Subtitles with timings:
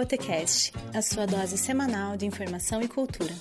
[0.00, 3.34] Botecast, a sua dose semanal de informação e cultura.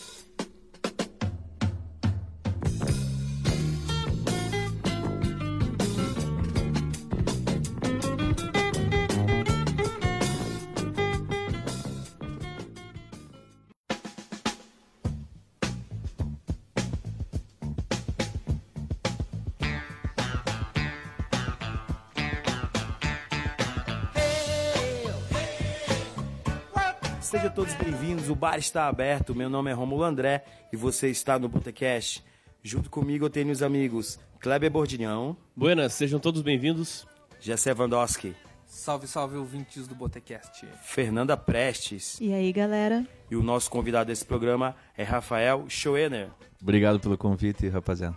[27.60, 28.30] todos bem-vindos.
[28.30, 29.36] O bar está aberto.
[29.36, 32.24] Meu nome é Romulo André e você está no Botecast.
[32.64, 35.36] Junto comigo eu tenho os amigos Kleber Bordinhão.
[35.54, 37.06] Buenas, sejam todos bem-vindos.
[37.38, 38.34] Jessé Vandoski.
[38.66, 40.66] Salve, salve ouvintes do Botecast.
[40.84, 42.18] Fernanda Prestes.
[42.22, 43.06] E aí, galera?
[43.30, 46.30] E o nosso convidado desse programa é Rafael Schoener.
[46.62, 48.16] Obrigado pelo convite, rapaziada.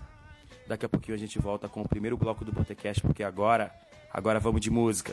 [0.69, 3.75] Daqui a pouquinho a gente volta com o primeiro bloco do Botecast, porque agora,
[4.13, 5.12] agora vamos de música.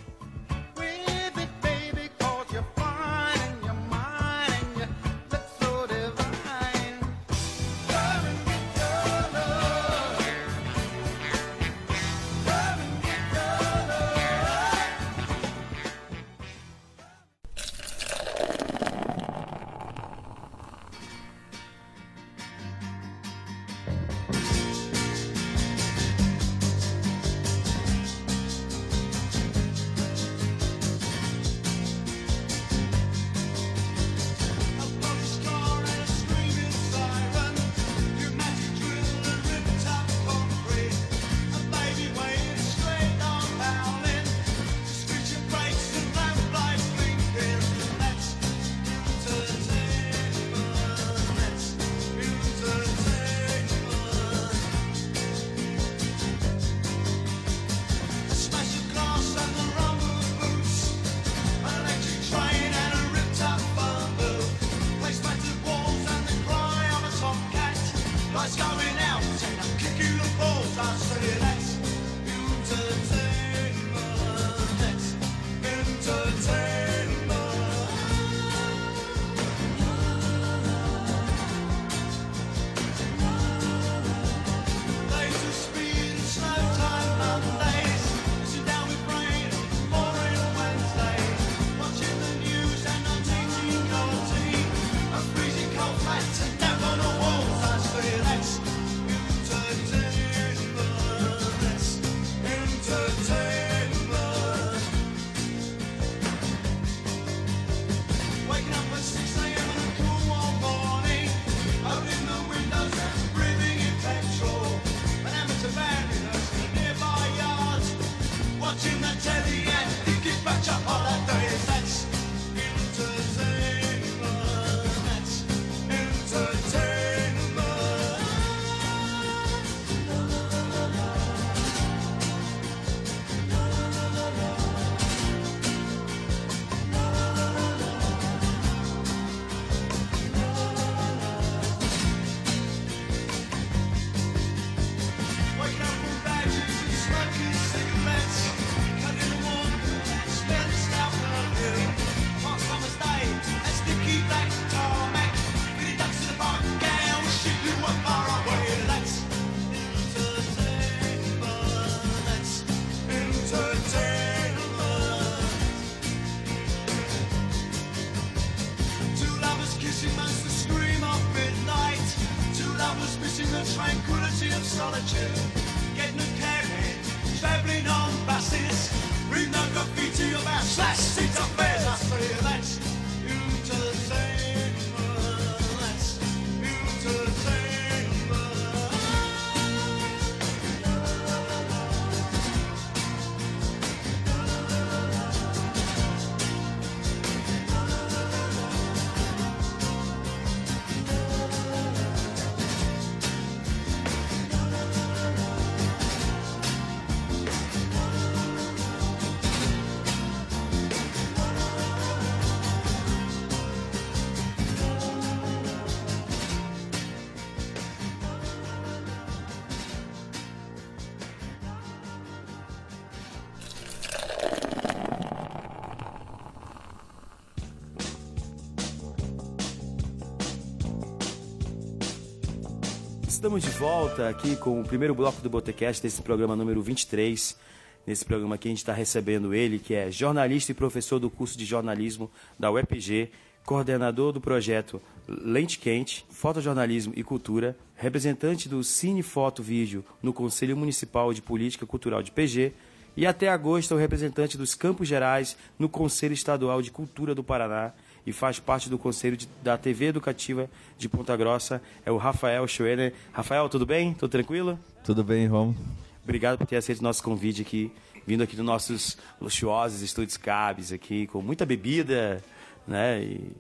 [233.40, 237.58] estamos de volta aqui com o primeiro bloco do Botecast, desse programa número 23.
[238.06, 241.58] Nesse programa aqui a gente está recebendo ele, que é jornalista e professor do curso
[241.58, 243.32] de jornalismo da UEPG,
[243.66, 250.76] coordenador do projeto Lente Quente, Fotojornalismo e Cultura, representante do Cine Foto Vídeo no Conselho
[250.76, 252.74] Municipal de Política Cultural de PG
[253.16, 257.44] e até agosto é o representante dos Campos Gerais no Conselho Estadual de Cultura do
[257.44, 257.94] Paraná
[258.30, 262.68] e faz parte do Conselho de- da TV Educativa de Ponta Grossa, é o Rafael
[262.68, 263.14] Schroeder.
[263.34, 264.14] Rafael, tudo bem?
[264.14, 264.80] Tudo tranquilo?
[265.04, 265.76] Tudo bem, Romo?
[266.24, 267.92] Obrigado por ter aceito o nosso convite aqui,
[268.28, 272.44] vindo aqui dos nossos luxuosos estúdios Cabs aqui, com muita bebida,
[272.88, 273.20] né?
[273.24, 273.52] E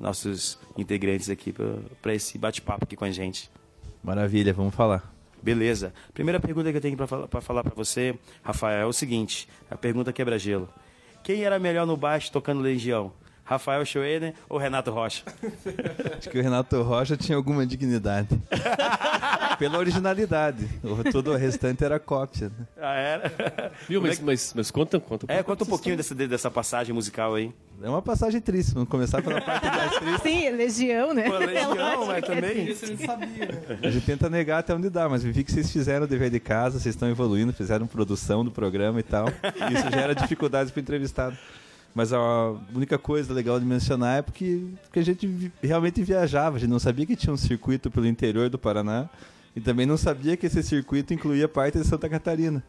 [0.00, 1.54] nossos integrantes aqui
[2.02, 3.48] para esse bate-papo aqui com a gente.
[4.02, 5.12] Maravilha, vamos falar.
[5.42, 5.92] Beleza.
[6.12, 9.48] Primeira pergunta que eu tenho para falar para falar para você, Rafael, é o seguinte:
[9.70, 10.68] a pergunta quebra-gelo.
[11.22, 13.12] Quem era melhor no baixo tocando Legião?
[13.50, 15.24] Rafael Schroeder ou Renato Rocha?
[16.16, 18.40] Acho que o Renato Rocha tinha alguma dignidade.
[19.58, 20.68] Pela originalidade.
[20.84, 22.48] O, todo o restante era cópia.
[22.48, 22.66] né?
[22.80, 23.72] Ah, era?
[23.88, 24.00] Viu?
[24.00, 25.26] Mas, mas, mas conta, conta.
[25.28, 27.52] É, conta um pouquinho dessa, dessa passagem musical aí.
[27.82, 28.72] É uma passagem triste.
[28.72, 30.22] Vamos começar pela parte mais triste.
[30.22, 31.24] Sim, Legião, né?
[31.24, 32.70] Pô, Legião, mas também.
[32.70, 33.78] Isso ele sabia, né?
[33.82, 36.38] A gente tenta negar até onde dá, mas vi que vocês fizeram o dever de
[36.38, 39.26] casa, vocês estão evoluindo, fizeram produção do programa e tal.
[39.28, 41.36] E isso gera dificuldades para o entrevistado.
[41.94, 46.56] Mas a única coisa legal de mencionar é porque, porque a gente vi- realmente viajava,
[46.56, 49.08] a gente não sabia que tinha um circuito pelo interior do Paraná
[49.56, 52.62] e também não sabia que esse circuito incluía parte de Santa Catarina.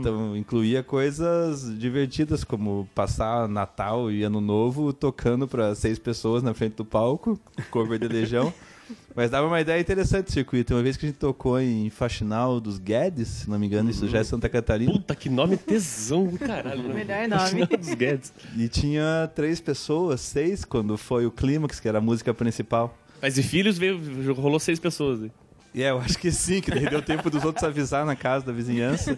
[0.00, 6.54] Então incluía coisas divertidas como passar Natal e Ano Novo tocando para seis pessoas na
[6.54, 7.38] frente do palco,
[7.70, 8.52] cover de Legião.
[9.14, 10.74] Mas dava uma ideia interessante do circuito.
[10.74, 14.08] Uma vez que a gente tocou em Faxinal dos Guedes, se não me engano, isso
[14.08, 14.92] já é Santa Catarina.
[14.92, 16.82] Puta, que nome tesão do caralho.
[16.82, 16.94] né?
[16.94, 17.66] Melhor nome.
[17.66, 18.32] Dos Guedes.
[18.56, 22.96] E tinha três pessoas, seis, quando foi o clímax, que era a música principal.
[23.20, 24.00] Mas e filhos veio,
[24.34, 25.20] rolou seis pessoas.
[25.20, 25.30] né?
[25.72, 28.44] E é, eu acho que sim, que daí deu tempo dos outros avisar na casa
[28.46, 29.16] da vizinhança.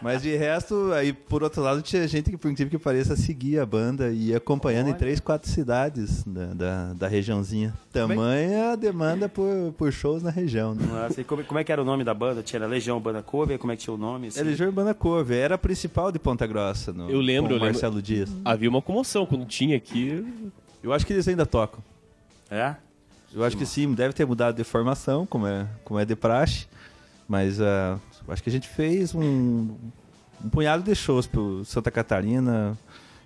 [0.00, 3.62] Mas de resto, aí por outro lado, tinha gente que, por incrível que pareça, seguia
[3.62, 7.74] a banda e ia acompanhando em três, quatro cidades da, da, da regiãozinha.
[7.92, 10.86] Tamanha a demanda por, por shows na região, né?
[10.86, 12.42] Nossa, e como, como é que era o nome da banda?
[12.42, 13.58] Tinha Legião Banda Cover?
[13.58, 14.28] Como é que tinha o nome?
[14.28, 14.40] assim?
[14.40, 16.92] É Legião Urbana Cover, era a principal de Ponta Grossa.
[16.92, 17.74] No, Eu lembro, com o eu lembro.
[17.74, 18.30] Marcelo Dias.
[18.44, 20.24] Havia uma comoção quando tinha aqui.
[20.82, 21.80] Eu acho que eles ainda tocam.
[22.50, 22.74] É?
[23.32, 26.66] Eu acho que sim, deve ter mudado de formação, como é, como é de praxe.
[27.28, 27.98] Mas ah,
[28.28, 29.76] acho que a gente fez um,
[30.42, 32.76] um punhado de shows pro Santa Catarina,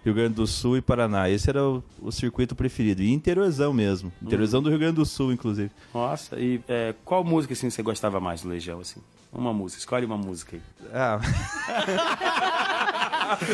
[0.05, 1.31] Rio Grande do Sul e Paraná.
[1.31, 3.03] Esse era o, o circuito preferido.
[3.03, 4.13] E interiorzão mesmo.
[4.21, 5.71] Interiorzão do Rio Grande do Sul, inclusive.
[5.95, 8.81] Nossa, e é, qual música assim, você gostava mais do Legião?
[8.81, 9.01] Assim?
[9.33, 10.63] Uma música, escolhe uma música aí.
[10.93, 11.19] Ah,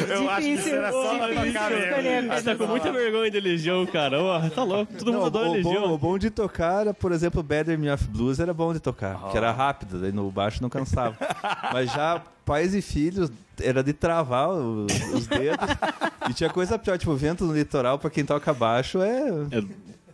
[0.08, 1.84] Eu acho que isso era só difícil tocar mesmo.
[1.86, 2.26] escolher.
[2.28, 4.20] Você tá com muita vergonha de Legião, cara.
[4.20, 4.92] Ó, tá louco.
[4.94, 5.94] Todo não, mundo adora o, bom, Legião.
[5.94, 9.30] o bom de tocar era, por exemplo, Better Me Off Blues era bom de tocar,
[9.30, 11.16] que era rápido, daí no baixo não cansava.
[11.72, 13.30] Mas já Pais e Filhos
[13.62, 15.68] era de travar o- os dedos.
[16.28, 19.28] e tinha coisa pior, tipo, vento no litoral, pra quem toca baixo, é.
[19.52, 19.62] É,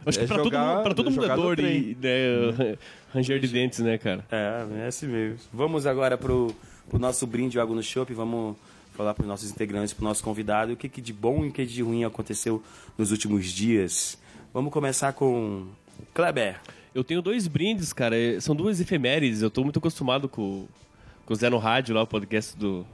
[0.06, 1.96] acho que É pra, todo jogar- mundo, pra todo mundo é jogar no dor e
[2.00, 2.76] né,
[3.12, 4.24] ranger de dentes, né, cara?
[4.30, 5.38] É, é assim mesmo.
[5.52, 6.54] Vamos agora pro,
[6.88, 8.12] pro nosso brinde Água no Chopp.
[8.14, 8.56] Vamos
[8.94, 11.48] falar para os nossos integrantes, para o nosso convidado, o que, que de bom e
[11.48, 12.62] o que de ruim aconteceu
[12.96, 14.16] nos últimos dias.
[14.52, 15.66] Vamos começar com
[16.12, 16.56] Kleber.
[16.94, 18.16] Eu tenho dois brindes, cara.
[18.16, 19.42] é- São duas efemérides.
[19.42, 20.66] Eu tô muito acostumado com,
[21.26, 22.86] com o Zé no Rádio, lá, o podcast do,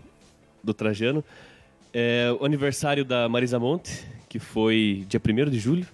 [0.65, 1.23] do Trajano.
[1.93, 5.87] É o aniversário da Marisa Monte, que foi dia 1 de julho.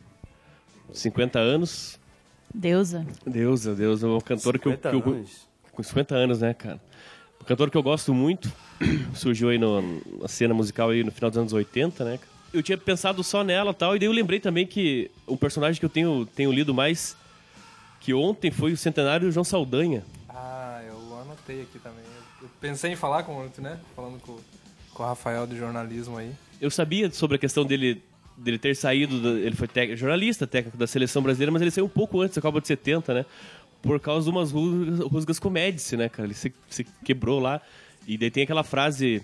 [0.98, 1.98] 50 anos.
[2.54, 3.06] Deusa.
[3.26, 5.46] Deusa, Deusa, é um cantor que eu, 50 que eu- anos.
[5.72, 6.80] Com 50 anos, né, cara?
[7.40, 8.50] Um cantor que eu gosto muito.
[9.14, 12.18] Surgiu aí no- na cena musical aí no final dos anos 80, né?
[12.52, 15.78] Eu tinha pensado só nela e tal, e daí eu lembrei também que o personagem
[15.78, 17.16] que eu tenho, tenho lido mais
[18.00, 20.04] que ontem foi o centenário do João Saldanha.
[20.28, 22.04] Ah, eu anotei aqui também.
[22.40, 23.78] Eu pensei em falar com o né?
[23.94, 24.38] Falando com,
[24.94, 26.32] com o Rafael de jornalismo aí.
[26.60, 28.02] Eu sabia sobre a questão dele
[28.36, 31.86] dele ter saído, do- ele foi tec- jornalista, técnico da seleção brasileira, mas ele saiu
[31.86, 33.26] um pouco antes da Copa de 70, né?
[33.82, 36.26] Por causa de umas rusgas, rusgas com o Médici, né, cara?
[36.26, 37.60] Ele se, se quebrou lá.
[38.06, 39.22] E daí tem aquela frase.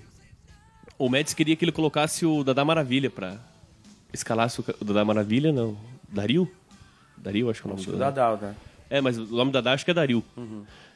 [0.99, 3.39] O Médici queria que ele colocasse o Dadá Maravilha pra.
[4.13, 5.77] Escalasse o, Dadá Maravilha, não.
[6.09, 6.51] Dario?
[7.17, 8.55] Dario, acho que é o nome do que o Dadal, né?
[8.91, 10.23] é, mas o nome da Dá acho que é Dario.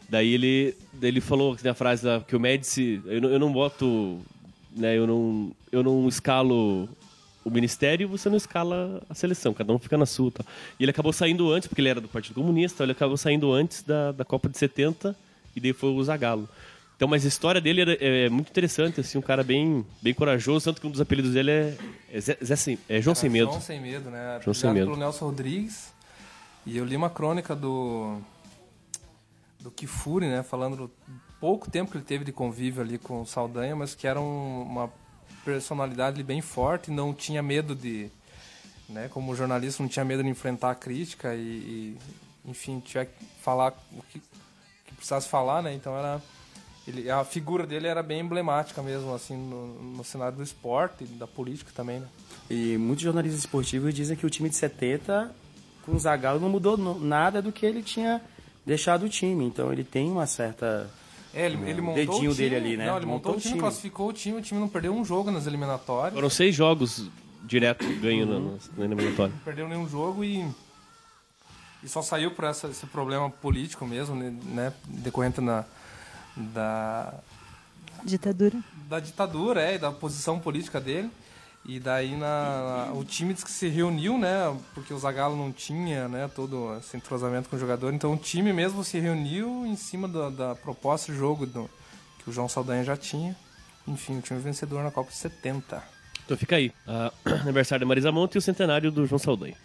[0.08, 3.28] Daí ele, daí ele falou que tem a frase lá, que o Médici, eu não,
[3.30, 4.20] eu não boto,
[4.76, 6.88] né, eu não, eu não escalo
[7.46, 10.30] o ministério, você não escala a seleção, cada um fica na sua.
[10.32, 10.44] Tal.
[10.78, 13.82] E ele acabou saindo antes, porque ele era do Partido Comunista, ele acabou saindo antes
[13.82, 15.16] da, da Copa de 70
[15.54, 16.48] e daí foi o Zagallo.
[16.96, 20.64] Então, mas a história dele era- é, muito interessante, assim, um cara bem, bem corajoso,
[20.64, 21.76] tanto que um dos apelidos dele é,
[22.12, 23.50] é, Zé- Zé Sem- é João Sem Medo.
[23.50, 24.40] João Sem Medo, né?
[24.42, 24.86] João Sem Medo.
[24.86, 25.92] pelo Nelson Rodrigues.
[26.64, 28.18] E eu li uma crônica do
[29.60, 30.42] do Kifuri, né?
[30.42, 30.90] Falando do-
[31.40, 34.62] pouco tempo que ele teve de convívio ali com o Saldanha, mas que era um-
[34.62, 34.90] uma
[35.46, 38.10] personalidade bem forte, não tinha medo de,
[38.88, 41.98] né, como jornalista, não tinha medo de enfrentar a crítica e, e,
[42.44, 45.72] enfim, tiver que falar o que, que precisasse falar, né?
[45.72, 46.20] Então era
[46.86, 51.28] ele, a figura dele era bem emblemática mesmo, assim, no, no cenário do esporte da
[51.28, 52.08] política também, né?
[52.50, 55.32] E muitos jornalistas esportivos dizem que o time de 70
[55.84, 58.20] com o Zagallo não mudou nada do que ele tinha
[58.64, 59.44] deixado o time.
[59.44, 60.90] Então ele tem uma certa
[61.36, 62.86] É, ele, ele montou dedinho o time, dele ali, né?
[62.86, 63.60] Não, ele montou, Montou o o time, time.
[63.60, 66.14] classificou o time, o time não perdeu um jogo nas eliminatórias.
[66.14, 67.10] Foram seis jogos
[67.44, 69.32] direto ganho na, na eliminatória.
[69.34, 70.48] Não perdeu nenhum jogo e,
[71.84, 75.64] e só saiu por essa, esse problema político mesmo, né, né, decorrente na,
[76.34, 77.12] da,
[78.02, 78.58] Ditadura.
[78.88, 81.10] da ditadura é, e da posição política dele.
[81.68, 84.56] E daí na, na- o time diz que se reuniu, né?
[84.72, 87.92] Porque o Zagallo não tinha, né, todo esse entrosamento com o jogador.
[87.92, 91.68] Então o time mesmo se reuniu em cima da, da proposta de jogo do,
[92.22, 93.34] que o João Saldanha já tinha.
[93.88, 95.82] Enfim, o time vencedor na Copa de 70.
[96.24, 96.72] Então fica aí.
[96.86, 99.56] a- aniversário da Marisa Monte e o centenário do João Saldanha.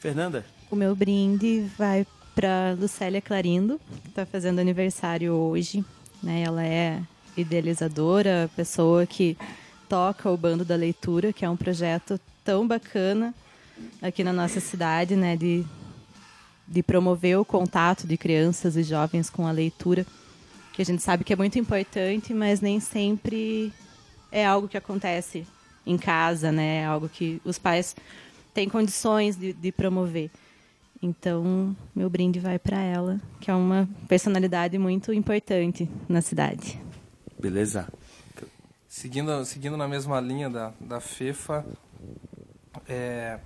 [0.00, 5.84] Fernanda, O meu brinde vai para Lucélia Clarindo, que está fazendo aniversário hoje.
[6.22, 6.42] Né?
[6.42, 7.00] Ela é
[7.36, 9.36] idealizadora, pessoa que
[9.88, 13.34] toca o Bando da Leitura, que é um projeto tão bacana
[14.00, 15.36] aqui na nossa cidade, né?
[15.36, 15.64] de,
[16.66, 20.06] de promover o contato de crianças e jovens com a leitura,
[20.72, 23.72] que a gente sabe que é muito importante, mas nem sempre
[24.30, 25.46] é algo que acontece
[25.86, 26.78] em casa, né?
[26.78, 27.94] É algo que os pais
[28.52, 30.30] têm condições de, de promover.
[31.00, 36.80] Então, meu brinde vai para ela, que é uma personalidade muito importante na cidade.
[37.38, 37.86] beleza?
[38.96, 41.66] Seguindo, seguindo na mesma linha da, da FEFA,
[42.88, 43.40] é,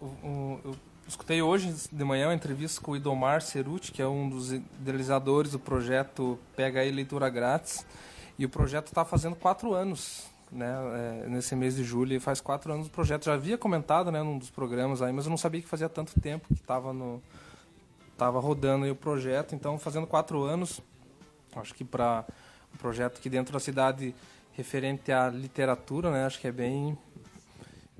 [0.00, 0.74] o- eu
[1.06, 5.52] escutei hoje de manhã uma entrevista com o Idomar Ceruti, que é um dos idealizadores
[5.52, 7.84] do projeto Pega aí Leitura Grátis.
[8.38, 10.74] E o projeto está fazendo quatro anos, né?
[11.24, 12.14] é, nesse mês de julho.
[12.14, 13.26] E faz quatro anos o projeto.
[13.26, 16.18] Já havia comentado né, num dos programas aí, mas eu não sabia que fazia tanto
[16.18, 17.22] tempo que estava no
[18.14, 19.54] estava rodando o projeto.
[19.54, 20.80] Então, fazendo quatro anos,
[21.54, 22.24] acho que para
[22.74, 24.14] um projeto que dentro da cidade
[24.52, 26.26] referente à literatura, né?
[26.26, 26.96] Acho que é bem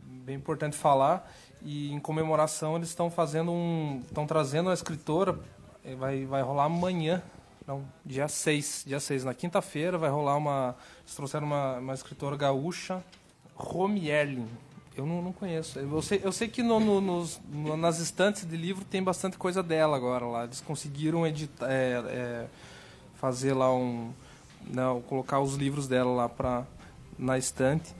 [0.02, 1.30] bem importante falar.
[1.62, 5.38] E em comemoração eles estão fazendo um estão trazendo a escritora.
[5.85, 7.23] Eh, vai vai rolar amanhã
[7.66, 12.37] não dia 6 dia 6 na quinta-feira vai rolar uma eles trouxeram uma, uma escritora
[12.37, 13.02] gaúcha
[13.54, 14.49] Romy Erling
[14.97, 15.78] eu não, não conheço.
[15.78, 19.38] Eu sei eu sei que no, no- nos, no- nas estantes de livro tem bastante
[19.38, 20.45] coisa dela agora lá.
[20.45, 22.47] Eles conseguiram editar é, é,
[23.14, 24.12] fazer lá um
[24.67, 26.64] não, colocar os livros dela lá para
[27.19, 27.95] na estante.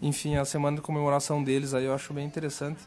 [0.00, 2.80] Enfim, a semana de comemoração deles aí eu acho bem interessante.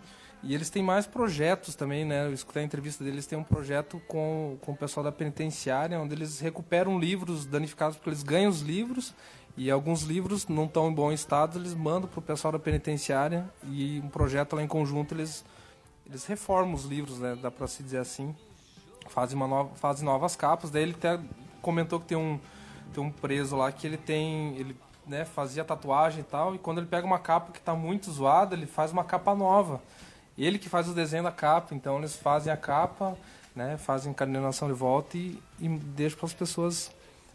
[0.44, 2.26] E eles têm mais projetos também, né?
[2.26, 6.16] Eu escutei a entrevista deles, tem um projeto com, com o pessoal da penitenciária, onde
[6.16, 9.14] eles recuperam livros danificados, porque eles ganham os livros
[9.56, 13.46] e alguns livros não estão em bom estado, eles mandam para o pessoal da penitenciária
[13.70, 15.46] e um projeto lá em conjunto eles,
[16.08, 17.38] eles reformam os livros, né?
[17.40, 18.34] Dá para se dizer assim
[19.12, 20.70] fazem, uma nova, fazem novas capas.
[20.70, 21.20] Daí ele até
[21.62, 22.40] comentou que tem um,
[22.94, 24.56] tem um preso lá que ele tem.
[24.58, 24.76] Ele
[25.08, 28.56] né, fazia tatuagem e tal, e quando ele pega uma capa que está muito zoada,
[28.56, 29.82] ele faz uma capa nova.
[30.38, 33.18] Ele que faz o desenho da capa, então eles fazem a capa,
[33.56, 36.92] né, fazem coordenação de volta e, e deixam para as pessoas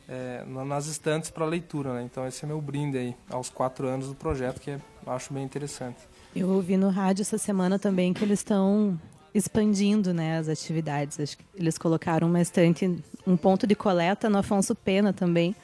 [0.08, 1.92] é, na- nas estantes para leitura.
[1.94, 2.04] Né?
[2.04, 5.34] Então esse é meu brinde aí, aos quatro anos do projeto, que é- eu acho
[5.34, 5.98] bem interessante.
[6.34, 8.98] Eu ouvi no rádio essa semana também que eles estão
[9.36, 11.20] expandindo né, as atividades.
[11.20, 15.54] Acho que eles colocaram uma estante, um ponto de coleta no Afonso Pena também,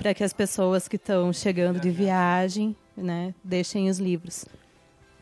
[0.00, 4.46] para que as pessoas que estão chegando de viagem né, deixem os livros.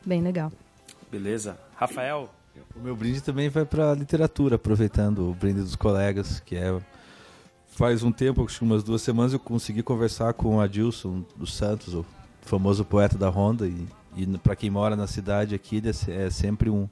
[0.06, 0.52] Bem legal.
[1.10, 1.58] Beleza?
[1.74, 2.30] Rafael,
[2.76, 6.80] O meu brinde também vai para literatura, aproveitando o brinde dos colegas, que é
[7.68, 11.54] faz um tempo, acho que umas duas semanas, eu consegui conversar com o Adilson dos
[11.54, 12.04] Santos, o
[12.42, 16.30] famoso poeta da Ronda, e, e para quem mora na cidade aqui, ele é é
[16.30, 16.88] sempre um,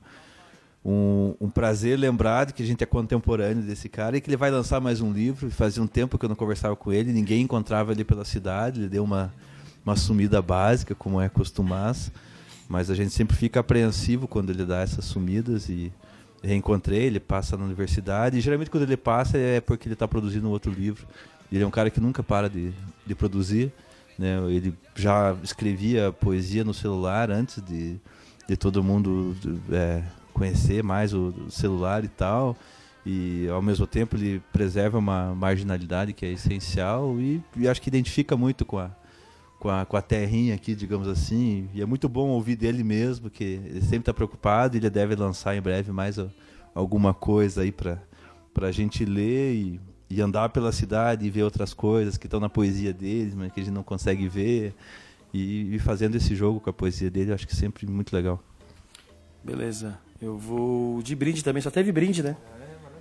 [0.89, 4.39] um, um prazer lembrar de que a gente é contemporâneo desse cara e que ele
[4.39, 5.51] vai lançar mais um livro.
[5.51, 8.89] Fazia um tempo que eu não conversava com ele, ninguém encontrava ele pela cidade, ele
[8.89, 9.31] deu uma,
[9.85, 12.11] uma sumida básica, como é costumaz.
[12.67, 15.93] Mas a gente sempre fica apreensivo quando ele dá essas sumidas e
[16.43, 20.49] reencontrei, ele passa na universidade e geralmente quando ele passa é porque ele está produzindo
[20.49, 21.07] um outro livro.
[21.53, 22.73] Ele é um cara que nunca para de,
[23.07, 23.71] de produzir,
[24.19, 24.39] né?
[24.49, 27.97] Ele já escrevia poesia no celular antes de,
[28.49, 29.35] de todo mundo
[29.71, 30.03] é,
[30.39, 32.57] conhecer mais o celular e tal.
[33.05, 37.89] E ao mesmo tempo ele preserva uma marginalidade que é essencial e, e acho que
[37.89, 38.91] identifica muito com a,
[39.59, 41.69] com a, com a terrinha aqui, digamos assim.
[41.75, 45.57] E é muito bom ouvir dele mesmo, que ele sempre está preocupado ele deve lançar
[45.57, 46.17] em breve mais
[46.75, 47.99] alguma coisa aí para
[48.61, 49.55] a gente ler.
[49.55, 49.81] E,
[50.11, 53.61] e andar pela cidade e ver outras coisas que estão na poesia deles, mas que
[53.61, 54.75] a gente não consegue ver.
[55.33, 58.43] E, e fazendo esse jogo com a poesia dele, acho que sempre muito legal.
[59.45, 59.99] Beleza.
[60.21, 61.63] Eu vou de brinde também.
[61.63, 62.37] Só teve brinde, né?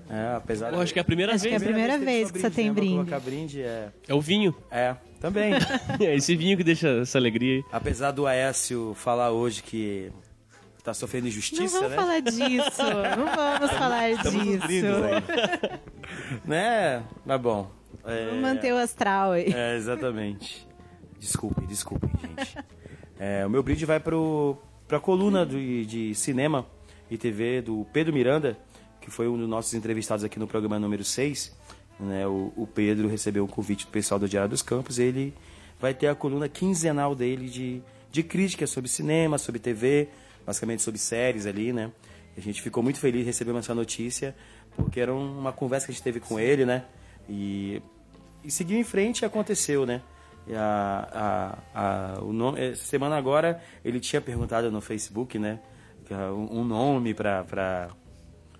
[0.10, 1.70] É, apesar Eu acho que é a primeira Acho que é a vez.
[1.70, 1.74] né?
[1.74, 2.72] primeira teve vez só que você tem né?
[2.72, 2.96] Vou brinde.
[2.96, 3.90] colocar brinde, é...
[4.08, 4.56] É o vinho.
[4.72, 5.54] É, também.
[6.00, 7.64] É esse vinho que deixa essa alegria aí.
[7.72, 10.12] Apesar do Aécio falar hoje que
[10.84, 11.96] tá sofrendo Não injustiça, vamos né?
[11.98, 12.84] falar disso.
[13.18, 14.86] Não vamos falar Estamos disso.
[16.46, 17.04] né?
[17.26, 17.70] Mas bom.
[18.06, 18.28] É...
[18.28, 19.52] Vamos manter o astral aí.
[19.54, 20.66] É, exatamente.
[21.20, 22.56] Desculpe, desculpe, gente.
[23.20, 24.58] É, o meu brinde vai pro,
[24.88, 26.66] pra coluna do, de cinema
[27.10, 28.58] e TV do Pedro Miranda,
[29.02, 31.56] que foi um dos nossos entrevistados aqui no programa número 6.
[32.00, 32.28] Né?
[32.28, 35.00] O, o Pedro recebeu um convite do pessoal do Diário dos Campos.
[35.00, 35.34] Ele
[35.80, 40.10] vai ter a coluna quinzenal dele de, de críticas sobre cinema, sobre TV,
[40.46, 41.92] basicamente sobre séries ali, né?
[42.36, 44.36] A gente ficou muito feliz recebendo essa notícia,
[44.76, 46.86] porque era uma conversa que a gente teve com ele, né?
[47.28, 47.82] E
[48.48, 50.02] e seguiu em frente e aconteceu, né?
[50.48, 55.60] E a, a, a, o nome, essa semana agora ele tinha perguntado no Facebook, né?
[56.14, 57.44] Ah, Um nome para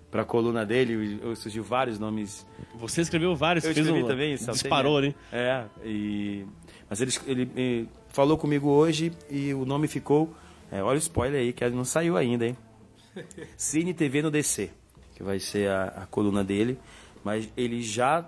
[0.10, 2.46] para a coluna dele, surgiu vários nomes.
[2.76, 5.14] Você escreveu vários, Eu fez escrevi um, também, saltei, disparou né?
[5.32, 6.46] É, e,
[6.90, 10.34] mas ele, ele eh, falou comigo hoje e o nome ficou.
[10.72, 12.58] é, olha o spoiler aí, que não saiu ainda, hein?
[13.58, 14.70] Cine TV no DC,
[15.16, 16.80] que vai ser a, a coluna dele.
[17.24, 18.26] Mas ele já,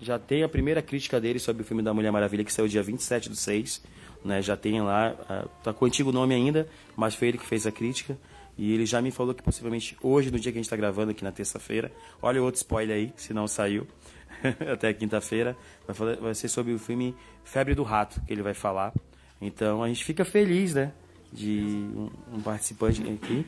[0.00, 2.82] já tem a primeira crítica dele sobre o filme da Mulher Maravilha, que saiu dia
[2.82, 3.82] 27 do 6.
[4.22, 7.46] Né, já tem lá, ah, tá com o antigo nome ainda, mas foi ele que
[7.46, 8.18] fez a crítica.
[8.60, 11.12] E ele já me falou que possivelmente hoje, no dia que a gente está gravando
[11.12, 11.90] aqui na terça-feira,
[12.20, 13.86] olha o outro spoiler aí, se não saiu,
[14.70, 15.56] até quinta-feira,
[15.88, 18.92] vai, vai ser sobre o filme Febre do Rato, que ele vai falar.
[19.40, 20.92] Então a gente fica feliz, né?
[21.32, 23.46] De um, um participante aqui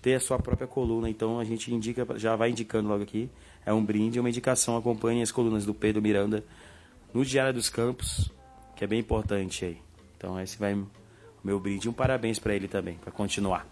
[0.00, 1.10] ter a sua própria coluna.
[1.10, 3.28] Então a gente indica, já vai indicando logo aqui.
[3.66, 4.76] É um brinde, uma indicação.
[4.76, 6.44] Acompanhe as colunas do Pedro Miranda
[7.12, 8.30] no Diário dos Campos,
[8.76, 9.78] que é bem importante aí.
[10.16, 10.80] Então esse vai
[11.42, 11.88] meu brinde.
[11.88, 13.66] Um parabéns para ele também, para continuar.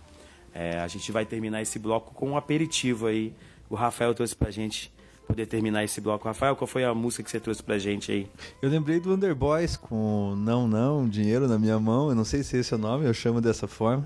[0.55, 3.33] É, a gente vai terminar esse bloco com um aperitivo aí.
[3.69, 4.93] O Rafael trouxe pra gente
[5.27, 6.27] poder terminar esse bloco.
[6.27, 8.27] Rafael, qual foi a música que você trouxe pra gente aí?
[8.61, 12.09] Eu lembrei do Underboys com Não Não, Dinheiro na Minha Mão.
[12.09, 14.05] Eu não sei se esse é o nome, eu chamo dessa forma.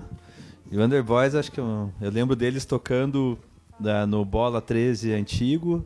[0.71, 3.37] E o Underboys, acho que eu, eu lembro deles tocando
[3.79, 5.83] da- no Bola 13 antigo.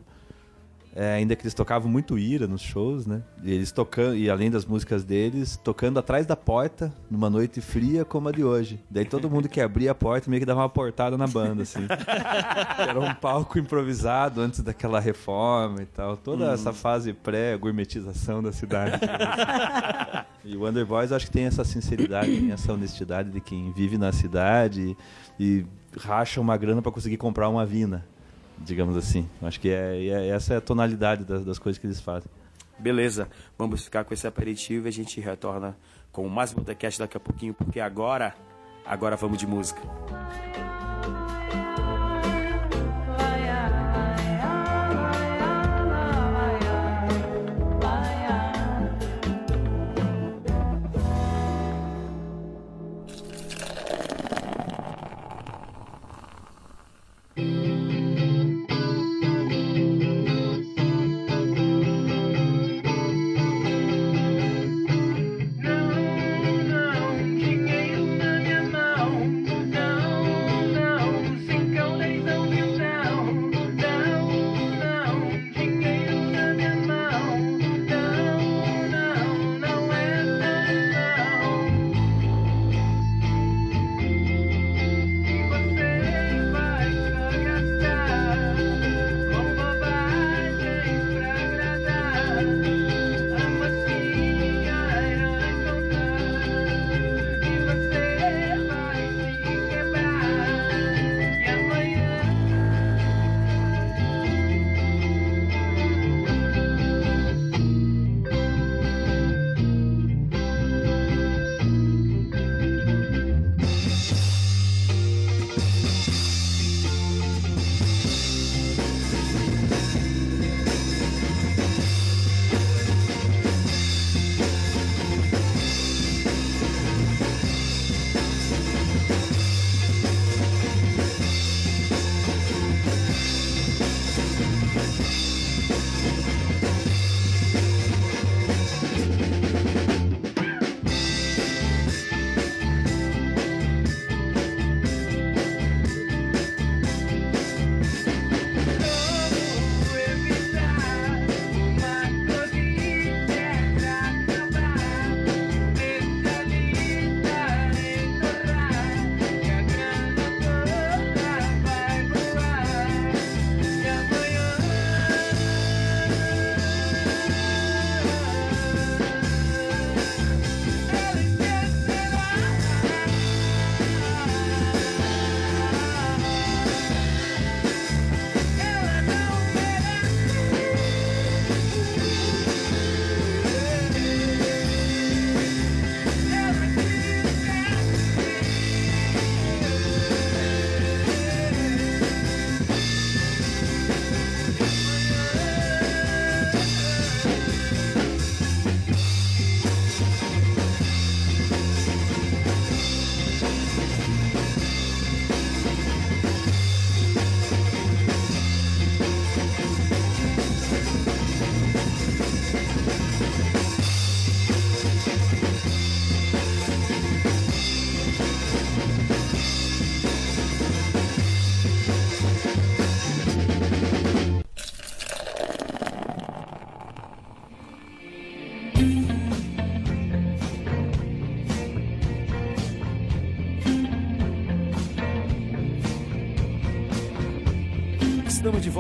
[0.96, 3.22] É, ainda que eles tocavam muito ira nos shows, né?
[3.44, 8.04] E eles tocando, e além das músicas deles, tocando atrás da porta, numa noite fria
[8.04, 8.84] como a de hoje.
[8.90, 11.86] Daí todo mundo que abria a porta meio que dava uma portada na banda, assim.
[12.80, 16.18] Era um palco improvisado antes daquela reforma e tal.
[16.18, 19.00] Toda essa fase pré-gourmetização da cidade.
[20.44, 24.12] e o Underboys acho que tem essa sinceridade, tem essa honestidade de quem vive na
[24.12, 24.98] cidade
[25.40, 25.66] e
[25.98, 28.06] racha uma grana para conseguir comprar uma vina,
[28.64, 29.28] digamos assim.
[29.42, 32.30] Acho que é, é- essa é a tonalidade das, das coisas que eles fazem.
[32.78, 35.76] Beleza, vamos ficar com esse aperitivo e a gente retorna
[36.12, 38.34] com mais Botecast daqui a pouquinho, porque agora,
[38.86, 39.82] agora vamos de música.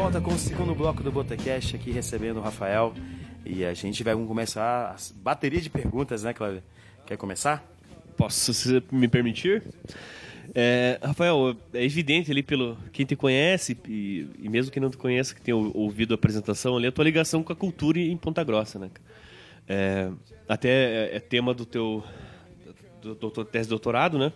[0.01, 2.93] Volta com o segundo bloco do Botecast aqui recebendo o Rafael.
[3.45, 6.63] E a gente vai começar a bateria de perguntas, né, Cláudio?
[7.05, 7.69] Quer começar?
[8.15, 9.61] Posso, se me permitir?
[10.55, 14.95] É, Rafael, é evidente ali pelo quem te conhece e, e mesmo quem não te
[14.95, 18.15] conhece, que tenha ou- ouvido a apresentação ali, a tua ligação com a cultura em
[18.15, 18.89] Ponta Grossa, né?
[19.67, 20.09] É,
[20.47, 22.01] até é, é tema do teu
[23.01, 24.31] do, doutor, tese de doutorado, né?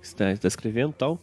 [0.00, 1.20] Que você está escrevendo tal.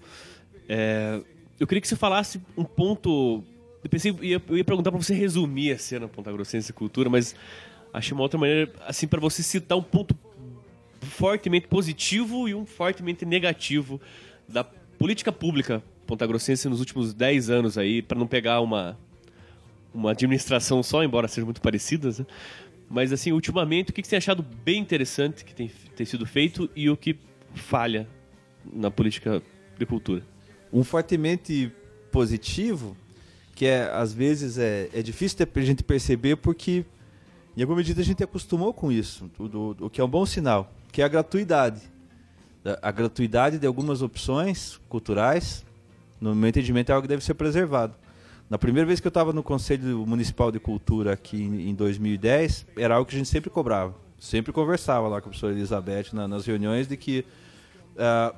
[0.70, 1.20] É,
[1.60, 3.44] eu queria que você falasse um ponto.
[3.88, 6.74] Eu pensei, eu ia, eu ia perguntar para você resumir a cena Ponta Grossense e
[6.74, 7.34] cultura, mas
[7.94, 10.14] achei uma outra maneira, assim, para você citar um ponto
[11.00, 14.02] fortemente positivo e um fortemente negativo
[14.46, 18.98] da política pública pontagrossense nos últimos 10 anos aí, para não pegar uma
[19.94, 22.26] uma administração só, embora sejam muito parecidas, né?
[22.90, 26.26] Mas assim, ultimamente, o que que você tem achado bem interessante que tem, tem sido
[26.26, 27.18] feito e o que
[27.56, 28.06] falha
[28.72, 29.42] na política
[29.80, 30.24] de cultura?
[30.72, 31.72] um fortemente
[32.12, 32.96] positivo
[33.58, 36.86] que é às vezes é, é difícil a gente perceber porque
[37.58, 40.72] em alguma medida a gente acostumou com isso o, o que é um bom sinal
[40.92, 41.82] que é a gratuidade.
[42.64, 45.66] A, a gratuidade de algumas opções culturais
[46.22, 47.96] no meu entendimento é algo que deve ser preservado.
[48.48, 52.68] Na primeira vez que eu estava no Conselho Municipal de Cultura aqui em, em 2010
[52.78, 56.28] era algo que a gente sempre cobrava sempre conversava lá com a professora Elizabeth na-
[56.28, 57.26] nas reuniões de que
[57.98, 58.36] ah,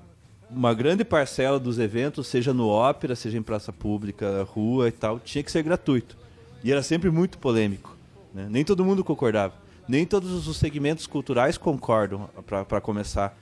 [0.50, 5.20] uma grande parcela dos eventos, seja no ópera, seja em praça pública, rua e tal,
[5.20, 6.18] tinha que ser gratuito.
[6.64, 7.96] E era sempre muito polêmico.
[8.34, 8.48] né?
[8.50, 9.54] Nem todo mundo concordava.
[9.88, 13.38] Nem todos os segmentos culturais concordam, para começar.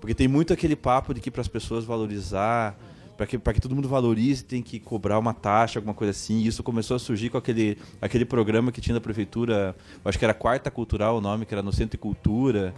[0.00, 2.76] Porque tem muito aquele papo de que para as pessoas valorizar,
[3.16, 6.38] para que, que todo mundo valorize, tem que cobrar uma taxa, alguma coisa assim.
[6.38, 10.24] E isso começou a surgir com aquele, aquele programa que tinha da prefeitura, acho que
[10.24, 12.74] era Quarta Cultural o nome, que era no Centro Cultura.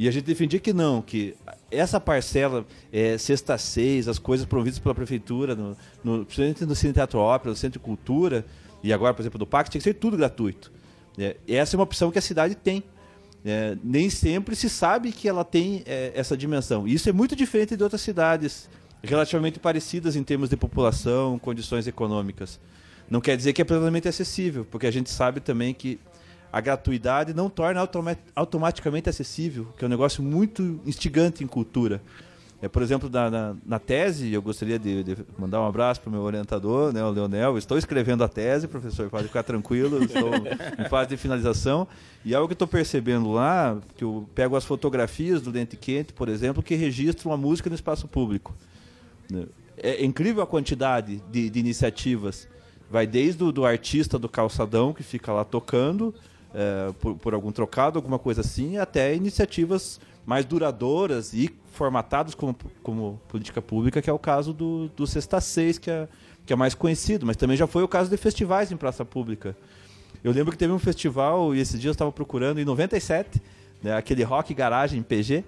[0.00, 1.36] E a gente defendia que não, que
[1.70, 6.94] essa parcela, é, sexta seis, as coisas promovidas pela prefeitura, no, no, principalmente no Cine
[6.94, 8.46] Teatro Ópera, no Centro de Cultura,
[8.82, 10.72] e agora, por exemplo, do PAC, tinha que ser tudo gratuito.
[11.18, 12.82] É, essa é uma opção que a cidade tem.
[13.44, 16.88] É, nem sempre se sabe que ela tem é, essa dimensão.
[16.88, 18.70] Isso é muito diferente de outras cidades
[19.04, 22.58] relativamente parecidas em termos de população, condições econômicas.
[23.10, 26.00] Não quer dizer que é plenamente acessível, porque a gente sabe também que
[26.52, 32.00] a gratuidade não torna automa- automaticamente acessível, que é um negócio muito instigante em cultura.
[32.62, 36.10] É, por exemplo, na, na, na tese, eu gostaria de, de mandar um abraço para
[36.10, 37.56] o meu orientador, né, o Leonel.
[37.56, 40.30] Estou escrevendo a tese, professor, pode ficar tranquilo, estou
[40.78, 41.88] em fase de finalização.
[42.22, 46.28] E algo que estou percebendo lá, que eu pego as fotografias do Dente Quente, por
[46.28, 48.54] exemplo, que registram a música no espaço público.
[49.30, 49.46] né?
[49.78, 52.46] É incrível a quantidade de, de iniciativas.
[52.90, 56.14] Vai desde o do artista do calçadão, que fica lá tocando,
[56.54, 62.56] é, por, por algum trocado, alguma coisa assim, até iniciativas mais duradouras e formatadas como,
[62.82, 66.08] como política pública, que é o caso do, do Sexta Seis, que é,
[66.44, 69.56] que é mais conhecido, mas também já foi o caso de festivais em praça pública.
[70.22, 73.40] Eu lembro que teve um festival, e esse dia eu estava procurando, em 97,
[73.82, 75.44] né, aquele Rock Garagem PG,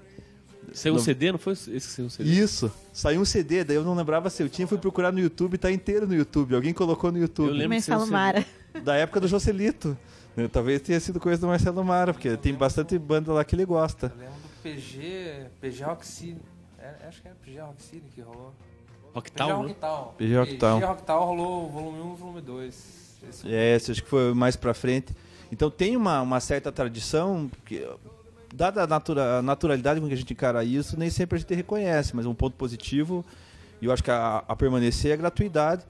[0.72, 2.30] Saiu um Não- CD, não foi esse que saiu um CD?
[2.30, 2.72] isso.
[2.92, 5.70] Saiu um CD, daí eu não lembrava se eu tinha, fui procurar no YouTube, tá
[5.70, 6.54] inteiro no YouTube.
[6.54, 7.50] Alguém colocou no Eu YouTube.
[7.50, 8.46] lembro que saiu um Mara.
[8.82, 9.98] Da época do Joselito.
[10.36, 13.64] Né, Talvez tenha sido coisa do Marcelo Mara, porque tem bastante banda lá que ele
[13.64, 14.12] gosta.
[14.14, 16.40] Eu lembro do PG, PG Rock City.
[16.78, 18.52] É, acho que era PG Rock City que rolou.
[18.52, 19.68] PG Rocktown, né?
[19.68, 20.14] Rocktown.
[20.16, 20.80] PG Rocktown.
[20.80, 23.02] PG Rocktown rolou o volume 1 e o volume 2.
[23.28, 25.14] Esse É, esse acho que foi mais pra frente.
[25.50, 27.86] Então tem uma, uma certa tradição, que,
[28.54, 31.54] dada a, natura, a naturalidade com que a gente encara isso, nem sempre a gente
[31.54, 33.24] reconhece, mas um ponto positivo,
[33.80, 35.84] e eu acho que a, a permanecer é a gratuidade.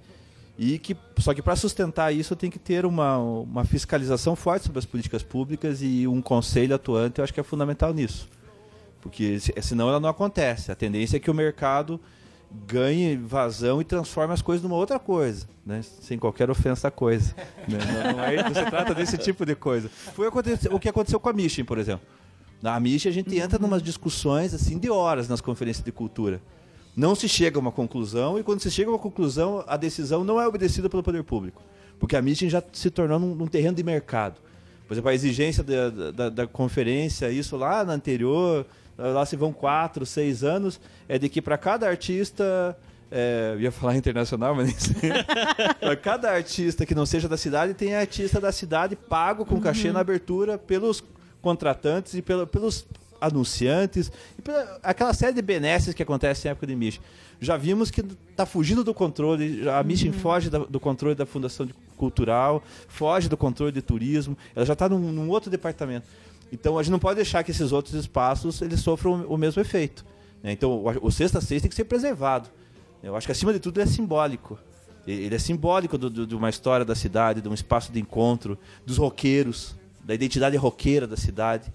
[0.59, 4.79] E que, só que para sustentar isso tem que ter uma, uma fiscalização forte sobre
[4.79, 8.29] as políticas públicas e um conselho atuante, eu acho que é fundamental nisso.
[9.01, 10.71] Porque se- senão ela não acontece.
[10.71, 11.99] A tendência é que o mercado
[12.67, 15.81] ganhe vazão e transforme as coisas numa outra coisa, né?
[15.83, 17.35] sem qualquer ofensa à coisa.
[17.67, 17.79] né?
[18.05, 19.89] Não, não, é, não se trata desse tipo de coisa.
[19.89, 22.07] Foi o que aconteceu com a Mission, por exemplo.
[22.61, 26.41] Na Mission a gente entra em discussões assim de horas nas conferências de cultura.
[26.95, 30.25] Não se chega a uma conclusão e quando se chega a uma conclusão, a decisão
[30.25, 31.63] não é obedecida pelo poder público.
[31.99, 34.41] Porque a Mission já se tornou num, num terreno de mercado.
[34.87, 38.67] Por exemplo, a exigência da, da, da conferência, isso lá na anterior,
[38.99, 40.79] lá se vão quatro, seis anos,
[41.09, 42.77] é de que para cada artista,
[43.11, 45.11] é, eu ia falar internacional, mas nem sei.
[46.03, 50.01] cada artista que não seja da cidade, tem artista da cidade pago com cachê na
[50.01, 51.03] abertura pelos
[51.41, 52.85] contratantes e pelo- pelos
[53.27, 54.43] anunciantes, e
[54.83, 57.03] aquela série de benesses que acontece em época de Mission.
[57.41, 61.69] Já vimos que está fugindo do controle, a Mission foge da- do controle da Fundação
[61.97, 66.07] Cultural, foge do controle de turismo, ela já está num, num outro departamento.
[66.53, 70.05] Então a gente não pode deixar que esses outros espaços eles sofram o mesmo efeito.
[70.43, 70.53] né?
[70.53, 72.49] Então o, o Sexta Seis tem que ser preservado.
[73.03, 74.59] Eu acho que acima de tudo é simbólico.
[75.07, 78.57] Ele é simbólico do- do- de uma história da cidade, de um espaço de encontro,
[78.87, 81.73] dos roqueiros, da identidade roqueira da cidade.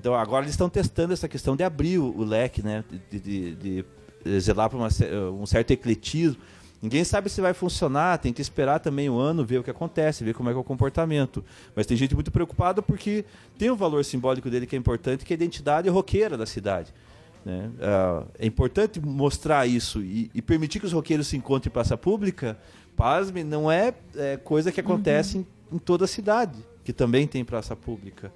[0.00, 2.82] Então agora eles estão testando essa questão de abrir o, o leque, né?
[3.10, 3.84] De, de- de-
[4.24, 4.78] de zelar para
[5.32, 6.36] um certo ecletismo.
[6.82, 10.24] Ninguém sabe se vai funcionar, tem que esperar também o ano, ver o que acontece,
[10.24, 11.44] ver como é que é o comportamento.
[11.76, 13.24] Mas tem gente muito preocupada porque
[13.58, 16.92] tem um valor simbólico dele que é importante, que é a identidade roqueira da cidade.
[17.44, 17.70] né?
[17.80, 21.96] Ah, é importante mostrar isso e, e permitir que os roqueiros se encontrem em praça
[21.98, 22.58] pública,
[22.96, 27.44] pasme, não é, é, coisa que acontece em, em toda a cidade, que também tem
[27.44, 28.32] praça pública.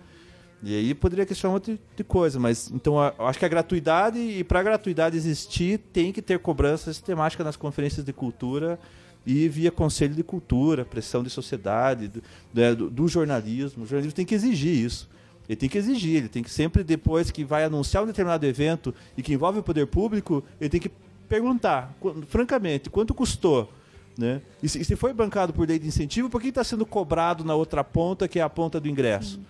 [0.64, 4.42] E aí poderia questionar outra de coisa, mas então eu acho que a gratuidade, e
[4.42, 8.78] para a gratuidade existir, tem que ter cobrança sistemática nas conferências de cultura
[9.26, 12.22] e via conselho de cultura, pressão de sociedade, do,
[12.52, 13.84] né, do- do jornalismo.
[13.84, 15.08] O jornalismo tem que exigir isso.
[15.46, 18.94] Ele tem que exigir, ele tem que sempre, depois que vai anunciar um determinado evento
[19.16, 20.90] e que envolve o poder público, ele tem que
[21.28, 21.94] perguntar,
[22.28, 23.70] francamente, quanto custou?
[24.16, 24.40] Né?
[24.62, 27.82] E, se, foi bancado por lei de incentivo, por que está sendo cobrado na outra
[27.84, 29.40] ponta, que é a ponta do ingresso?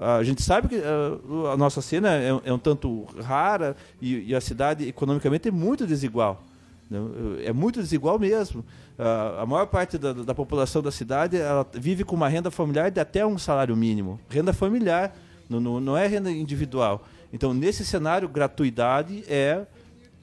[0.00, 4.40] A gente sabe que ah, a nossa cena é, é um tanto rara e, a
[4.40, 6.44] cidade economicamente é muito desigual.
[6.90, 6.98] né?
[7.44, 8.64] É muito desigual mesmo.
[8.98, 11.36] A maior parte da, da população da cidade
[11.74, 14.18] vive com uma renda familiar de até um salário mínimo.
[14.28, 15.14] Renda familiar,
[15.48, 17.06] não, não, não é renda individual.
[17.32, 19.66] Então, nesse cenário, gratuidade é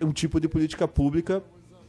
[0.02, 1.44] um tipo de política pública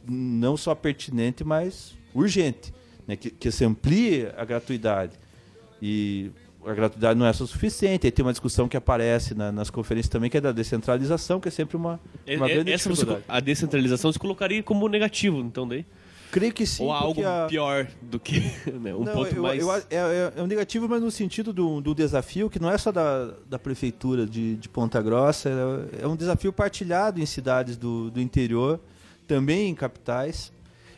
[0.07, 2.73] não só pertinente, mas urgente.
[3.07, 3.15] Né?
[3.15, 5.13] Que, que se amplie a gratuidade.
[5.81, 6.31] E
[6.65, 8.05] a gratuidade não é só suficiente.
[8.07, 11.47] Aí tem uma discussão que aparece na- nas conferências também, que é da descentralização, que
[11.47, 11.99] é sempre uma,
[12.37, 13.25] uma É- grande essa você, dificuldade.
[13.27, 15.85] a descentralização se colocaria como negativo, então daí?
[16.31, 16.83] Creio que sim.
[16.83, 18.39] Ou algo a- pior do que
[18.81, 19.61] né, um Não, ponto eu- mais...
[19.61, 22.77] eu- é, é- é um negativo, mas no sentido do, do desafio, que não é
[22.77, 27.77] só da, da prefeitura de, de Ponta Grossa, é, é um desafio partilhado em cidades
[27.77, 28.81] do, do interior,
[29.27, 30.51] também em capitais.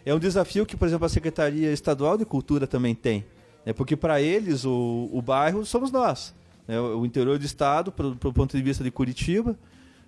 [0.06, 3.24] É um desafio que, por exemplo, a Secretaria Estadual de Cultura também tem.
[3.68, 3.74] Né?
[3.74, 6.34] Porque para eles, o, o bairro somos nós.
[6.66, 6.80] né?
[6.80, 9.58] O, o interior do estado, do ponto de vista de Curitiba.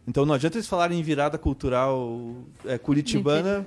[0.08, 2.34] Então não adianta eles falarem em virada cultural
[2.65, 3.65] é, curitibana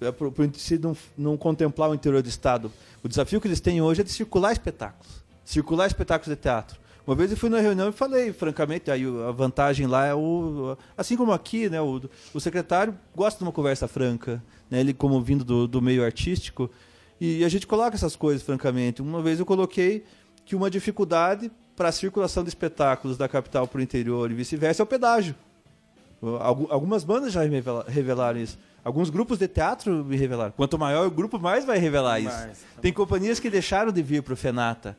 [0.00, 0.12] é,
[0.58, 2.70] se não, não contemplar o interior do estado.
[3.02, 5.24] O desafio que eles têm hoje é de circular espetáculos.
[5.42, 6.78] Circular espetáculos de teatro.
[7.06, 10.14] Uma vez eu fui na reunião e falei, francamente, aí o- a vantagem lá é
[10.14, 10.76] o.
[10.96, 11.80] Assim como aqui, né?
[11.80, 12.00] O,
[12.34, 14.80] o secretário gosta de uma conversa franca, né?
[14.80, 16.70] Ele, como vindo do, do meio artístico.
[17.20, 19.02] E a gente coloca essas coisas, francamente.
[19.02, 20.04] Uma vez eu coloquei
[20.44, 24.82] que uma dificuldade para a circulação de espetáculos da capital para o interior e vice-versa
[24.82, 25.34] é o pedágio.
[26.40, 28.58] Algu- Algumas bandas já revela- revelaram isso.
[28.84, 30.52] Alguns grupos de teatro me revelaram.
[30.56, 32.30] Quanto maior o grupo, mais vai revelar isso.
[32.30, 32.64] Mais.
[32.80, 34.96] Tem companhias que deixaram de vir para o Fenata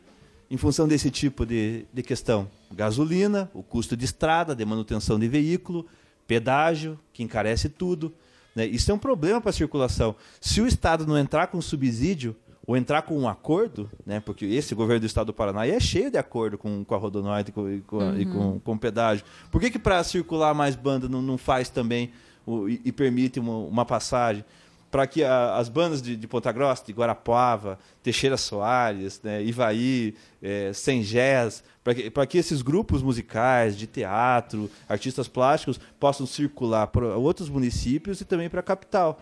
[0.49, 2.47] em função desse tipo de, de questão.
[2.71, 5.86] Gasolina, o custo de estrada, de manutenção de veículo,
[6.27, 8.13] pedágio, que encarece tudo.
[8.56, 8.66] Né?
[8.66, 10.16] Isso é um problema para a circulação.
[10.40, 12.36] Se o Estado não entrar com subsídio
[12.68, 14.20] ou entrar com um acordo, né?
[14.20, 17.50] porque esse governo do Estado do Paraná é cheio de acordo com, com a Rodonorte
[17.50, 19.26] e com, e com, a- e com, com o pedágio.
[19.50, 22.12] Por que, que para circular mais banda não, não faz também
[22.46, 24.46] o- e, e permite uma, uma passagem?
[24.91, 30.13] Para que a- as bandas de, de Ponta Grossa, de Guarapuava, Teixeira Soares, né, Ivaí,
[30.43, 37.15] é, Sengés, para que, que esses grupos musicais, de teatro, artistas plásticos, possam circular para
[37.17, 39.19] outros municípios e também para a capital.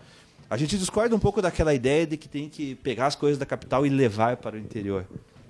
[0.50, 3.46] A gente discorda um pouco daquela ideia de que tem que pegar as coisas da
[3.46, 5.06] capital e levar para o interior,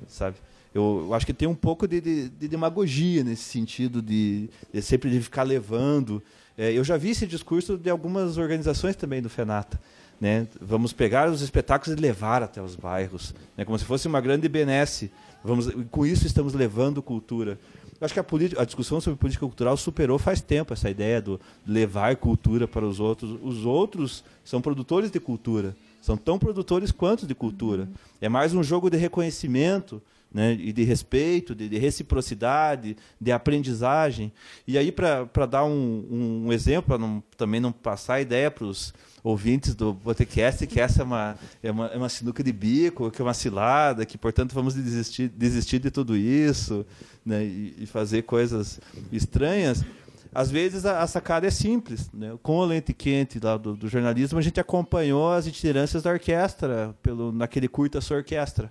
[0.06, 0.37] sabe?
[0.74, 4.83] Eu, eu acho que tem um pouco de, de- de demagogia nesse sentido de, de
[4.83, 6.22] sempre de ficar levando.
[6.56, 9.80] É, eu já vi esse discurso de algumas organizações também do Fenata.
[10.20, 10.46] Né?
[10.61, 13.64] Vamos pegar os espetáculos e levar até os bairros, né?
[13.64, 15.11] como se fosse uma grande benesse.
[15.42, 17.59] Vamos, com isso estamos levando cultura.
[18.00, 18.24] Eu acho que a,
[18.62, 23.00] a discussão sobre política cultural superou faz tempo essa ideia do levar cultura para os
[23.00, 23.38] outros.
[23.42, 27.88] Os outros são produtores de cultura, são tão produtores quanto de cultura.
[28.20, 30.02] É mais um jogo de reconhecimento
[30.33, 34.33] né, e de respeito, de, de reciprocidade, de aprendizagem.
[34.66, 38.95] E aí, para dar um, um exemplo, para também não passar a ideia para os
[39.23, 43.21] ouvintes do Botecast, que essa é uma, é, uma, é uma sinuca de bico, que
[43.21, 46.87] é uma cilada, que, portanto, vamos desistir, desistir de tudo isso
[47.25, 48.81] né, e, e fazer coisas
[49.12, 49.85] estranhas.
[50.33, 52.09] Às vezes a, a sacada é simples.
[52.12, 52.38] Né?
[52.43, 56.95] Com o lente quente lá do, do jornalismo, a gente acompanhou as itinerâncias da orquestra
[57.03, 58.71] pelo, naquele curta sua orquestra.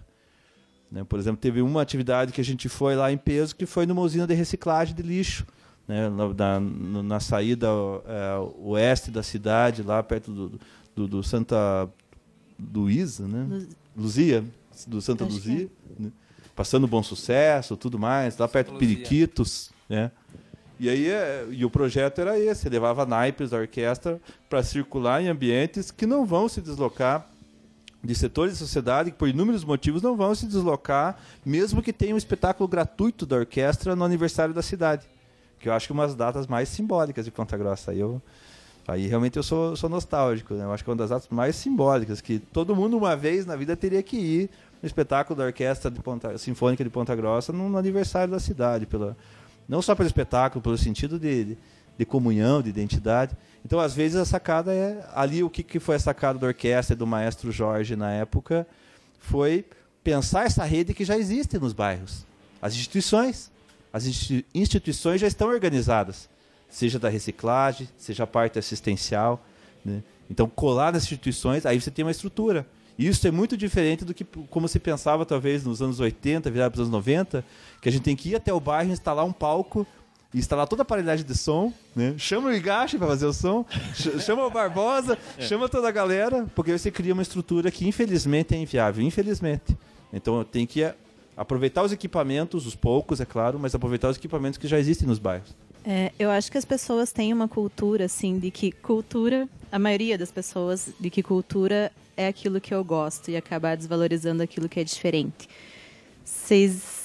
[0.91, 1.03] Né?
[1.03, 4.01] Por exemplo, teve uma atividade que a gente foi lá em peso, que foi numa
[4.01, 5.45] usina de reciclagem de lixo.
[5.87, 6.09] Né?
[6.09, 7.67] Na, na, na saída
[8.05, 10.59] é, oeste da cidade, lá perto do,
[10.95, 11.89] do, do Santa
[12.73, 13.45] Luísa, né?
[13.49, 14.43] Luz- Luzia,
[14.87, 15.69] do Santa Luzia.
[15.99, 16.11] né?
[16.55, 18.79] Passando bom sucesso, tudo mais, lá perto de.
[18.79, 19.71] Periquitos.
[19.87, 20.11] Né?
[20.79, 25.27] E aí é, e o projeto era esse, levava naipes da orquestra para circular em
[25.27, 27.29] ambientes que não vão se deslocar
[28.03, 32.15] de setores da sociedade que, por inúmeros motivos, não vão se deslocar, mesmo que tenha
[32.15, 35.05] um espetáculo gratuito da orquestra no aniversário da cidade.
[35.59, 37.91] Que eu acho que é uma das datas mais simbólicas de Ponta Grossa.
[37.91, 38.21] Aí, eu,
[38.87, 40.53] aí realmente eu sou, sou nostálgico.
[40.53, 40.63] Né?
[40.63, 43.57] Eu acho que é uma das datas mais simbólicas, que todo mundo, uma vez na
[43.57, 44.49] vida, teria que ir
[44.81, 48.85] no espetáculo da Orquestra de Ponta, Sinfônica de Ponta Grossa no, no aniversário da cidade.
[48.85, 49.17] Pela,
[49.67, 51.57] não só pelo espetáculo, pelo sentido de, de,
[51.99, 53.35] de comunhão, de identidade.
[53.63, 55.05] Então, às vezes, a sacada é.
[55.13, 58.65] Ali, o que, que foi a sacada da orquestra e do maestro Jorge na época
[59.19, 59.65] foi
[60.01, 62.25] pensar essa rede que já existe nos bairros.
[62.61, 63.51] As instituições.
[63.91, 66.29] As institui- instituições já estão organizadas,
[66.69, 69.43] seja da reciclagem, seja a parte assistencial.
[69.83, 70.01] Né?
[70.31, 72.65] Então, colar nas instituições, aí você tem uma estrutura.
[72.97, 76.71] E isso é muito diferente do que como se pensava, talvez, nos anos 80, virado
[76.71, 77.43] para os anos 90,
[77.81, 79.85] que a gente tem que ir até o bairro, instalar um palco
[80.33, 82.13] instalar toda a aparelhagem de som, né?
[82.17, 83.65] Chama o Igashi para fazer o som,
[83.95, 88.53] ch- chama o Barbosa, chama toda a galera, porque você cria uma estrutura que infelizmente
[88.53, 89.75] é inviável, infelizmente.
[90.13, 90.95] Então tem que eh,
[91.35, 95.17] aproveitar os equipamentos, os poucos, é claro, mas aproveitar os equipamentos que já existem nos
[95.19, 95.49] bairros.
[95.85, 100.17] É, eu acho que as pessoas têm uma cultura, assim, de que cultura, a maioria
[100.17, 104.79] das pessoas, de que cultura é aquilo que eu gosto e acabar desvalorizando aquilo que
[104.79, 105.47] é diferente.
[106.25, 106.98] Vocês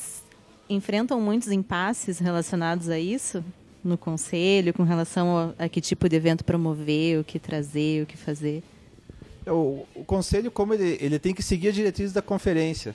[0.68, 3.44] enfrentam muitos impasses relacionados a isso
[3.82, 8.06] no conselho, com relação a, a que tipo de evento promover, o que trazer, o
[8.06, 8.62] que fazer?
[9.44, 12.94] É, O, o conselho, como ele, ele tem que seguir as diretrizes da conferência,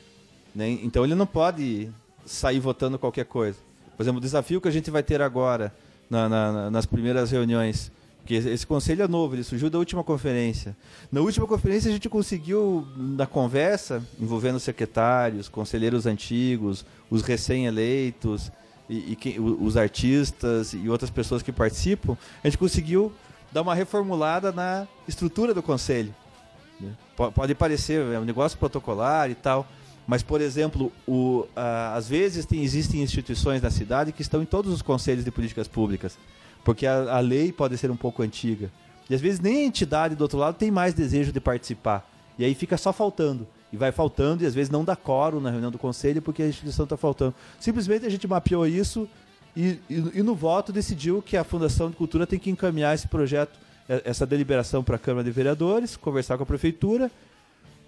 [0.55, 0.67] né?
[0.83, 1.89] então ele não pode
[2.25, 3.57] sair votando qualquer coisa.
[3.95, 5.73] Por exemplo, o desafio que a gente vai ter agora
[6.09, 7.91] na- na- na- nas primeiras reuniões,
[8.25, 10.75] que esse, conselho é novo, ele surgiu da última conferência.
[11.11, 18.51] Na última conferência a gente conseguiu, na conversa, envolvendo secretários, conselheiros antigos, os recém-eleitos,
[18.89, 23.11] e, e os artistas e outras pessoas que participam, a gente conseguiu
[23.51, 26.13] dar uma reformulada na estrutura do conselho.
[26.79, 26.91] né?
[27.15, 29.67] Po- Pode parecer é um negócio protocolar e tal,
[30.07, 34.45] mas, por exemplo, o, ah, às vezes tem, existem instituições na cidade que estão em
[34.45, 36.17] todos os conselhos de políticas públicas,
[36.63, 38.71] porque a, a lei pode ser um pouco antiga.
[39.09, 42.07] E às vezes nem a entidade do outro lado tem mais desejo de participar.
[42.37, 43.47] E aí fica só faltando.
[43.71, 46.47] E vai faltando, e às vezes não dá coro na reunião do conselho porque a
[46.47, 47.35] instituição está faltando.
[47.59, 49.07] Simplesmente a gente mapeou isso
[49.55, 53.07] e, e- e no voto decidiu que a Fundação de Cultura tem que encaminhar esse
[53.07, 57.11] projeto, eh, essa deliberação para a Câmara de Vereadores, conversar com a Prefeitura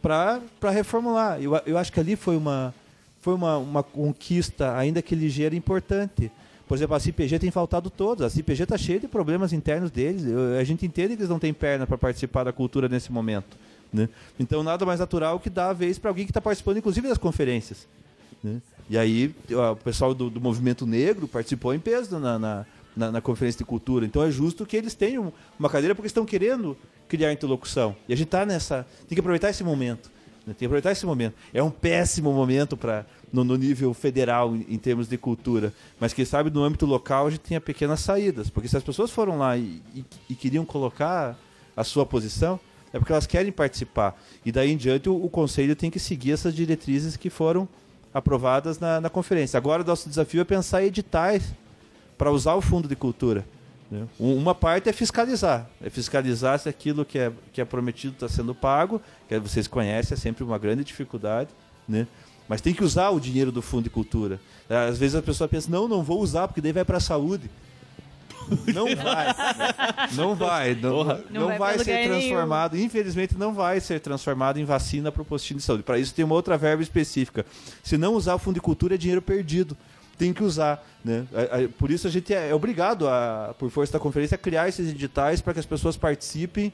[0.01, 0.39] para
[0.71, 1.41] reformular.
[1.41, 2.73] Eu, eu acho que ali foi uma,
[3.19, 6.31] foi uma, uma conquista, ainda que ligeira, importante.
[6.71, 8.23] Por exemplo, a CIPG tem faltado todos.
[8.25, 10.23] A CIPG está cheia de problemas internos deles.
[10.23, 13.57] Eu- a gente entende que eles não têm perna para participar da cultura nesse momento.
[13.91, 14.07] né?
[14.39, 17.17] Então, nada mais natural que dar a vez para alguém que está participando, inclusive, das
[17.17, 17.85] conferências.
[18.41, 18.61] né?
[18.89, 22.65] E aí, o pessoal do, do movimento negro participou em peso na, na,
[22.95, 24.05] na- na conferência de cultura.
[24.05, 26.77] Então, é justo que eles tenham uma cadeira porque estão querendo
[27.09, 27.93] criar interlocução.
[28.07, 28.87] E a gente está nessa.
[29.09, 30.09] Tem que aproveitar esse momento.
[30.45, 30.53] Né?
[30.53, 31.35] Tem que aproveitar esse momento.
[31.53, 36.13] É um péssimo momento para no, no nível federal em, em termos de cultura, mas
[36.13, 39.37] quem sabe no âmbito local a gente tenha pequenas saídas, porque se as pessoas foram
[39.37, 41.37] lá e, e- e queriam colocar
[41.77, 42.59] a sua posição,
[42.93, 44.19] é porque elas querem participar.
[44.45, 47.67] E daí em diante o, o conselho tem que seguir essas diretrizes que foram
[48.13, 49.57] aprovadas na, na conferência.
[49.57, 51.53] Agora o nosso desafio é pensar em editais
[52.17, 53.45] para usar o fundo de cultura.
[53.91, 54.07] Né?
[54.19, 58.29] Um- Uma parte é fiscalizar, é fiscalizar se aquilo que é, que é prometido está
[58.29, 61.49] sendo pago, que vocês conhecem, é sempre uma grande dificuldade,
[61.87, 62.07] né?
[62.47, 64.39] mas tem que usar o dinheiro do fundo de cultura.
[64.69, 67.49] Às vezes a pessoa pensa, não, não vou usar, porque daí vai para a saúde.
[68.73, 69.27] Não vai.
[69.27, 69.73] né?
[70.13, 70.75] Não vai.
[70.75, 72.19] Não, não Não vai vai ser lugar nenhum.
[72.19, 72.77] transformado.
[72.77, 75.83] Infelizmente, não vai ser transformado em vacina para o postinho de saúde.
[75.83, 77.45] Para isso, tem uma outra verba específica.
[77.83, 79.77] Se não usar o fundo de cultura, é dinheiro perdido.
[80.21, 80.85] Tem que usar.
[81.03, 81.25] Né?
[81.79, 84.89] Por isso, a gente é é obrigado, a, por força da conferência, a criar esses
[84.89, 86.71] editais para que as pessoas participem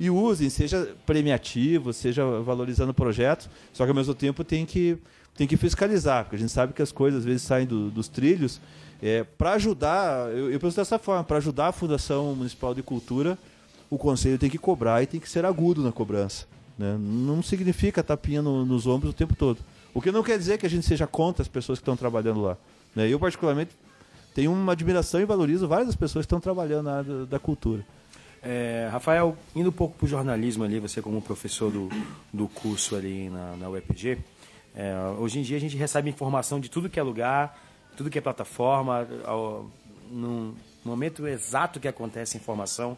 [0.00, 4.96] e usem, seja premiativo, seja valorizando projetos, só que ao mesmo tempo tem que,
[5.36, 8.08] tem que fiscalizar, porque a gente sabe que as coisas às vezes saem do- dos
[8.08, 8.60] trilhos.
[9.02, 13.36] É, para ajudar, eu, eu penso dessa forma, para ajudar a Fundação Municipal de Cultura,
[13.90, 16.46] o Conselho tem que cobrar e tem que ser agudo na cobrança.
[16.78, 16.96] né?
[16.98, 19.58] Não significa tapinha no- nos ombros o tempo todo.
[19.94, 22.40] O que não quer dizer que a gente seja contra as pessoas que estão trabalhando
[22.42, 22.56] lá.
[22.96, 23.08] Né?
[23.08, 23.70] Eu, particularmente,
[24.34, 27.84] tenho uma admiração e valorizo várias pessoas que estão trabalhando na área da- da cultura.
[28.42, 31.88] É, Rafael, indo um pouco para o jornalismo ali, você como professor do,
[32.32, 34.18] do curso ali na, na UEPG,
[34.74, 37.58] é, hoje em dia a gente recebe informação de tudo que é lugar,
[37.96, 39.70] tudo que é plataforma, ao-
[40.10, 42.96] no momento exato que acontece a informação.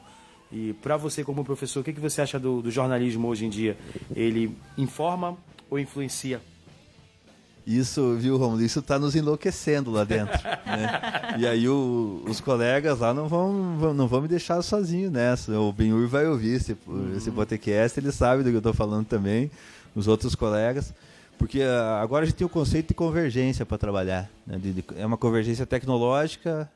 [0.52, 3.50] E para você como professor, o que, que você acha do, do jornalismo hoje em
[3.50, 3.76] dia?
[4.14, 5.36] Ele informa
[5.70, 6.40] ou influencia?
[7.70, 8.62] Isso, viu, Romulo?
[8.62, 10.38] Isso está nos enlouquecendo lá dentro.
[10.64, 11.34] né?
[11.38, 15.52] E aí o- os colegas lá não vão, não vão me deixar sozinho nessa.
[15.60, 16.74] O Benhur vai ouvir esse,
[17.14, 19.50] esse podcast, ele sabe do que eu estou falando também.
[19.94, 20.94] os outros colegas,
[21.38, 24.30] porque ah, agora a gente tem o conceito de convergência para trabalhar.
[24.46, 24.56] né?
[24.58, 26.70] De- de- é uma convergência tecnológica,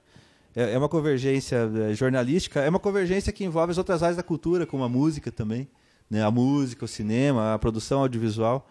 [0.57, 4.23] é, é uma convergência eh, jornalística, é uma convergência que envolve as outras áreas da
[4.23, 5.69] cultura, como a música também,
[6.11, 6.23] né?
[6.25, 8.69] a música, o cinema, a produção audiovisual.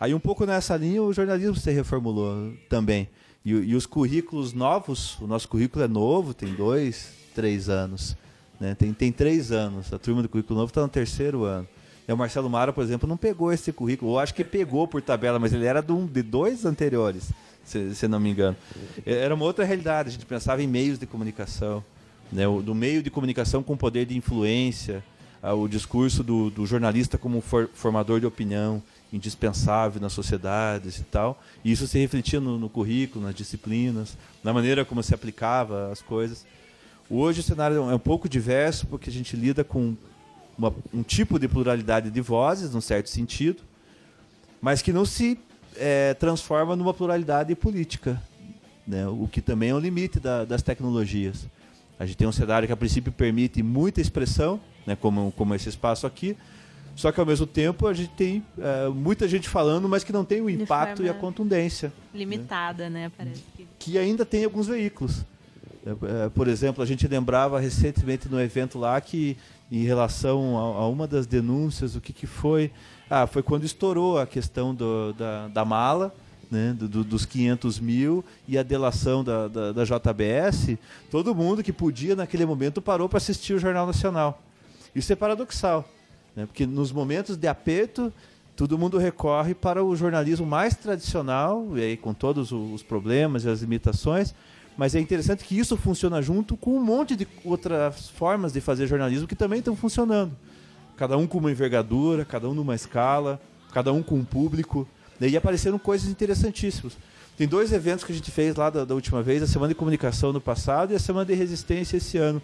[0.00, 3.08] Aí um pouco nessa linha o jornalismo se reformulou também.
[3.44, 8.16] E, e os currículos novos, o nosso currículo é novo, tem dois, três anos.
[8.60, 8.74] Né?
[8.74, 9.92] Tem, tem três anos.
[9.92, 11.66] A turma do currículo novo está no terceiro ano.
[12.06, 14.12] E o Marcelo Mara, por exemplo, não pegou esse currículo.
[14.12, 17.30] Eu acho que pegou por tabela, mas ele era de, um, de dois anteriores,
[17.64, 18.56] se, se não me engano.
[19.04, 20.08] Era uma outra realidade.
[20.08, 21.84] A gente pensava em meios de comunicação.
[22.32, 22.46] Né?
[22.48, 25.04] O, do meio de comunicação com poder de influência.
[25.42, 28.82] o discurso do, do jornalista como for- formador de opinião,
[29.12, 31.42] indispensável nas sociedades e tal.
[31.64, 36.02] E isso se refletia no, no currículo, nas disciplinas, na maneira como se aplicava as
[36.02, 36.44] coisas.
[37.10, 39.96] Hoje o cenário é um pouco diverso porque a gente lida com
[40.58, 43.62] uma- um tipo de pluralidade de vozes, num certo sentido,
[44.60, 45.38] mas que não se
[45.80, 48.20] eh, transforma numa pluralidade política,
[48.84, 49.06] né?
[49.06, 51.46] o que também é um limite da- das tecnologias.
[52.00, 54.96] A gente tem um cenário que a princípio permite muita expressão, né?
[54.96, 56.36] como, como esse espaço aqui,
[56.98, 60.24] só que ao mesmo tempo a gente tem eh, muita gente falando, mas que não
[60.24, 63.10] tem o impacto e a contundência Limitada, né?
[63.16, 63.66] Parece que.
[63.78, 65.24] que ainda tem alguns veículos.
[65.86, 69.36] É, é, Por exemplo, a gente lembrava recentemente no evento lá que,
[69.70, 72.70] em relação a, a uma das denúncias, o que, que foi?
[73.08, 76.12] Ah, foi quando estourou a questão do- da, da mala,
[76.50, 80.76] né, do- do- dos 500 mil e a delação da, da, da JBS.
[81.10, 84.42] Todo mundo que podia, naquele momento, parou para assistir o Jornal Nacional.
[84.94, 85.88] Isso é paradoxal,
[86.38, 88.12] né, porque nos momentos de aperto,
[88.54, 93.48] todo mundo recorre para o jornalismo mais tradicional, e aí com todos os problemas e
[93.48, 94.32] as limitações,
[94.76, 98.86] mas é interessante que isso funciona junto com um monte de outras formas de fazer
[98.86, 100.30] jornalismo que também estão funcionando.
[100.96, 103.40] Cada um com uma envergadura, cada um numa escala,
[103.72, 104.86] cada um com um público.
[105.18, 106.96] né, E apareceram coisas interessantíssimas.
[107.36, 109.74] Tem dois eventos que a gente fez lá da, da última vez, a Semana de
[109.74, 112.40] Comunicação no passado e a Semana de Resistência esse ano,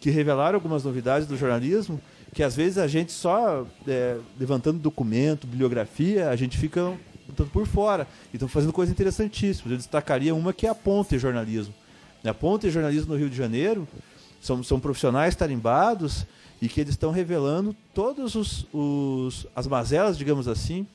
[0.00, 2.00] que revelaram algumas novidades do jornalismo,
[2.36, 6.98] que às vezes a gente só é, levantando documento, bibliografia, a gente fica um
[7.34, 8.06] tanto por fora.
[8.30, 9.70] E estão fazendo coisas interessantíssimas.
[9.70, 11.72] Eu destacaria uma que é a Ponte Jornalismo.
[12.22, 13.88] A Ponte Jornalismo no Rio de Janeiro
[14.38, 16.26] são, são profissionais tarimbados
[16.60, 20.86] e que eles estão revelando todas os, os- as mazelas, digamos assim,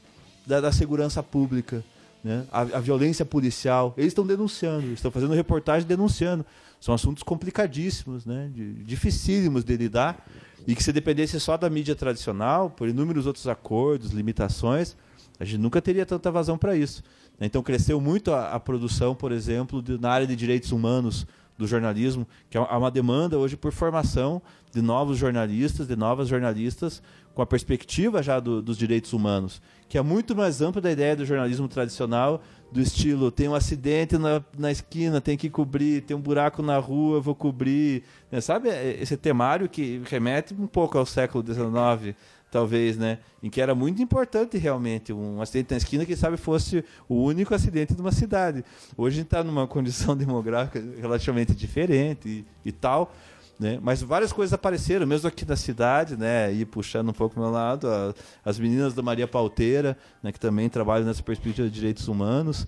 [0.45, 1.83] da, da segurança pública,
[2.23, 2.45] né?
[2.51, 3.95] a, a violência policial.
[3.97, 6.45] Eles estão denunciando, estão fazendo reportagem denunciando.
[6.79, 8.47] São assuntos complicadíssimos, né?
[8.53, 10.23] de, dificílimos de lidar
[10.67, 14.95] e que se dependesse só da mídia tradicional, por inúmeros outros acordos, limitações,
[15.39, 17.01] a gente nunca teria tanta vazão para isso.
[17.39, 21.25] Então cresceu muito a, a produção, por exemplo, de- na área de direitos humanos
[21.57, 24.41] do jornalismo, que há uma demanda hoje por formação
[24.71, 27.01] de novos jornalistas, de novas jornalistas,
[27.33, 31.15] com a perspectiva já do- dos direitos humanos, que é muito mais ampla da ideia
[31.15, 32.41] do jornalismo tradicional,
[32.71, 36.77] do estilo, tem um acidente na, na esquina, tem que cobrir, tem um buraco na
[36.77, 38.03] rua, vou cobrir.
[38.31, 38.39] né?
[38.39, 42.15] Sabe é, esse temário que remete um pouco ao século XIX,
[42.49, 43.19] talvez, né?
[43.43, 47.53] Em que era muito importante realmente um acidente na esquina que sabe fosse o único
[47.53, 48.63] acidente de uma cidade.
[48.95, 53.13] Hoje a gente está numa condição demográfica relativamente diferente e, e tal,
[53.61, 53.77] né?
[53.79, 56.51] Mas várias coisas apareceram, mesmo aqui na cidade, né?
[56.51, 58.11] E puxando um pouco o meu lado, a-
[58.43, 60.31] as meninas da Maria Pauteira, né?
[60.31, 62.65] Que também trabalham nessa perspectiva de direitos humanos.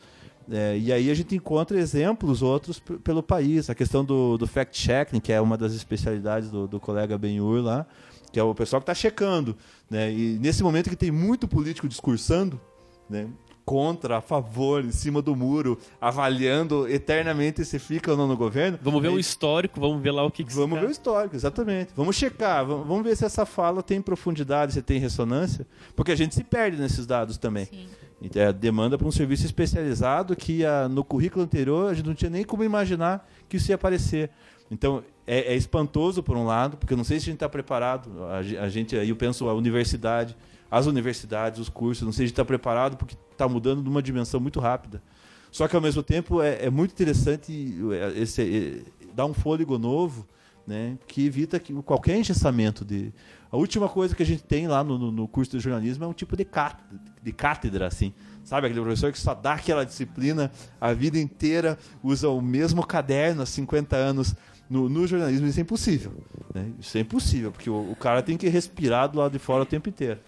[0.52, 3.72] É, e aí a gente encontra exemplos outros pelo país.
[3.72, 7.88] A questão do, do fact-checking, que é uma das especialidades do, do colega Benhur lá,
[8.32, 9.56] que é o pessoal que está checando.
[9.90, 10.12] Né?
[10.12, 12.62] E nesse momento que tem muito político discursando,
[13.10, 13.28] né?
[13.66, 18.78] Contra, a favor, em cima do muro, avaliando eternamente se fica ou não no governo.
[18.82, 21.36] Vamos ver aí- o histórico, vamos ver lá o que, que Vamos ver o histórico,
[21.36, 21.92] exatamente.
[21.96, 26.16] Vamos checar, vamos vamos ver se essa fala tem profundidade, se tem ressonância, porque a
[26.16, 27.66] gente se perde nesses dados também.
[27.66, 27.88] Sim.
[28.22, 32.06] Então, é a demanda para um serviço especializado que ah, no currículo anterior a gente
[32.06, 34.30] não tinha nem como imaginar que isso ia aparecer.
[34.72, 37.50] Então, é, é espantoso por um lado, porque eu não sei se a gente está
[37.50, 38.10] preparado.
[38.26, 40.36] A, a gente, aí eu penso a universidade,
[40.74, 44.40] as universidades, os cursos, não sei se está preparado porque está mudando de uma dimensão
[44.40, 45.04] muito rápida.
[45.52, 49.78] Só que ao mesmo tempo é, é muito interessante é, esse, é, dar um fôlego
[49.78, 50.28] novo,
[50.66, 53.14] né, que evita que qualquer engessamento de.
[53.52, 56.14] A última coisa que a gente tem lá no- no curso de jornalismo é um
[56.14, 58.12] tipo de cátedra, de cátedra, assim.
[58.44, 60.52] Sabe aquele professor que só dá aquela disciplina
[60.82, 64.34] a vida inteira, usa o mesmo caderno há 50 anos.
[64.68, 66.14] No, no jornalismo isso é impossível.
[66.56, 66.72] né?
[66.80, 69.66] Isso é impossível, porque o, o cara tem que respirar do lado de fora o
[69.68, 70.20] tempo inteiro.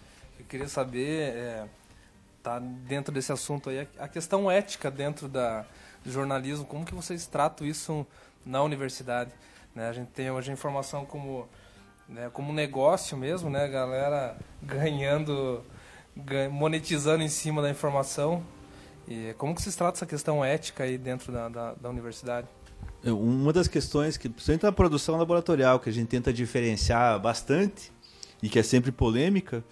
[0.45, 1.65] Eu queria saber, é,
[2.43, 5.65] tá dentro desse assunto aí, a questão ética dentro da,
[6.03, 8.05] do jornalismo, como que vocês tratam isso
[8.45, 9.31] na universidade?
[9.73, 9.89] Né?
[9.89, 11.49] A gente tem hoje a informação como,
[12.07, 13.67] né, como negócio mesmo, né?
[13.67, 15.63] Galera ganhando
[16.15, 18.43] gan- monetizando em cima da informação.
[19.07, 22.47] E como que vocês tratam essa questão ética aí dentro da, da, da universidade?
[23.03, 27.91] É, Uma das questões que, principalmente na produção laboratorial, que a gente tenta diferenciar bastante
[28.43, 29.63] e que é sempre polêmica,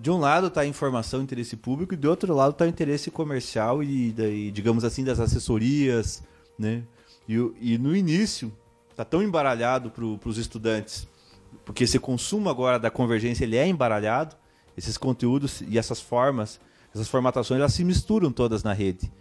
[0.00, 2.68] de um lado está a informação e interesse público e do outro lado está o
[2.68, 6.22] interesse comercial e, daí, digamos assim, das assessorias,
[6.58, 6.82] né?
[7.28, 8.52] E, e no início
[8.90, 11.06] está tão embaralhado para os estudantes,
[11.64, 14.36] porque esse consumo agora da convergência ele é embaralhado,
[14.76, 16.60] esses conteúdos e essas formas,
[16.92, 19.12] essas formatações, elas se misturam todas na rede.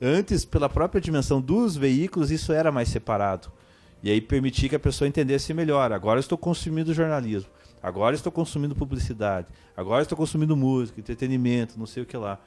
[0.00, 3.50] Antes, pela própria dimensão dos veículos, isso era mais separado.
[4.02, 5.92] E aí permitia que a pessoa entendesse melhor.
[5.92, 7.50] Agora eu estou consumindo jornalismo.
[7.82, 9.46] Agora estou consumindo publicidade.
[9.76, 12.38] Agora estou consumindo música, entretenimento, não sei o que lá.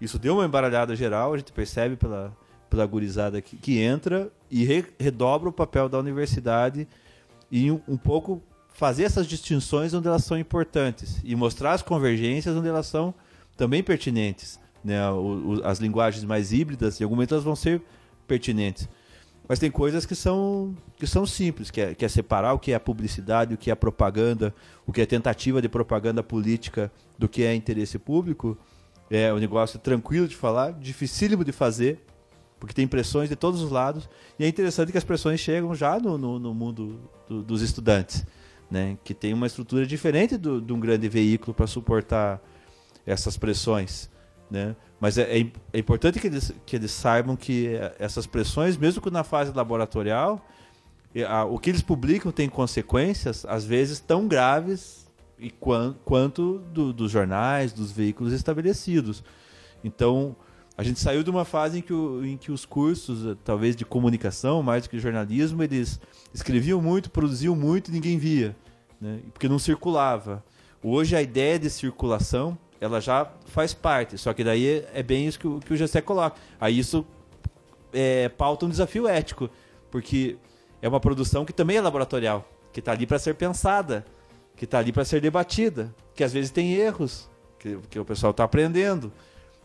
[0.00, 2.34] Isso deu uma embaralhada geral, a gente percebe pela,
[2.70, 6.86] pela gurizada que, que entra e re- redobra o papel da universidade
[7.50, 12.56] e um, um pouco fazer essas distinções onde elas são importantes e mostrar as convergências
[12.56, 13.12] onde elas são
[13.56, 14.58] também pertinentes.
[14.84, 15.10] Né?
[15.10, 17.82] O- o- as linguagens mais híbridas, em algum momento elas vão ser
[18.26, 18.88] pertinentes.
[19.48, 22.70] Mas tem coisas que são, que são simples, que é, que é separar o que
[22.72, 24.54] é publicidade, o que é propaganda,
[24.86, 28.58] o que é tentativa de propaganda política do que é interesse público.
[29.10, 32.04] É um negócio tranquilo de falar, dificílimo de fazer,
[32.60, 34.06] porque tem pressões de todos os lados.
[34.38, 38.26] E é interessante que as pressões chegam já no, no, no mundo do- dos estudantes,
[38.70, 38.98] né?
[39.02, 42.38] que tem uma estrutura diferente do, de um grande veículo para suportar
[43.06, 44.10] essas pressões.
[44.50, 44.76] Né?
[45.00, 49.00] Mas é, é é importante que eles, que eles saibam que eh, essas pressões, mesmo
[49.00, 50.44] que na fase laboratorial,
[51.28, 55.06] a- o que eles publicam tem consequências, às vezes, tão graves
[55.38, 59.22] e quan- quanto do- dos jornais, dos veículos estabelecidos.
[59.84, 60.34] Então,
[60.76, 63.76] a gente saiu de uma fase em que, o- em que os cursos, eh, talvez
[63.76, 66.00] de comunicação, mais do que jornalismo, eles
[66.34, 68.56] escreviam muito, produziam muito e ninguém via,
[69.00, 69.20] né?
[69.32, 70.44] porque não circulava.
[70.82, 75.38] Hoje a ideia de circulação ela já faz parte, só que daí é, bem isso
[75.38, 76.36] que o, que o Gessé coloca.
[76.60, 77.04] Aí isso
[77.92, 79.50] é, pauta um desafio ético,
[79.90, 80.36] porque
[80.80, 84.04] é uma produção que também é laboratorial, que está ali para ser pensada,
[84.56, 88.30] que está ali para ser debatida, que às vezes tem erros, que, que o pessoal
[88.30, 89.12] está aprendendo.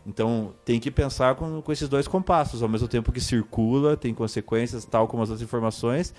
[0.06, 4.12] Então tem que pensar com, com esses dois compassos, ao mesmo tempo que circula, tem
[4.12, 6.12] consequências, tal como as outras informações.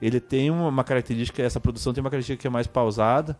[0.00, 3.38] Ele tem uma, uma característica, essa produção tem uma característica que é mais pausada,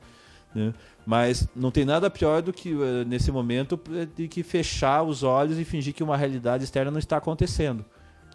[0.55, 0.73] né?
[1.07, 5.23] mas não tem nada pior do que eh, nesse momento eh, de que fechar os
[5.23, 7.85] olhos e fingir que uma realidade externa não está acontecendo.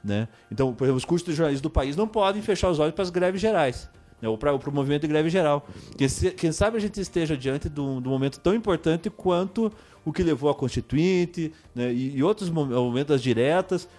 [0.03, 0.27] Né?
[0.51, 3.03] Então, por exemplo, os cursos de jornalismo do país não podem fechar os olhos para
[3.03, 3.89] as greves gerais.
[4.21, 4.29] Né?
[4.29, 5.67] Ou para o movimento de greve geral.
[5.97, 9.71] Quem, se- quem sabe a gente esteja diante de um, momento tão importante quanto
[10.05, 11.91] o que levou a Constituinte né?
[11.91, 13.89] e, e outros mom- momentos diretas.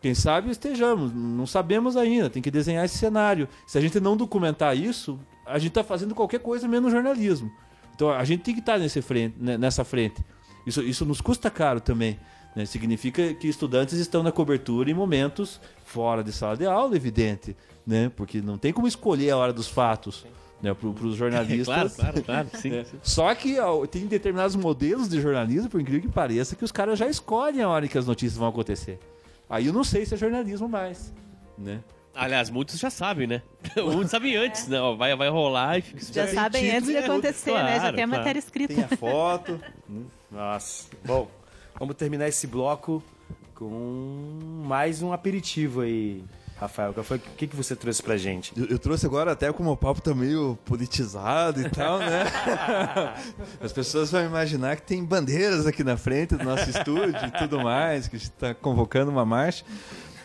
[0.00, 3.48] Quem sabe estejamos, não sabemos ainda, tem que desenhar esse cenário.
[3.66, 7.50] Se a gente não documentar isso, a gente está fazendo qualquer coisa menos jornalismo.
[7.96, 10.22] Então a gente tem que estar nesse frente, né, nessa frente.
[10.66, 12.18] Isso, isso nos custa caro também.
[12.54, 12.64] né?
[12.66, 17.56] Significa que estudantes estão na cobertura em momentos fora de sala de aula, evidente.
[17.86, 18.10] Né?
[18.14, 20.26] Porque não tem como escolher a hora dos fatos
[20.60, 20.74] né?
[20.74, 21.66] para os jornalistas.
[21.66, 22.48] claro, claro, claro.
[22.54, 22.84] Sim, É.
[22.84, 22.96] sim.
[23.02, 26.98] Só que ó, tem determinados modelos de jornalismo, por incrível que pareça, que os caras
[26.98, 28.98] já escolhem a hora que as notícias vão acontecer.
[29.48, 31.14] Aí eu não sei se é jornalismo mais.
[31.56, 31.80] Né?
[32.16, 33.42] Aliás, muitos já sabem, né?
[33.76, 34.80] Muitos sabem antes, né?
[34.80, 37.74] Ó, Vai, vai rolar e fica Já tem sabem título antes de é acontecer, né?
[37.74, 38.20] Já Claro, tem a claro.
[38.22, 38.74] matéria escrita.
[38.74, 39.60] Tem a foto.
[40.30, 40.84] Nossa.
[41.04, 41.30] Bom,
[41.78, 43.02] vamos terminar esse bloco
[43.54, 46.22] com mais um aperitivo aí,
[46.58, 46.94] Rafael.
[46.96, 48.52] O que, que você trouxe pra gente?
[48.58, 52.24] Eu, eu trouxe agora até como o papo tá meio politizado e tal, né?
[53.60, 57.60] As pessoas vão imaginar que tem bandeiras aqui na frente do nosso estúdio e tudo
[57.62, 59.64] mais, que a gente está convocando uma marcha.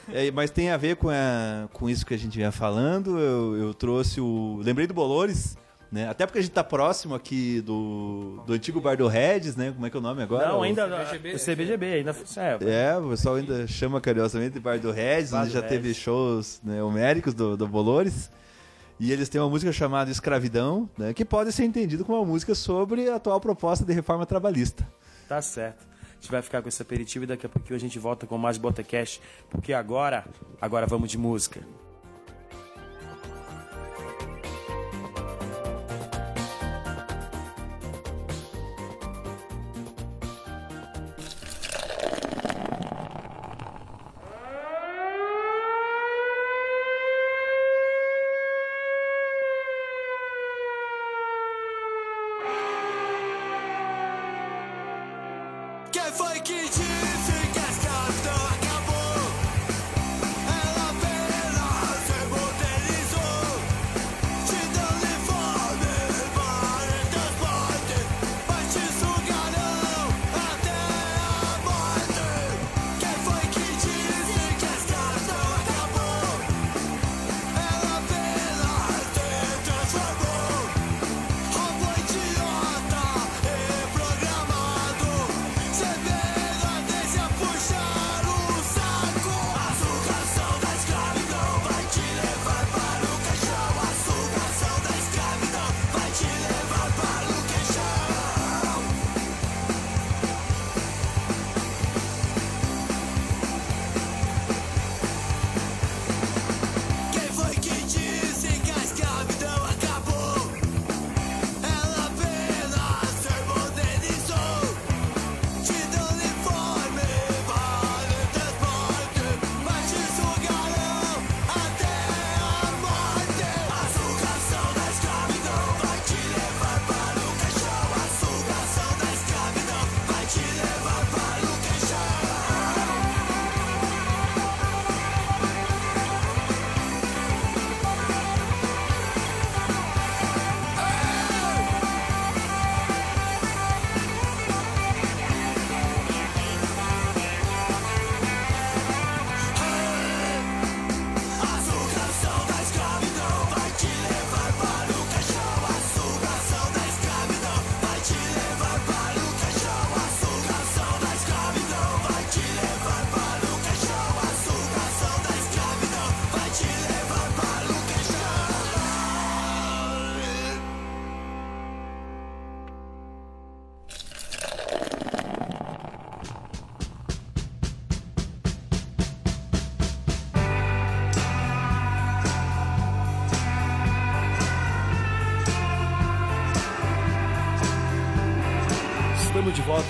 [0.13, 3.17] É, mas tem a ver com, a- com isso que a gente vinha falando.
[3.19, 4.59] Eu, eu trouxe o.
[4.63, 5.57] Lembrei do Bolores,
[5.91, 6.09] né?
[6.09, 9.71] Até porque a gente tá próximo aqui do, do antigo bar do Regis, né?
[9.71, 10.47] Como é que é o nome agora?
[10.49, 10.85] Não, O- ainda.
[10.87, 11.33] CBGB.
[11.35, 12.15] O CBGB ainda.
[12.65, 15.69] É, é, o pessoal ainda chama carinhosamente de Bar do Bar onde do já Regis.
[15.69, 18.29] teve shows né, homéricos do, do Bolores.
[18.99, 22.53] E eles têm uma música chamada Escravidão, né, que pode ser entendido como uma música
[22.53, 24.87] sobre a atual proposta de reforma trabalhista.
[25.27, 25.90] Tá certo.
[26.21, 28.55] Gente vai ficar com esse aperitivo e daqui a pouquinho a gente volta com mais
[28.55, 29.19] Botacast,
[29.49, 30.23] porque agora,
[30.61, 31.65] agora vamos de música.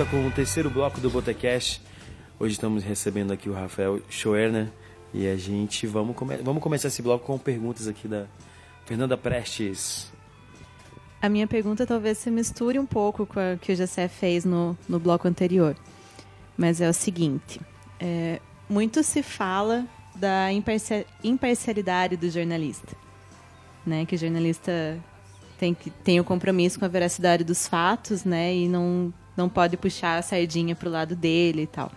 [0.01, 1.81] Volta com o terceiro bloco do Botecast.
[2.39, 4.71] Hoje estamos recebendo aqui o Rafael Schoerner
[5.13, 8.25] e a gente vamos, come vamos começar esse bloco com perguntas aqui da
[8.85, 10.11] Fernanda Prestes.
[11.21, 14.77] A minha pergunta talvez se misture um pouco com a que o Gessé fez no,
[14.87, 15.75] no bloco anterior.
[16.57, 17.59] Mas é o seguinte:
[17.99, 18.39] é,
[18.69, 19.85] muito se fala
[20.15, 22.95] da imparcia- imparcialidade do jornalista.
[23.85, 24.05] Né?
[24.05, 24.97] Que o jornalista
[25.59, 28.55] tem, que, tem o compromisso com a veracidade dos fatos né?
[28.55, 31.91] e não, não pode puxar a sardinha para o lado dele e tal.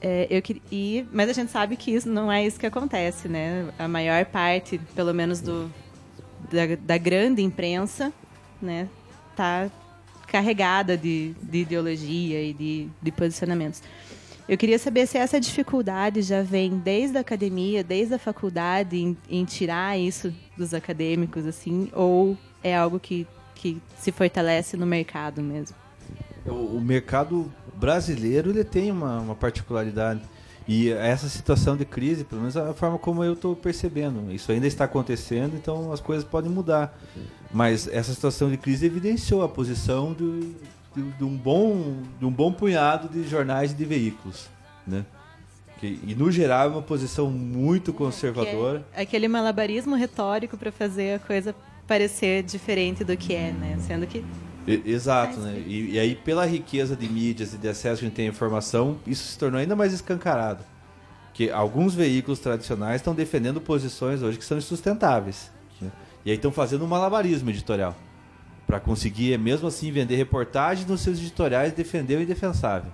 [0.00, 3.66] É, eu e, mas a gente sabe que isso não é isso que acontece, né?
[3.78, 5.72] A maior parte, pelo menos do,
[6.50, 8.12] da, da grande imprensa,
[8.60, 8.88] né,
[9.34, 9.70] tá
[10.26, 13.82] carregada de, de ideologia e de, de posicionamentos.
[14.48, 19.16] Eu queria saber se essa dificuldade já vem desde a academia, desde a faculdade, em,
[19.28, 25.42] em tirar isso dos acadêmicos, assim, ou é algo que, que se fortalece no mercado
[25.42, 25.76] mesmo.
[26.46, 30.20] O, o mercado brasileiro ele tem uma, uma particularidade.
[30.68, 34.50] E essa situação de crise, pelo menos é a forma como eu estou percebendo, isso
[34.50, 36.98] ainda está acontecendo, então as coisas podem mudar.
[37.52, 40.40] Mas essa situação de crise evidenciou a posição do,
[40.94, 44.48] de, de um, bom, de um bom punhado de jornais e de veículos.
[44.84, 45.04] Né?
[45.78, 48.84] Que, e no geral é uma posição muito conservadora.
[48.92, 51.54] É aquele malabarismo retórico para fazer a coisa
[51.86, 53.78] parecer diferente do que é, né?
[53.86, 54.24] Sendo que
[54.66, 55.62] Exato, né?
[55.66, 58.30] E, e aí, pela riqueza de mídias e de acesso que a gente tem à
[58.30, 60.64] informação, isso se tornou ainda mais escancarado.
[61.32, 65.50] Que alguns veículos tradicionais estão defendendo posições hoje que são insustentáveis.
[65.80, 65.90] né?
[66.24, 67.94] E aí estão fazendo um malabarismo editorial.
[68.66, 72.90] Para conseguir, mesmo assim, vender reportagens nos seus editoriais, defender o indefensável.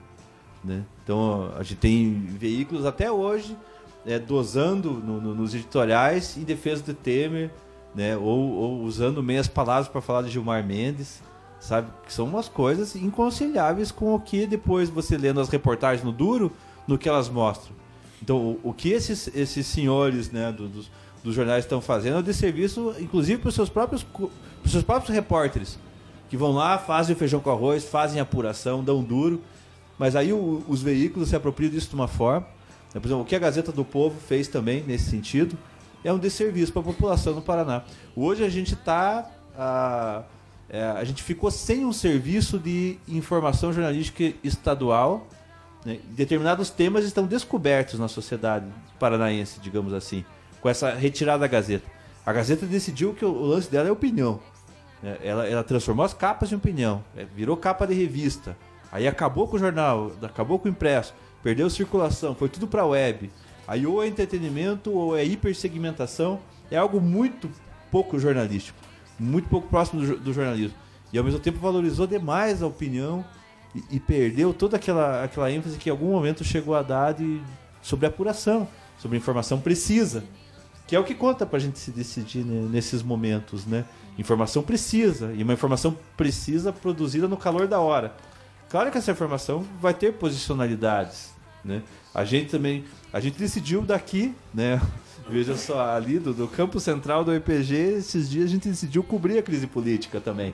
[0.62, 0.82] Né?
[1.02, 3.56] Então, a gente tem veículos até hoje
[4.04, 7.50] é, dosando no- no- nos editoriais em defesa de Temer,
[7.94, 8.16] né?
[8.16, 11.22] ou, ou usando meias palavras para falar de Gilmar Mendes
[11.62, 11.88] sabe?
[12.04, 16.50] Que são umas coisas inconciliáveis com o que depois você lendo as reportagens no duro,
[16.86, 17.72] no que elas mostram.
[18.22, 20.90] Então, o, o que esses, esses senhores né, do- dos,
[21.24, 24.30] dos jornais estão fazendo é de serviço, inclusive para os seus próprios, pros
[24.72, 25.78] seus próprios repórteres,
[26.28, 29.40] que vão lá, fazem o feijão com arroz, fazem apuração, dão duro,
[29.98, 32.46] mas aí o- os veículos se apropriam disso de uma forma.
[32.94, 33.00] né?
[33.00, 35.56] Por exemplo, o que a Gazeta do Povo fez também nesse sentido
[36.04, 37.82] é um desserviço para a população do Paraná.
[38.16, 39.30] Hoje a gente está.
[40.72, 45.28] É, a gente ficou sem um serviço de informação jornalística estadual.
[45.84, 45.98] né?
[46.08, 48.64] Determinados temas estão descobertos na sociedade
[48.98, 50.24] paranaense, digamos assim,
[50.62, 51.86] com essa retirada da Gazeta.
[52.24, 54.40] A Gazeta decidiu que o, lance dela é opinião.
[55.02, 55.18] né?
[55.22, 58.56] Ela, ela transformou as capas em opinião, é, virou capa de revista.
[58.90, 61.12] Aí acabou com o jornal, acabou com o impresso,
[61.42, 63.30] perdeu circulação, foi tudo para web.
[63.68, 66.40] Aí ou é entretenimento ou é hipersegmentação.
[66.70, 67.50] É algo muito
[67.90, 68.78] pouco jornalístico
[69.22, 70.76] muito pouco próximo do, do jornalismo.
[71.12, 73.24] E ao mesmo tempo valorizou demais a opinião
[73.74, 77.40] e, e perdeu toda aquela, aquela ênfase que em algum momento chegou a dar de,
[77.80, 78.66] sobre apuração,
[78.98, 80.24] sobre informação precisa.
[80.86, 83.84] Que é o que conta pra gente se decidir né, nesses momentos, né?
[84.18, 85.32] Informação precisa.
[85.32, 88.14] E uma informação precisa produzida no calor da hora.
[88.68, 91.30] Claro que essa informação vai ter posicionalidades,
[91.64, 91.82] né?
[92.14, 94.80] A gente também, a gente decidiu daqui, né?
[95.28, 99.38] Veja só, ali do, do campo central do EPG, esses dias a gente decidiu cobrir
[99.38, 100.52] a crise política também.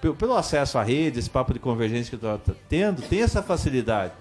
[0.00, 3.42] Pelo, pelo acesso à rede, esse papo de convergência que eu estou tendo, tem essa
[3.42, 4.12] facilidade.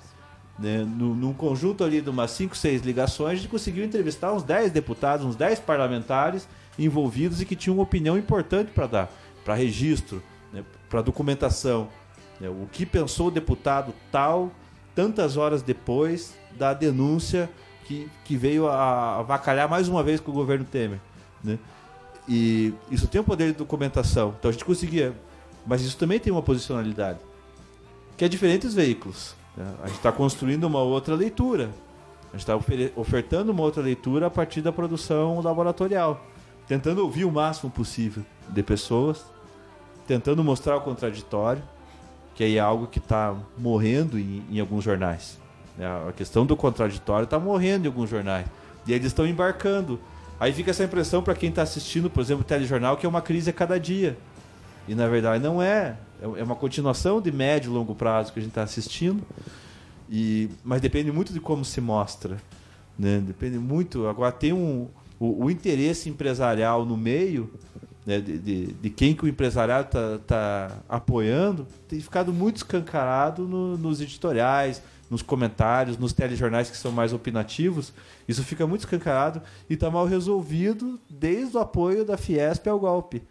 [0.59, 0.80] Né?
[0.80, 4.72] No, num conjunto ali de umas 5, 6 ligações, a gente conseguiu entrevistar uns 10
[4.72, 6.47] deputados, uns 10 parlamentares
[6.78, 9.11] envolvidos e que tinham uma opinião importante para dar,
[9.43, 10.22] para registro,
[10.53, 10.63] né?
[10.89, 11.88] para documentação.
[12.39, 12.49] né?
[12.49, 14.51] O que pensou o deputado tal,
[14.93, 17.49] tantas horas depois da denúncia
[17.91, 20.99] que, que veio a avacalhar mais uma vez com o governo Temer.
[21.43, 21.59] Né?
[22.27, 24.33] E isso tem um poder de documentação.
[24.39, 25.13] Então a gente conseguia.
[25.65, 27.19] Mas isso também tem uma posicionalidade.
[28.15, 29.35] Que é diferente dos veículos.
[29.57, 29.65] né?
[29.83, 31.69] A gente está construindo uma outra leitura.
[32.33, 32.55] A gente está
[32.95, 36.25] ofertando uma outra leitura a partir da produção laboratorial.
[36.67, 39.25] Tentando ouvir o máximo possível de pessoas.
[40.07, 41.61] Tentando mostrar o contraditório.
[42.35, 45.40] Que aí é algo que está morrendo em, em alguns jornais.
[45.78, 45.86] Né?
[46.07, 48.45] A questão do contraditório está morrendo em alguns jornais.
[48.86, 49.99] E eles estão embarcando.
[50.39, 53.22] Aí fica essa impressão para quem está assistindo, por exemplo, o telejornal, que é uma
[53.22, 54.17] crise a cada dia.
[54.88, 55.95] E na verdade não é.
[56.38, 59.22] É uma continuação de médio e longo prazo que a gente está assistindo.
[60.09, 62.38] E, mas depende muito de como se mostra.
[62.97, 63.22] Né?
[63.26, 64.07] Depende muito.
[64.07, 64.88] Agora tem um,
[65.19, 67.51] o, o interesse empresarial no meio,
[68.05, 68.19] né?
[68.19, 73.78] de, de, de quem que o empresariado está tá apoiando, tem ficado muito escancarado no-
[73.78, 74.82] nos editoriais,
[75.12, 77.93] nos comentários, nos telejornais que são mais opinativos.
[78.28, 83.22] Isso fica muito escancarado e está mal resolvido desde o apoio da Fiesp ao golpe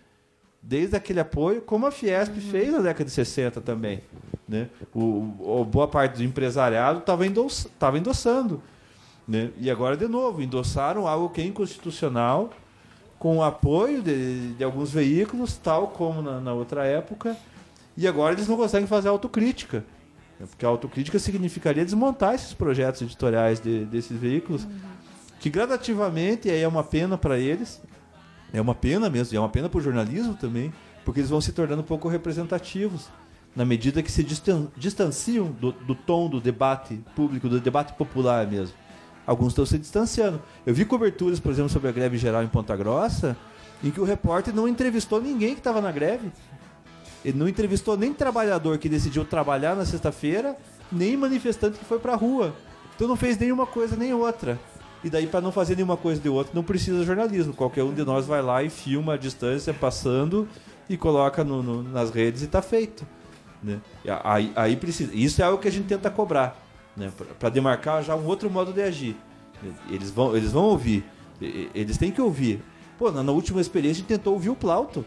[0.62, 4.03] desde aquele apoio, como a Fiesp fez na década de 60 também.
[4.47, 4.68] Né?
[4.95, 8.62] O, o- boa parte do empresariado estava endoss, tava endossando.
[9.26, 9.49] Né?
[9.59, 12.51] E agora, de novo, endossaram algo que é inconstitucional,
[13.18, 17.35] com o apoio de, de alguns veículos, tal como na, na outra época,
[17.97, 19.83] e agora eles não conseguem fazer autocrítica.
[20.41, 20.47] Né?
[20.49, 24.66] Porque a autocrítica significaria desmontar esses projetos editoriais de- desses veículos,
[25.38, 27.80] que gradativamente, aí é uma pena para eles,
[28.53, 30.72] é uma pena mesmo, e é uma pena para o jornalismo também,
[31.05, 33.09] porque eles vão se tornando um pouco representativos,
[33.55, 38.47] na medida que se distan- distanciam do, do tom do debate público, do debate popular
[38.47, 38.74] mesmo.
[39.26, 40.41] Alguns estão se distanciando.
[40.66, 43.36] Eu vi coberturas, por exemplo, sobre a greve geral em Ponta Grossa,
[43.82, 46.30] em que o repórter não entrevistou ninguém que estava na greve.
[47.24, 50.56] Ele não entrevistou nem trabalhador que decidiu trabalhar na sexta-feira,
[50.90, 52.54] nem manifestante que foi pra rua.
[52.96, 54.58] Então não fez nenhuma coisa nem outra.
[55.02, 57.52] E daí, para não fazer nenhuma coisa de outra, não precisa jornalismo.
[57.54, 60.46] Qualquer um de nós vai lá e filma a distância passando
[60.88, 63.06] e coloca no- no- nas redes e tá feito.
[63.62, 63.80] Né?
[64.24, 65.14] Aí, aí precisa.
[65.14, 66.58] Isso é algo que a gente tenta cobrar.
[66.96, 67.10] Né?
[67.38, 69.16] Para demarcar já um outro modo de agir.
[69.90, 71.04] Eles vão, eles vão ouvir.
[71.74, 72.62] Eles têm que ouvir.
[72.98, 75.04] Pô, na, na última experiência a gente tentou ouvir o Plauto.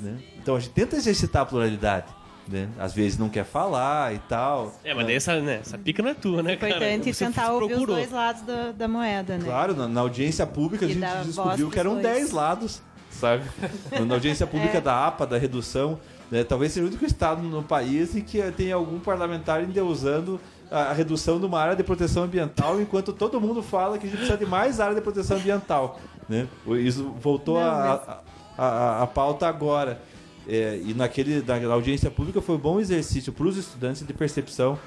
[0.00, 0.18] Né?
[0.42, 2.06] Então a gente tenta exercitar a pluralidade.
[2.48, 2.68] Né?
[2.80, 4.74] Às vezes não quer falar e tal.
[4.82, 6.72] É, mas daí essa, né, essa pica não é tua, né, cara?
[6.76, 7.94] Importante Você tentar ouvir procurou.
[7.96, 9.44] os dois lados da, da moeda, né?
[9.44, 12.02] Claro, na, na audiência pública a E gente dar voz descobriu que eram dois.
[12.02, 13.44] 10 lados, sabe?
[14.04, 14.80] na audiência pública É.
[14.80, 16.42] da APA, da redução, né?
[16.42, 20.40] talvez seja o único estado no país em que tem algum parlamentar endeusando
[20.72, 24.10] a, a redução de uma área de proteção ambiental, enquanto todo mundo fala que a
[24.10, 26.00] gente precisa de mais área de proteção ambiental.
[26.28, 26.48] Né?
[26.80, 28.18] Isso voltou Não, a, a,
[28.66, 30.00] a, a pauta agora.
[30.48, 34.12] É, e naquele, na, na audiência pública foi um bom exercício para os estudantes de
[34.12, 34.78] percepção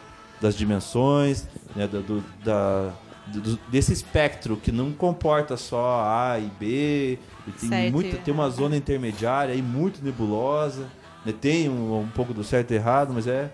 [0.41, 2.91] das dimensões, né, do, do- da,
[3.27, 8.17] do- desse espectro que não comporta só A e B, e tem, Certo e muita,
[8.17, 10.87] tem uma zona intermediária aí muito nebulosa,
[11.23, 13.49] né, tem um, um pouco do certo e errado, mas é.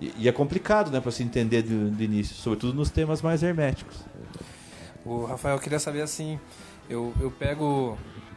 [0.00, 3.42] E, e é complicado né, para se entender do, do início, sobretudo nos temas mais
[3.42, 3.96] herméticos.
[5.04, 6.38] O Rafael, eu queria saber assim,
[6.88, 7.96] eu, eu pego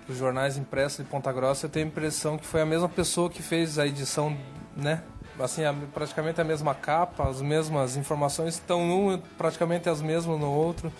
[0.09, 3.29] os jornais impressos de Ponta Grossa, eu tenho a impressão que foi a mesma pessoa
[3.29, 4.35] que fez a edição,
[4.75, 5.01] né?
[5.39, 10.51] Assim, a- praticamente a mesma capa, as mesmas informações estão num, praticamente as mesmas no
[10.51, 10.91] outro.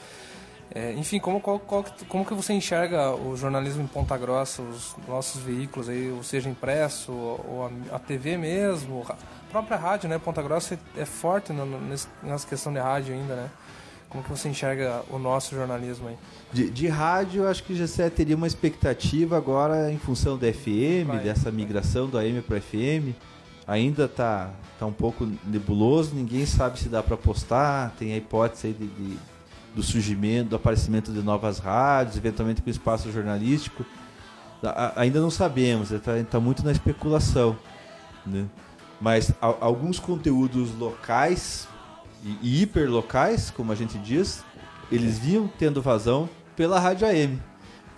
[0.74, 4.96] É, enfim, como, qual- qual como que você enxerga o jornalismo em Ponta Grossa, os
[5.06, 9.16] nossos veículos aí, ou seja, impresso, ou a, a TV mesmo, a
[9.52, 10.18] própria rádio, né?
[10.18, 13.50] Ponta Grossa é, é forte no, nesse- nessa questão de rádio ainda, né?
[14.12, 16.18] Como que você enxerga o nosso jornalismo aí?
[16.52, 21.20] De, de rádio, acho que já teria uma expectativa agora em função da FM, Vai,
[21.20, 21.54] dessa vai.
[21.54, 23.16] migração do AM para FM.
[23.66, 27.94] Ainda tá, tá um pouco nebuloso, ninguém sabe se dá para postar.
[27.98, 29.18] Tem a hipótese aí de, de-
[29.74, 33.86] do surgimento, do aparecimento de novas rádios, eventualmente com espaço jornalístico.
[34.62, 37.56] A- a- ainda não sabemos, está tá muito na especulação.
[38.26, 38.46] Né?
[39.00, 41.66] Mas a- alguns conteúdos locais
[42.24, 44.44] e, e hiperlocais, como a gente diz,
[44.92, 47.42] eles vinham tendo vazão pela rádio AM.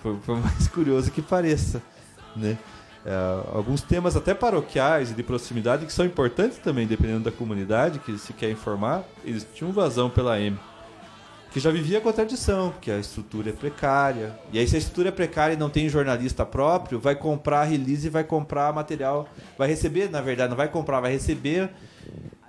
[0.02, 1.82] Por, por mais curioso que pareça.
[2.36, 2.58] Né?
[3.06, 3.14] É,
[3.54, 8.18] alguns temas até paroquiais e de proximidade que são importantes também, dependendo da comunidade que
[8.18, 10.58] se quer informar, eles tinham vazão pela AM.
[11.52, 14.40] Que já vivia a contradição, porque a estrutura é precária.
[14.52, 18.08] E aí, se a estrutura é precária e não tem jornalista próprio, vai comprar release
[18.08, 19.30] e vai comprar material.
[19.56, 21.70] Vai receber, na verdade, não vai comprar, vai receber.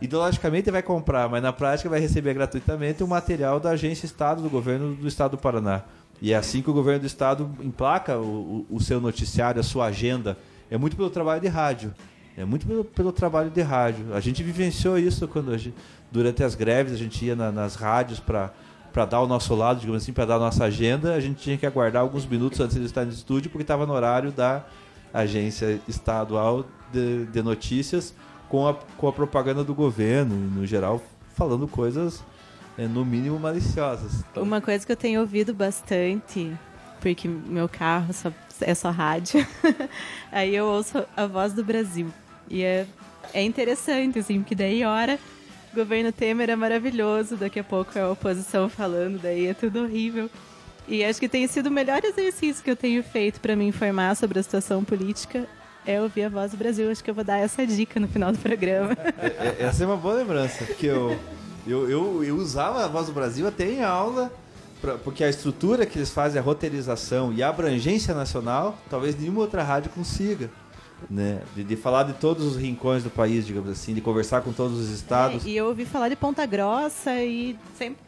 [0.05, 4.51] Ideologicamente vai comprar, mas na prática vai receber gratuitamente o material da agência Estado do
[4.51, 5.83] governo do Estado do Paraná.
[6.21, 9.87] E é assim que o governo do Estado emplaca o, o- seu noticiário, a sua
[9.87, 10.37] agenda.
[10.71, 11.95] É muito pelo trabalho de rádio.
[12.37, 14.13] É muito pelo, pelo trabalho de rádio.
[14.15, 15.75] A gente vivenciou isso quando gente-
[16.13, 18.53] durante as greves a gente ia na- nas rádios para
[18.93, 21.57] para dar o nosso lado, digamos assim, para dar a nossa agenda, a gente tinha
[21.59, 24.65] que aguardar alguns minutos antes de estar no estúdio, porque estava no horário da
[25.13, 28.15] agência estadual de, de notícias
[28.49, 31.03] com a, com a propaganda do governo, no geral,
[31.35, 32.23] falando coisas,
[32.79, 34.25] eh, no mínimo, maliciosas.
[34.31, 36.53] Então, Uma coisa que eu tenho ouvido bastante,
[37.01, 39.45] porque meu carro só- é só rádio,
[40.31, 42.09] aí eu ouço a voz do Brasil.
[42.49, 42.87] E é,
[43.33, 45.19] é interessante, assim, porque daí, hora,
[45.73, 49.83] o governo Temer é maravilhoso, daqui a pouco é a oposição falando, daí é tudo
[49.83, 50.31] horrível.
[50.87, 54.15] E acho que tem sido o melhor exercício que eu tenho feito para me informar
[54.15, 55.47] sobre a situação política
[55.87, 56.91] é ouvir a voz do Brasil.
[56.91, 58.97] Acho que eu vou dar essa dica no final do programa.
[59.19, 61.19] É- essa é uma boa lembrança, porque eu,
[61.67, 64.33] eu, eu, eu usava a Voz do Brasil até em aula,
[65.03, 69.63] porque a estrutura que eles fazem, a roteirização e a abrangência nacional, talvez nenhuma outra
[69.63, 70.51] rádio consiga.
[71.11, 71.43] Né?
[71.55, 74.79] De, de falar de todos os rincões do país, digamos assim, de conversar com todos
[74.79, 75.45] os estados.
[75.45, 77.99] É, e eu ouvi falar de Ponta Grossa e sempre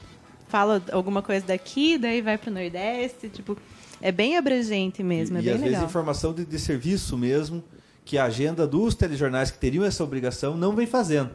[0.49, 3.57] fala alguma coisa daqui, daí vai pro Nordeste, tipo,
[4.01, 5.73] é bem abrangente mesmo, é e bem às legal.
[5.81, 7.63] vezes informação de, de serviço mesmo,
[8.05, 11.31] que a agenda dos telejornais que teriam essa obrigação não vem fazendo.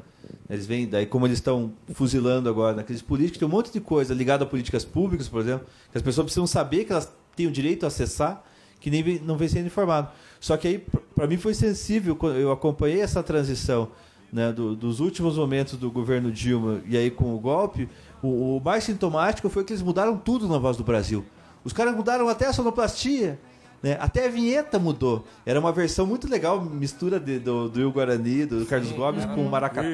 [0.49, 3.79] Eles vêm, daí como eles estão fuzilando agora na crise política, tem um monte de
[3.79, 7.47] coisa ligada a políticas públicas, por exemplo, que as pessoas precisam saber que elas têm
[7.47, 8.43] o direito a acessar,
[8.79, 10.09] que nem vem- não vem sendo informado.
[10.39, 10.83] Só que aí,
[11.15, 13.89] para mim, foi sensível, quando eu acompanhei essa transição
[14.31, 17.89] né, do- dos últimos momentos do governo Dilma e aí com o golpe,
[18.23, 21.25] o, o mais sintomático foi que eles mudaram tudo na Voz do Brasil.
[21.63, 23.39] Os caras mudaram até a sonoplastia.
[23.83, 23.97] Né?
[23.99, 25.25] Até a vinheta mudou.
[25.43, 29.43] Era uma versão muito legal, mistura de- do, do Will Guarani, do Carlos Gomes com
[29.43, 29.87] o Maracatu.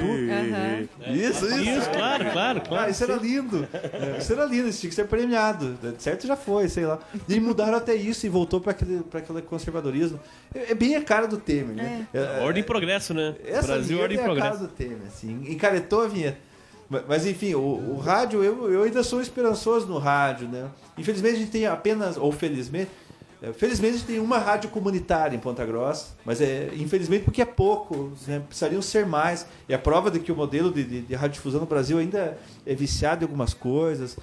[1.09, 1.55] Isso, isso.
[1.55, 2.91] Isso, claro, claro, Ah, claro.
[2.91, 3.65] isso era lindo.
[3.74, 5.78] É, Isso era lindo, isso tinha que ser premiado.
[5.99, 6.99] Certo já foi, sei lá.
[7.30, 10.20] E mudaram até isso e voltou para aquele, pra aquele conservadorismo.
[10.53, 12.07] É, é bem a cara do Temer, né?
[12.13, 13.36] É, Ordem e progresso, né?
[13.45, 14.63] essa Brasil, ordem e é a cara progresso.
[14.63, 15.45] do Temer, assim.
[15.49, 16.38] Encaretou a vinheta.
[16.90, 20.68] Ma- Mas enfim, o, o rádio, eu, eu ainda sou esperançoso no rádio, né?
[20.98, 22.90] Infelizmente a gente tem apenas, ou felizmente,
[23.42, 27.42] é, felizmente a gente tem uma rádio comunitária em Ponta Grossa, mas é infelizmente porque
[27.42, 28.42] é pouco, né?
[28.48, 29.46] precisariam ser mais.
[29.70, 32.74] E a prova de que o modelo de, de, de radiodifusão no Brasil ainda é
[32.74, 34.18] viciado em algumas coisas,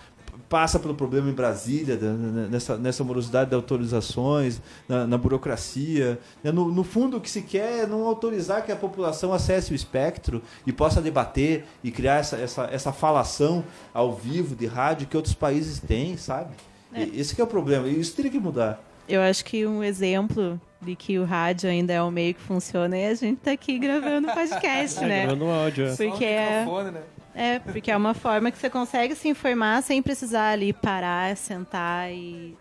[0.49, 6.19] passa pelo problema em Brasília, da- na- nessa, nessa morosidade de autorizações, na, na burocracia.
[6.43, 6.51] né?
[6.53, 9.75] No, no fundo, o que se quer é não autorizar que a população acesse o
[9.75, 15.17] espectro e possa debater e criar essa, essa, essa falação ao vivo de rádio que
[15.17, 16.51] outros países têm, sabe?
[16.95, 17.89] E- Esse que é o problema.
[17.89, 18.81] E isso teria que mudar.
[19.09, 22.97] Eu acho que um exemplo de que o rádio ainda é o meio que funciona
[22.97, 25.23] é a gente tá aqui gravando podcast, É, né?
[25.27, 25.87] gravando áudio.
[25.87, 25.95] é.
[25.95, 27.01] Só o Porque é, microfone, né?
[27.35, 32.11] É, porque é uma forma que você consegue se informar sem precisar ali parar, sentar
[32.13, 32.55] e,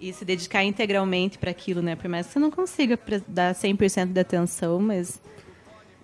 [0.00, 1.94] e se dedicar integralmente para aquilo, né?
[1.96, 2.98] Por mais que você não consiga
[3.28, 5.20] dar 100% de atenção, mas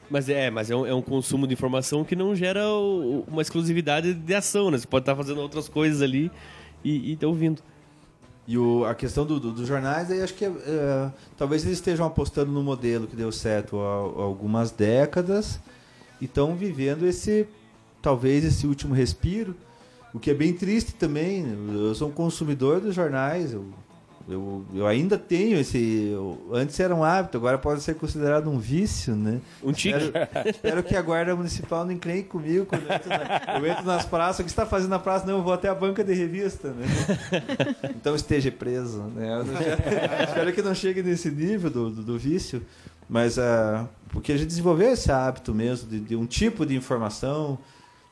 [0.09, 3.43] Mas é, mas é um, é um consumo de informação que não gera o- uma
[3.43, 4.79] exclusividade de ação, né?
[4.79, 6.31] Você pode estar fazendo outras coisas ali
[6.85, 7.61] e, e tá ouvindo.
[8.47, 11.79] E o, a questão do- do- dos jornais, aí acho que é, é, talvez eles
[11.79, 15.59] estejam apostando no modelo que deu certo há, há algumas décadas
[16.21, 17.45] e estão vivendo esse,
[18.07, 19.53] talvez, esse último respiro,
[20.15, 21.45] o que é bem triste também.
[21.75, 23.65] Eu sou um consumidor dos jornais, eu,
[24.29, 26.11] eu, eu ainda tenho esse.
[26.13, 29.41] eu- antes era um hábito, agora pode ser considerado um vício, né?
[29.61, 29.99] Um tique.
[29.99, 33.85] Espero, espero que a Guarda Municipal não encrenque comigo quando eu entro, na- eu entro
[33.85, 34.39] nas praças.
[34.39, 35.27] O que você está fazendo na praça?
[35.27, 36.69] Não, eu vou até a banca de revista.
[36.69, 36.87] Né?
[37.91, 39.03] Então esteja preso.
[39.17, 39.29] Né?
[39.43, 42.63] Não- espero que não chegue nesse nível do, do, do vício.
[43.09, 47.59] Mas ah, porque a gente desenvolveu esse hábito mesmo de, de um tipo de informação.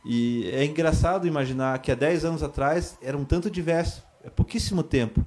[0.04, 4.02] E é engraçado imaginar que há 10 anos atrás era um tanto diverso.
[4.22, 5.24] É pouquíssimo tempo.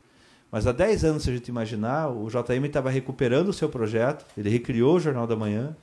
[0.51, 4.25] Mas há 10 anos, se a gente imaginar, o JM estava recuperando o seu projeto,
[4.37, 5.75] ele recriou o Jornal da Manhã,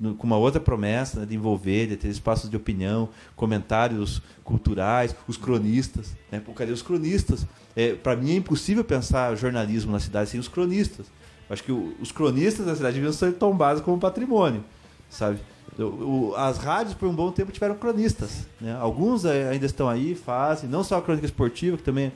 [0.00, 5.14] no- com uma outra promessa né, de envolver, de ter espaços de opinião, comentários culturais,
[5.28, 6.16] os cronistas.
[6.30, 6.40] Né?
[6.40, 7.46] Pô, cadê os cronistas?
[7.74, 11.06] É, Para mim é impossível pensar jornalismo na cidade sem os cronistas.
[11.50, 14.64] Acho que o- os cronistas da cidade deviam ser tombados como patrimônio,
[15.10, 15.38] sabe?
[15.78, 18.74] O- o- as rádios por um bom tempo tiveram cronistas, né?
[18.80, 22.12] Alguns ainda estão aí, fazem, não só a crônica esportiva, que também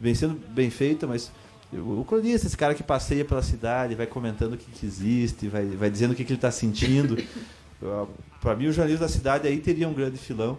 [0.00, 1.30] vem sendo bem feita, mas
[1.72, 5.48] o, o cronista, esse cara que passeia pela cidade, vai comentando o que, que existe,
[5.48, 7.16] vai, vai dizendo o que, que ele está sentindo.
[8.40, 10.58] Para mim, o jornalismo da cidade aí teria um grande filão,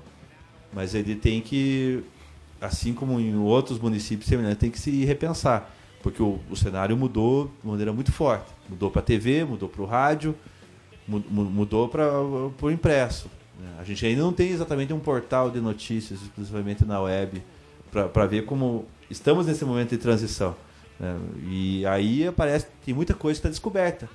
[0.74, 2.04] mas ele tem que,
[2.60, 5.72] assim como em outros municípios semelhantes, tem que se repensar,
[6.02, 8.46] porque o, o cenário mudou de maneira muito forte.
[8.68, 10.36] Mudou para a TV, mudou para o rádio,
[11.30, 13.30] mudou para o impresso.
[13.78, 17.44] A gente ainda não tem exatamente um portal de notícias exclusivamente na web
[17.92, 20.56] para ver como estamos nesse momento de transição.
[21.00, 21.18] né?
[21.50, 24.10] E aí aparece tem muita coisa que está descoberta.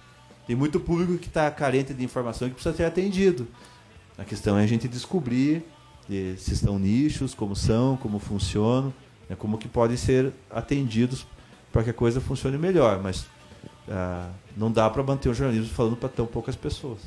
[0.46, 3.46] Tem muito público que está carente de informação que precisa ser atendido.
[4.16, 5.64] A questão é a gente descobrir
[6.08, 8.94] se são nichos, como são, como funcionam,
[9.28, 11.26] né, como que podem ser atendidos
[11.72, 13.00] para que a coisa funcione melhor.
[13.02, 13.26] Mas
[13.88, 17.00] ah, não dá para manter o jornalismo falando para tão poucas pessoas.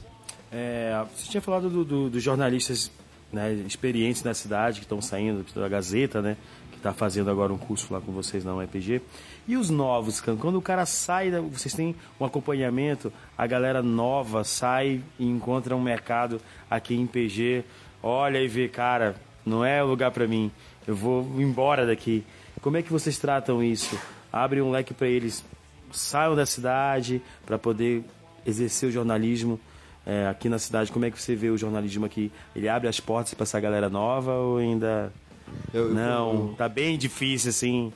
[0.51, 2.91] É, você tinha falado do- do- dos jornalistas
[3.31, 6.35] né, experientes na cidade que estão saindo da Gazeta, né?
[6.71, 9.01] Que está fazendo agora um curso lá com vocês na UEPG.
[9.47, 15.01] E os novos, quando o cara sai, vocês têm um acompanhamento, a galera nova sai
[15.19, 17.63] e encontra um mercado aqui em PG,
[18.01, 19.15] olha e vê, cara,
[19.45, 20.51] não é lugar para mim,
[20.87, 22.23] eu vou embora daqui.
[22.61, 23.95] Como é que vocês tratam isso?
[24.33, 25.45] Abrem um leque para eles,
[25.91, 28.03] saiam da cidade para poder
[28.45, 29.59] exercer o jornalismo
[30.05, 30.91] é, aqui na cidade.
[30.91, 32.31] Como é que você vê o jornalismo aqui?
[32.55, 35.11] Ele abre as portas para essa galera nova ou ainda
[35.73, 36.53] Eu- eu- não?
[36.55, 37.91] Tá bem difícil assim.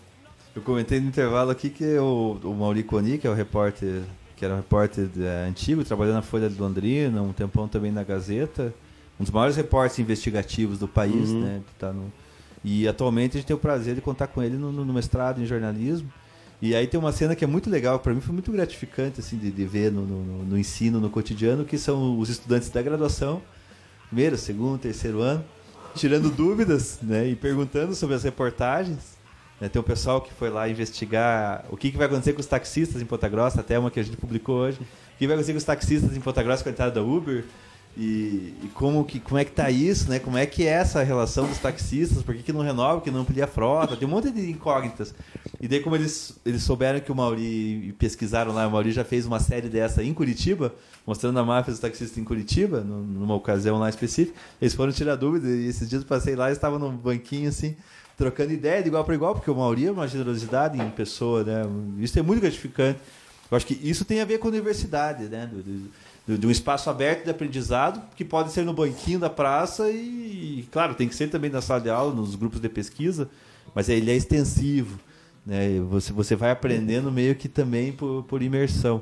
[0.56, 4.02] Eu comentei no intervalo aqui que o, o Mauri Coni, que é o repórter,
[4.36, 8.04] que era um repórter é, antigo, trabalhou na Folha de Londrina, um tempão também na
[8.04, 8.72] Gazeta,
[9.20, 11.62] um dos maiores repórteres investigativos do país, né?
[11.66, 12.12] que Tá no,
[12.64, 15.46] e atualmente a gente tem o prazer de contar com ele no- no mestrado em
[15.46, 16.12] jornalismo.
[16.64, 19.38] E aí tem uma cena que é muito legal, para mim foi muito gratificante assim
[19.38, 23.42] de, de ver no, no, no ensino, no cotidiano, que são os estudantes da graduação,
[24.08, 25.44] primeiro, segundo, terceiro ano,
[25.94, 29.18] tirando dúvidas né, e perguntando sobre as reportagens.
[29.60, 29.68] né.
[29.68, 33.02] Tem um pessoal que foi lá investigar o que, que vai acontecer com os taxistas
[33.02, 34.80] em Ponta Grossa, até uma que a gente publicou hoje.
[34.80, 37.44] O que vai acontecer com os taxistas em Ponta Grossa com a entrada da Uber.
[37.96, 40.18] E, e como, que, como é que tá isso, né?
[40.18, 42.24] Como é que é essa relação dos taxistas?
[42.24, 43.96] Por que, que não renova, que não amplia a frota?
[43.96, 45.14] Tem um monte de incógnitas.
[45.62, 47.44] E daí, como eles, eles souberam que o Mauri,
[47.90, 50.74] e pesquisaram lá, o Mauri já fez uma série dessa em Curitiba,
[51.06, 55.16] mostrando a máfia dos taxistas em Curitiba, num- numa ocasião lá específica, eles foram tirar
[55.16, 57.76] dúvida e esses dias eu passei lá e estavam num banquinho assim,
[58.18, 61.62] trocando ideia de igual para igual, porque o Mauri é uma generosidade em pessoa, né?
[62.00, 63.00] Isso é muito gratificante.
[63.52, 65.48] Eu acho que isso tem a ver com a universidade, né?
[66.28, 70.96] De um espaço aberto de aprendizado que pode ser no banquinho da praça e, claro,
[70.96, 73.30] tem que ser também na sala de aula, nos grupos de pesquisa,
[73.76, 74.98] mas ele é extensivo,
[75.46, 75.80] né?
[75.90, 79.02] Você, você vai aprendendo meio que também por, por imersão.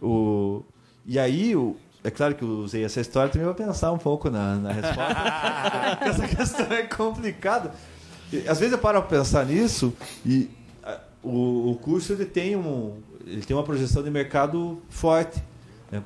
[0.00, 0.62] O,
[1.04, 4.30] e aí, o, é claro que eu usei essa história também para pensar um pouco
[4.30, 5.98] na, na resposta.
[6.02, 7.72] Essa questão é complicada.
[8.48, 9.92] Às vezes eu paro para pensar nisso
[10.24, 10.48] e
[10.84, 15.42] a- o, o curso ele tem, um, ele tem uma projeção de mercado forte.
[15.90, 16.02] né?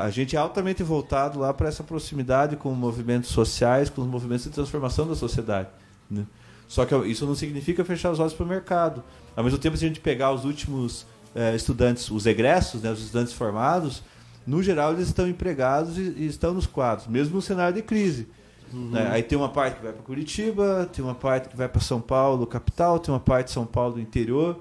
[0.00, 4.44] A, gente é altamente voltado lá para essa proximidade com movimentos sociais, com os movimentos
[4.44, 5.68] de transformação da sociedade.
[6.10, 6.24] né?
[6.66, 9.02] Só que isso não significa fechar os olhos para o mercado.
[9.36, 13.00] Ao mesmo tempo, se a gente pegar os últimos eh, estudantes, os egressos, né, os
[13.00, 14.02] estudantes formados,
[14.46, 18.28] no geral eles estão empregados e, e estão nos quadros, mesmo no cenário de crise.
[18.72, 19.08] né?
[19.10, 22.00] Aí tem uma parte que vai para Curitiba, tem uma parte que vai para São
[22.00, 24.60] Paulo, capital, tem uma parte de São Paulo do interior,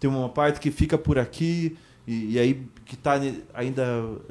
[0.00, 3.20] tem uma parte que fica por aqui e, e aí que está
[3.54, 3.84] ainda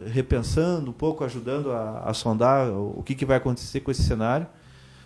[0.05, 4.45] repensando um pouco, ajudando a, a sondar o, que, que vai acontecer com esse cenário.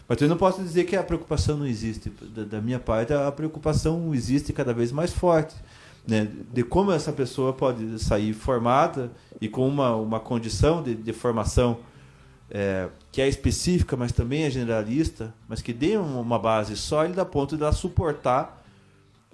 [0.07, 2.09] Mas eu não posso dizer que a preocupação não existe.
[2.09, 5.55] Da, da minha parte, a preocupação existe cada vez mais forte.
[6.07, 6.27] Né?
[6.53, 9.11] De como essa pessoa pode sair formada
[9.41, 11.79] e com uma, uma condição de, de formação
[12.51, 17.23] é, que é específica, mas também é generalista, mas que dê um- uma base sólida
[17.23, 18.63] a ponto de ela suportar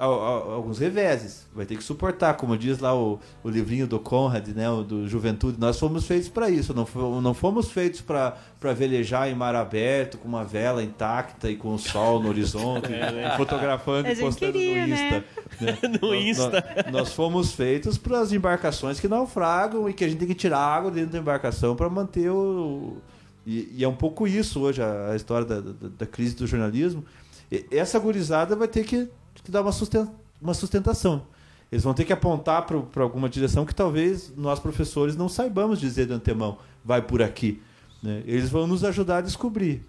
[0.06, 1.45] alguns reveses.
[1.54, 5.08] Vai ter que suportar, como diz lá o, o livrinho do Conrad, né, o do
[5.08, 5.60] Juventude.
[5.60, 8.36] Nós fomos feitos para isso, não, não fomos feitos para
[8.76, 12.88] velejar em mar aberto, com uma vela intacta e com o sol no horizonte,
[13.38, 14.95] fotografando A e gente postando queria, no né?
[14.95, 15.26] Insta.
[15.66, 15.78] né?
[16.02, 16.66] No Nós- Insta.
[16.86, 20.36] Nós, nós fomos feitos para as embarcações que naufragam e que a gente tem que
[20.36, 22.97] tirar água dentro da embarcação para manter o.
[23.45, 26.45] E, e é um pouco isso hoje, a, a história da, da, da crise do
[26.47, 27.04] jornalismo.
[27.52, 29.10] E essa gurizada vai ter que,
[29.44, 30.08] que dar uma, susten-
[30.42, 31.24] uma sustentação.
[31.72, 36.06] Eles vão ter que apontar para alguma direção que talvez nós, professores, não saibamos dizer
[36.06, 37.62] de antemão, vai por aqui.
[38.04, 38.22] né?
[38.26, 39.82] Eles vão nos ajudar a descobrir.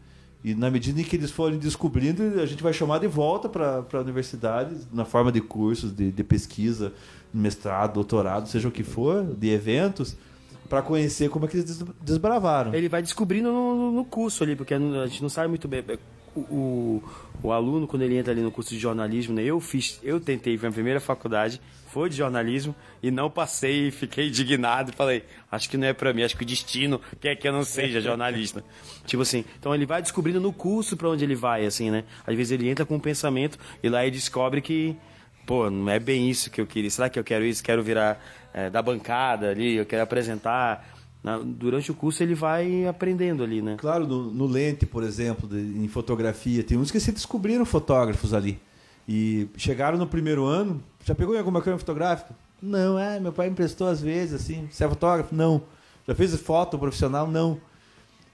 [0.45, 3.85] E na medida em que eles forem descobrindo, a gente vai chamar de volta para
[3.93, 6.93] a universidade, na forma de cursos, de, de pesquisa,
[7.33, 10.17] mestrado, doutorado, seja o que for, de eventos,
[10.69, 12.75] para conhecer como é que eles des- desbravaram.
[12.75, 15.85] Ele vai descobrindo no, no curso ali, porque a gente não sabe muito bem.
[16.35, 17.03] O,
[17.43, 20.57] o, aluno, quando ele entra ali no curso de jornalismo, né, eu fiz, eu tentei,
[20.57, 25.77] foi a primeira faculdade, foi de jornalismo, e não passei, fiquei indignado, falei, acho que
[25.77, 28.65] não é pra mim, acho que o destino quer que eu não seja jornalista.
[29.05, 32.05] tipo assim, então ele vai descobrindo no curso pra onde ele vai, assim, né?
[32.27, 34.97] Às vezes ele entra com um pensamento e lá ele descobre que
[35.47, 36.91] pô, não é bem isso que eu queria.
[36.91, 37.63] Será que eu quero isso?
[37.63, 38.23] Quero virar
[38.53, 40.92] é, da bancada ali, eu quero apresentar.
[41.23, 43.77] Na- durante o curso ele vai aprendendo ali, né?
[43.79, 48.35] Claro, no, no lente, por exemplo, de- em fotografia, tem uns que se descobriram fotógrafos
[48.35, 48.59] ali.
[49.09, 52.35] E chegaram no primeiro ano, já pegou em alguma câmera fotográfica?
[52.61, 54.69] Não, é, meu pai emprestou às vezes, assim.
[54.71, 55.35] Você é fotógrafo?
[55.35, 55.63] Não.
[56.07, 57.27] Já fez foto profissional?
[57.29, 57.59] Não.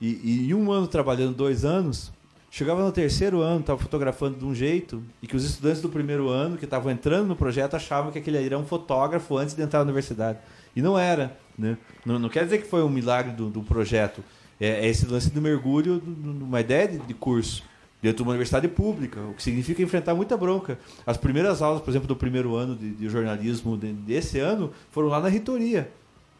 [0.00, 2.12] E, e um ano trabalhando, dois anos,
[2.50, 6.28] chegava no terceiro ano, estava fotografando de um jeito, e que os estudantes do primeiro
[6.28, 9.80] ano, que estavam entrando no projeto, achavam que aquele era um fotógrafo antes de entrar
[9.80, 10.38] na universidade.
[10.78, 11.36] E não era.
[11.58, 11.76] Né?
[12.06, 14.22] Não, não quer dizer que foi um milagre do, do projeto.
[14.60, 17.64] É, é esse lance do mergulho, do- do- de uma ideia de, de curso
[18.00, 20.78] dentro de uma universidade pública, o que significa enfrentar muita bronca.
[21.04, 25.08] As primeiras aulas, por exemplo, do primeiro ano de, de jornalismo de- desse ano foram
[25.08, 25.90] lá na reitoria,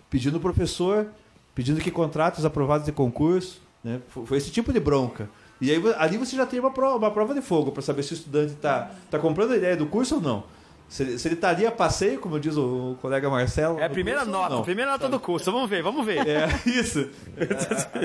[0.08, 1.08] pedindo o professor,
[1.56, 3.60] pedindo que contratos aprovados de concurso.
[3.82, 4.00] Né?
[4.08, 5.28] Foi, foi esse tipo de bronca.
[5.60, 8.12] E aí ali você já tem uma prova, uma prova de fogo para saber se
[8.12, 10.44] o estudante está tá comprando a ideia do curso ou não.
[10.88, 13.78] Se, ele- se ele está ali a passeio, como diz o, colega Marcelo.
[13.78, 15.52] É a no primeira curso nota, a primeira nota do curso.
[15.52, 16.26] Vamos ver, vamos ver.
[16.26, 17.08] É, isso.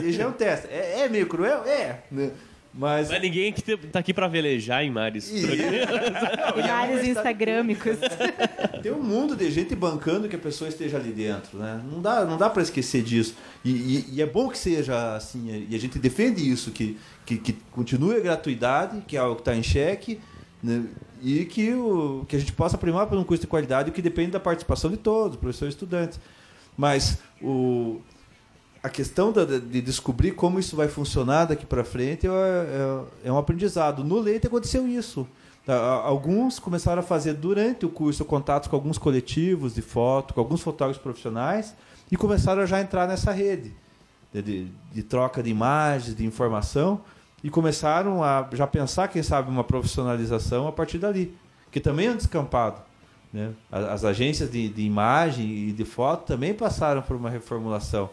[0.03, 0.67] E já é um teste.
[0.69, 1.63] É, é meio cruel?
[1.65, 2.01] É.
[2.11, 2.31] né?
[2.73, 3.09] Mas.
[3.09, 5.31] Mas ninguém que tá aqui pra velejar em mares.
[6.65, 7.97] Vários instagramicos.
[8.81, 11.81] Tem um mundo de gente bancando que a pessoa esteja ali dentro, né?
[11.89, 13.35] Não dá, não dá para esquecer disso.
[13.63, 17.37] E, e- e é bom que seja assim, e a gente defende isso, que, que,
[17.37, 20.19] que continue a gratuidade, que é algo que está em xeque,
[20.61, 20.83] né?
[21.23, 24.31] E que, o, que a gente possa primar por um curso de qualidade, que depende
[24.31, 26.19] da participação de todos, professores e estudantes.
[26.77, 28.01] Mas o,
[28.81, 33.31] a questão da- de descobrir como isso vai funcionar daqui para frente é, é- é
[33.31, 34.03] um aprendizado.
[34.03, 35.25] No Leite aconteceu isso.
[36.03, 40.59] Alguns começaram a fazer durante o curso contatos com alguns coletivos de foto, com alguns
[40.61, 41.73] fotógrafos profissionais
[42.11, 43.73] e começaram a já entrar nessa rede
[44.33, 46.99] de, de- de troca de imagens, de informação
[47.43, 51.35] e começaram a já pensar, quem sabe, uma profissionalização a partir dali,
[51.71, 52.81] que também é um descampado.
[53.33, 53.51] Né?
[53.71, 58.09] A- As agências de, de imagem e de foto também passaram por uma reformulação.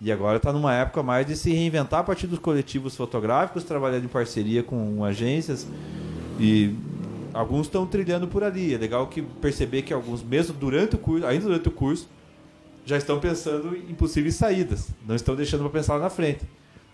[0.00, 4.04] E agora está numa época mais de se reinventar a partir dos coletivos fotográficos, trabalhando
[4.04, 5.64] em parceria com agências.
[6.40, 6.74] E
[7.32, 8.74] alguns estão trilhando por ali.
[8.74, 12.08] É legal que perceber que alguns, mesmo durante o curso, ainda durante o curso,
[12.84, 14.88] já estão pensando em possíveis saídas.
[15.06, 16.40] Não estão deixando para pensar lá na frente.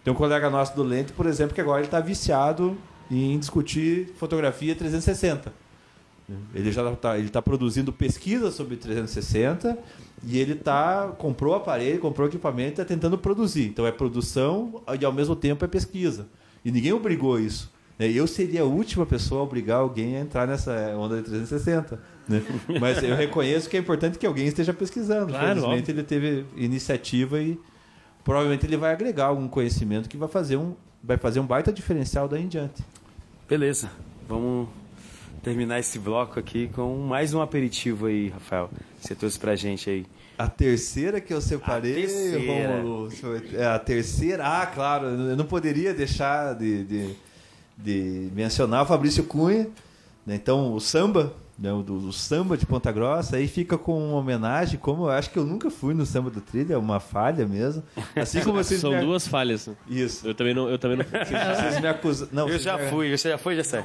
[0.05, 2.77] Tem um colega nosso do Lente, por exemplo, que agora ele está viciado
[3.11, 5.53] em discutir fotografia 360.
[6.55, 9.79] Ele já está ele tá produzindo pesquisa sobre 360
[10.25, 13.66] e ele tá comprou aparelho, comprou equipamento, está tentando produzir.
[13.69, 16.27] Então é produção e ao mesmo tempo é pesquisa.
[16.62, 17.73] E ninguém obrigou isso.
[17.99, 18.11] né?
[18.11, 21.99] Eu seria a última pessoa a obrigar alguém a entrar nessa onda de 360.
[22.29, 22.43] né?
[22.79, 25.29] Mas eu reconheço que é importante que alguém esteja pesquisando.
[25.29, 25.95] Claro, Felizmente óbvio.
[25.95, 27.59] ele teve iniciativa e
[28.28, 32.28] provavelmente ele vai agregar algum conhecimento que vai fazer um, vai fazer um baita diferencial
[32.28, 32.84] daí em diante.
[33.48, 33.90] Beleza,
[34.28, 34.68] vamos
[35.42, 38.68] terminar esse bloco aqui com mais um aperitivo aí, Rafael.
[39.00, 40.05] Você trouxe pra gente aí.
[40.36, 42.82] A terceira que eu separei, A terceira.
[42.82, 43.55] Ver.
[43.55, 47.14] é a terceira, ah, claro, eu não poderia deixar de, de,
[47.78, 49.70] de mencionar o Fabrício Cunha,
[50.26, 50.34] né?
[50.34, 55.05] então o samba, do, do samba de Ponta Grossa, aí fica com uma homenagem, como
[55.06, 57.82] eu acho que eu nunca fui no samba do trilha, é uma falha mesmo,
[58.14, 59.66] assim como vocês São me, duas falhas.
[59.66, 59.74] né?
[59.89, 60.68] Isso, Eu também não.
[60.68, 61.05] Eu também não...
[61.05, 63.80] vocês me acusam, não, Eu vocês já me- fui, você já foi, já sei.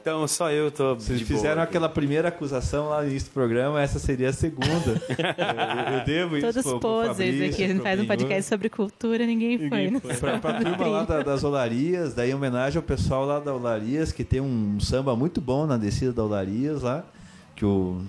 [0.00, 1.64] Então só eu tô Vocês de fizeram boa.
[1.64, 4.72] aquela primeira acusação lá no início do programa, essa seria a segunda.
[4.72, 7.64] eu, eu devo isso Todos pro- pro poses Fabrício, aqui.
[7.64, 9.90] A gente faz um podcast sobre cultura, ninguém, foi.
[9.90, 10.00] né?
[10.18, 14.12] Pra, pra turma lá da- das Olarias, daí em homenagem ao pessoal lá da Olarias,
[14.12, 17.01] que tem um samba muito bom na descida da Olarias lá,
[17.62, 18.02] que o,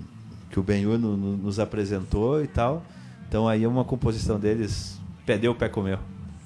[0.50, 2.84] que o Benhur no- no- nos apresentou e tal.
[3.30, 6.00] Então aí é uma composição deles, perdeu o pé comeu.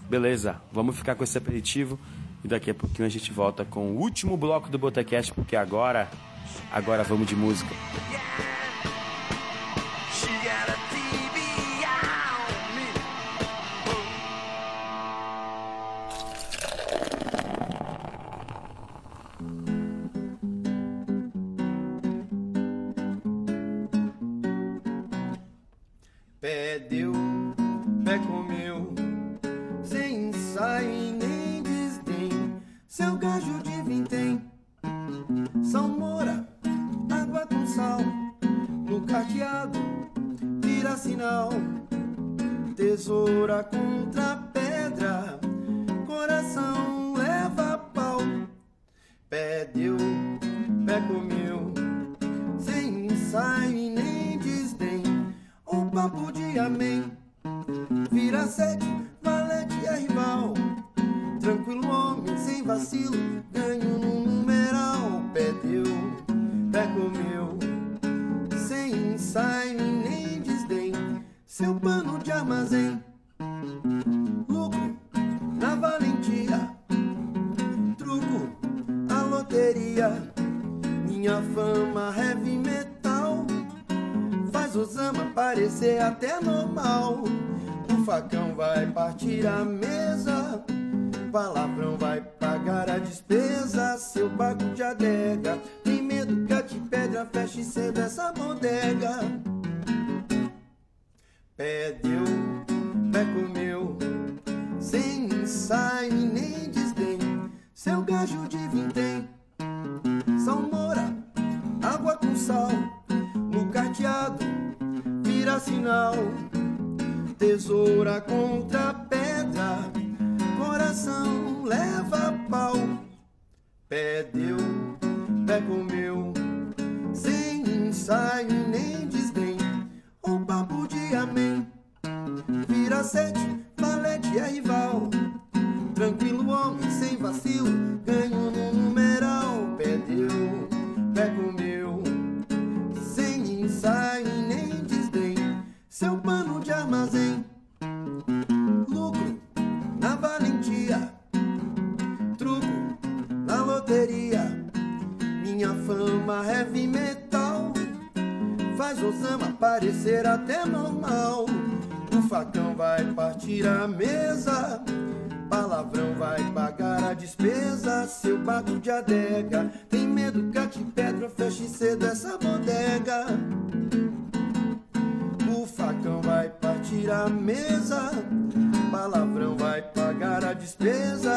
[0.09, 1.97] Beleza, vamos ficar com esse aperitivo
[2.43, 6.09] e daqui a pouquinho a gente volta com o último bloco do Botecast, porque agora,
[6.69, 7.73] agora vamos de música.
[7.73, 8.56] She
[26.47, 27.11] Pé deu,
[28.05, 28.56] pé comeu,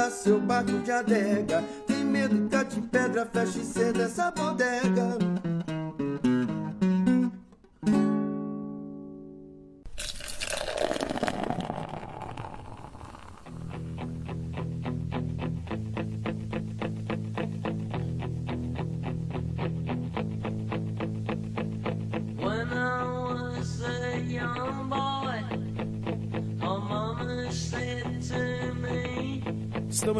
[0.08, 5.18] Seu bato de adega tem medo que ate pedra feche cedo essa bodega.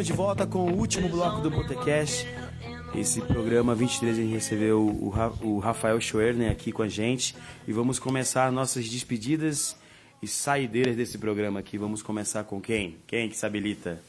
[0.01, 2.27] Estamos de volta com o último bloco do Botecast.
[2.95, 7.37] Esse programa 23 a gente recebeu o, Ra- o Rafael Schwerner aqui com a gente
[7.69, 9.77] e vamos começar nossas despedidas
[10.23, 11.77] e saideiras desse programa aqui.
[11.77, 12.97] Vamos começar com quem?
[13.07, 14.01] Quem que se habilita?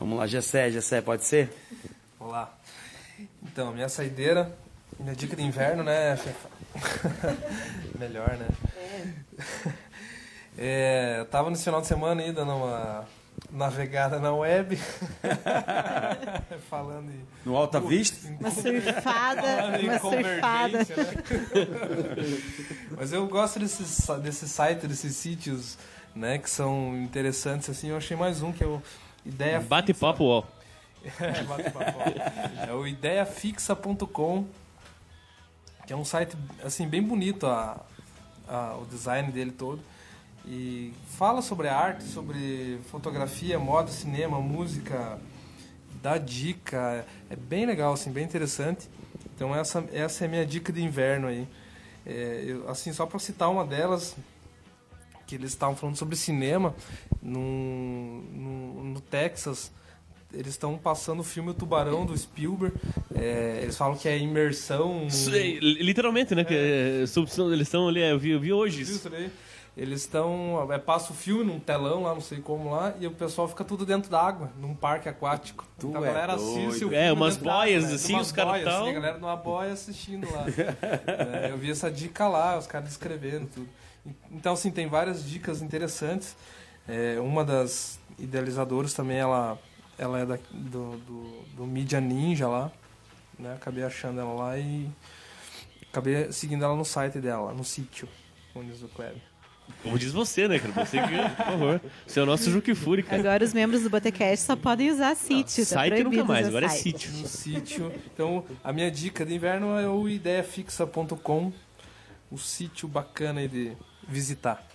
[0.00, 1.52] Vamos lá, Gessé, Gessé, pode ser?
[2.18, 2.56] Olá.
[3.42, 4.56] Então, minha saideira,
[4.98, 6.48] minha dica de inverno, né, Fefa?
[8.00, 8.48] Melhor, né?
[10.56, 13.04] É, eu tava nesse final de semana aí dando uma
[13.50, 14.76] navegada na web.
[16.70, 17.20] Falando em.
[17.44, 18.28] No Alta Vista?
[18.40, 20.78] Uma surfada, Falando em uma surfada.
[20.78, 20.84] né?
[22.96, 25.78] Mas eu gosto desses, desses sites, desses sítios,
[26.14, 27.88] né, que são interessantes, assim.
[27.88, 28.82] Eu achei mais um que é o
[29.24, 30.42] Ideia Bate-papo, ó.
[31.20, 31.98] é, bate papo.
[32.68, 34.44] É o ideiafixa.com,
[35.86, 37.80] que é um site assim bem bonito a,
[38.48, 39.80] a- o design dele todo.
[40.46, 45.18] E fala sobre arte, sobre fotografia, moda, cinema, música,
[46.02, 47.04] dá dica.
[47.28, 48.88] É bem legal, assim, bem interessante.
[49.34, 51.46] Então essa, essa é a minha dica de inverno aí.
[52.06, 54.14] É, eu, assim, só para citar uma delas,
[55.26, 56.72] que eles estavam falando sobre cinema
[57.20, 59.72] no, no, no Texas.
[60.32, 62.76] Eles estão passando o filme O Tubarão do Spielberg.
[63.14, 65.08] É, eles falam que é imersão.
[65.60, 66.44] Literalmente, né?
[66.44, 66.54] Que
[67.02, 68.92] é, sob- eles estão ali, eu vi, eu vi hoje isso.
[69.08, 69.10] isso?
[69.76, 70.66] Eles estão.
[70.72, 73.62] É, passa o filme num telão lá, não sei como lá, e o pessoal fica
[73.62, 75.66] tudo dentro d'água, num parque aquático.
[75.78, 76.70] Tu então a é galera assiste doido.
[76.70, 76.94] o filme.
[76.96, 77.94] É, umas boias, né?
[77.94, 80.46] assim, Umas os caras boias, tão- assim, A galera numa boia assistindo lá.
[81.42, 83.68] É, eu vi essa dica lá, os caras escrevendo tudo.
[84.30, 86.36] Então, assim, tem várias dicas interessantes.
[86.88, 89.58] É, uma das idealizadoras também, ela,
[89.98, 92.72] ela é da, do, do, do Media Ninja lá.
[93.38, 93.52] Né?
[93.52, 94.88] Acabei achando ela lá e
[95.90, 98.08] acabei seguindo ela no site dela, no sítio,
[98.64, 99.20] diz o Kleber.
[99.82, 100.84] Como diz você, né, cara?
[100.84, 101.80] Você que, por favor.
[102.06, 103.20] Você é o nosso Juque Furi, cara.
[103.20, 105.64] Agora os membros do Botecast só podem usar sítio.
[105.64, 106.82] tá Site nunca mais, agora é site.
[106.82, 107.12] sítio.
[107.12, 107.92] no sítio.
[108.12, 111.52] Então, a minha dica de inverno é o ideiafixa.com,
[112.30, 113.72] o sítio bacana aí de
[114.08, 114.66] visitar.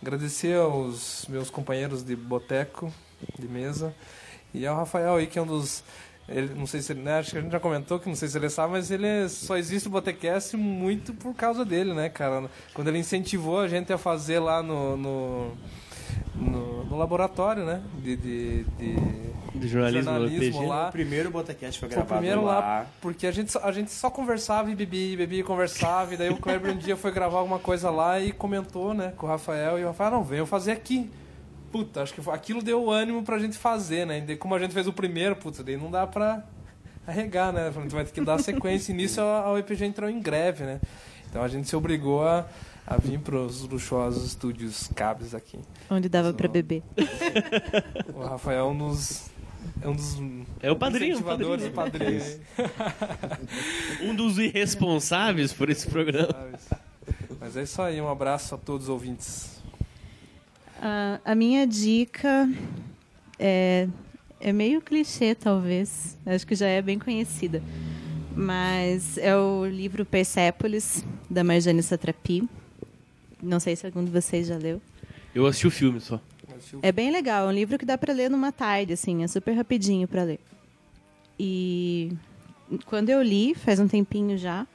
[0.00, 2.92] Agradecer aos meus companheiros de boteco,
[3.38, 3.94] de mesa,
[4.52, 5.82] e ao Rafael aí, que é um dos.
[6.28, 8.28] Ele, não sei se ele, né, acho que a gente já comentou que não sei
[8.28, 12.44] se ele sabe, mas ele só existe o Botecast muito por causa dele, né, cara?
[12.72, 15.52] Quando ele incentivou a gente a fazer lá no, no,
[16.34, 17.82] no, no laboratório, né?
[18.02, 18.96] De, de, de
[19.54, 20.88] De jornalismo, jornalismo lá.
[20.88, 22.86] O primeiro Botecast foi Foi o gravado primeiro lá, lá.
[23.02, 26.14] porque a gente, só, a gente só conversava e bebia, e bebia e conversava.
[26.14, 29.26] E daí o Kleber um dia foi gravar alguma coisa lá e comentou, né, com
[29.26, 29.78] o Rafael.
[29.78, 31.10] E o Rafael, não, veio fazer aqui.
[31.74, 34.24] Puta, acho que aquilo deu ânimo pra gente fazer, né?
[34.28, 36.44] E como a gente fez o primeiro, puta, daí não dá pra
[37.04, 37.66] arregar, né?
[37.66, 38.92] A gente vai ter que dar sequência.
[38.92, 40.80] E nisso a, a UEPG entrou em greve, né?
[41.28, 42.46] Então a gente se obrigou a,
[42.86, 45.58] a vir pros luxuosos estúdios cabres aqui.
[45.90, 46.80] Onde dava pra beber.
[48.14, 49.28] O Rafael nos...
[49.82, 50.16] É um dos
[50.62, 52.20] É o padrinho, o incentivadores, padrinho.
[52.20, 54.10] o padrinho.
[54.12, 56.52] Um dos irresponsáveis por esse programa.
[57.40, 59.63] Mas é isso aí, um abraço a todos os ouvintes.
[60.80, 62.48] Ah, a minha dica
[63.38, 63.88] é,
[64.40, 66.16] é meio clichê, talvez.
[66.26, 67.62] Acho que já é bem conhecida.
[68.36, 72.48] Mas é o livro Persépolis, da Marjane Satrapi.
[73.42, 74.80] Não sei se algum de vocês já leu.
[75.34, 76.20] Eu assisti o filme só.
[76.82, 79.52] É bem legal, é um livro que dá para ler numa tarde, assim, é super
[79.52, 80.40] rapidinho para ler.
[81.38, 82.12] E
[82.86, 84.66] quando eu li, faz um tempinho já,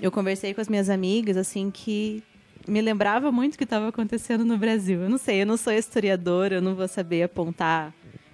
[0.00, 2.22] eu conversei com as minhas amigas, assim, que
[2.66, 5.02] me lembrava muito o que estava acontecendo no Brasil.
[5.02, 7.92] Eu não sei, eu não sou historiadora, eu não vou saber apontar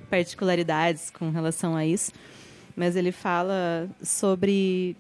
[0.08, 2.12] particularidades com relação a isso,
[2.76, 4.96] mas ele fala sobre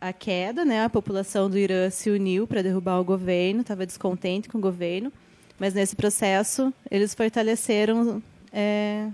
[0.00, 0.84] a queda, né?
[0.84, 5.12] A população do Irã se uniu para derrubar o governo, estava descontente com o governo,
[5.58, 8.22] mas nesse processo eles fortaleceram
[8.52, 9.08] é,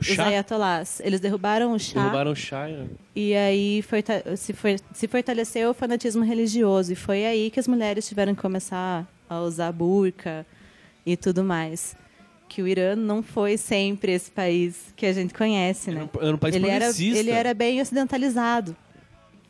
[0.00, 0.26] os chá?
[0.26, 1.00] ayatollahs.
[1.00, 2.88] Eles derrubaram o chá Derrubaram o né?
[3.14, 3.84] e aí
[4.36, 4.54] se,
[4.92, 6.92] se fortaleceu o fanatismo religioso.
[6.92, 10.46] E foi aí que as mulheres tiveram que começar a usar burca
[11.04, 11.94] e tudo mais.
[12.48, 16.08] Que o Irã não foi sempre esse país que a gente conhece, né?
[16.20, 18.76] Era um país ele era, ele era bem ocidentalizado.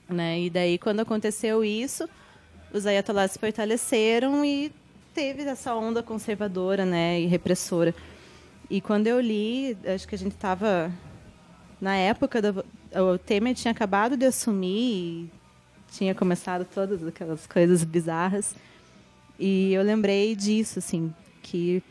[0.09, 0.40] Né?
[0.40, 2.09] E daí, quando aconteceu isso,
[2.72, 4.70] os ayatollahs se fortaleceram e
[5.14, 7.20] teve essa onda conservadora né?
[7.20, 7.94] e repressora.
[8.70, 10.92] E quando eu li, acho que a gente estava
[11.80, 12.64] na época da
[13.02, 15.30] o Temer tinha acabado de assumir e
[15.92, 18.55] tinha começado todas aquelas coisas bizarras.
[19.38, 21.82] E eu lembrei disso, assim, que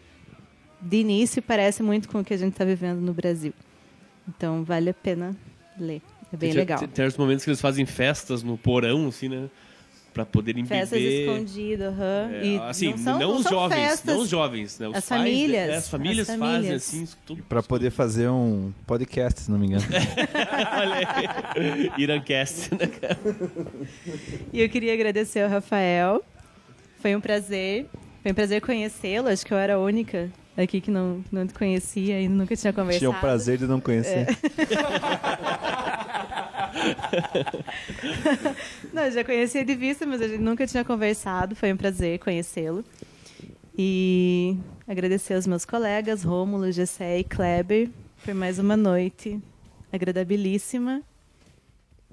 [0.81, 3.53] de início parece muito com o que a gente está vivendo no Brasil.
[4.27, 5.35] Então vale a pena
[5.77, 6.01] ler.
[6.31, 6.80] É bem tem, legal.
[6.80, 9.49] Tem, tem os momentos que eles fazem festas no porão, assim, né?
[10.19, 11.29] Pra poderem Festas beber.
[11.29, 12.29] escondidas, aham.
[12.33, 14.15] É, E assim, não, são, não os são jovens, festas.
[14.15, 14.87] não os jovens, né?
[14.89, 15.27] Os As pais, né?
[15.29, 16.75] famílias, É, as famílias as fazem famílias.
[16.87, 17.43] assim, isso tudo.
[17.43, 19.83] Pra poder fazer um podcast, se não me engano.
[20.77, 21.91] Olha aí.
[21.97, 23.17] Irancast, né, cara?
[24.51, 26.21] E eu queria agradecer ao Rafael.
[27.01, 27.85] Foi um prazer.
[28.21, 29.29] Foi um prazer conhecê-lo.
[29.29, 32.73] Acho que eu era a única aqui que não, não te conhecia e nunca tinha
[32.73, 32.99] conversado.
[32.99, 34.27] Tinha o prazer de não conhecer.
[38.93, 41.56] Não, já conhecia de vista, mas a gente nunca tinha conversado.
[41.56, 42.84] Foi um prazer conhecê-lo.
[43.77, 44.57] E
[44.88, 47.89] agradecer aos meus colegas, Rômulo, Gessé e Kleber,
[48.26, 49.39] por mais uma noite
[49.91, 51.01] agradabilíssima,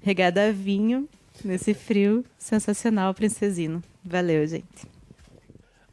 [0.02, 1.08] regada a vinho,
[1.44, 3.82] nesse frio sensacional princesino.
[4.04, 4.86] Valeu, gente.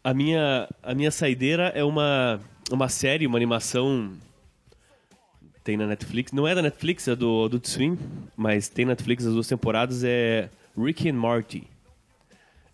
[0.03, 2.39] A minha, a minha saideira é uma,
[2.71, 4.13] uma série, uma animação.
[5.63, 6.31] Tem na Netflix.
[6.31, 7.97] Não é da Netflix, é do Adult Swim,
[8.35, 10.03] mas tem na Netflix as duas temporadas.
[10.03, 11.63] É Rick and Morty.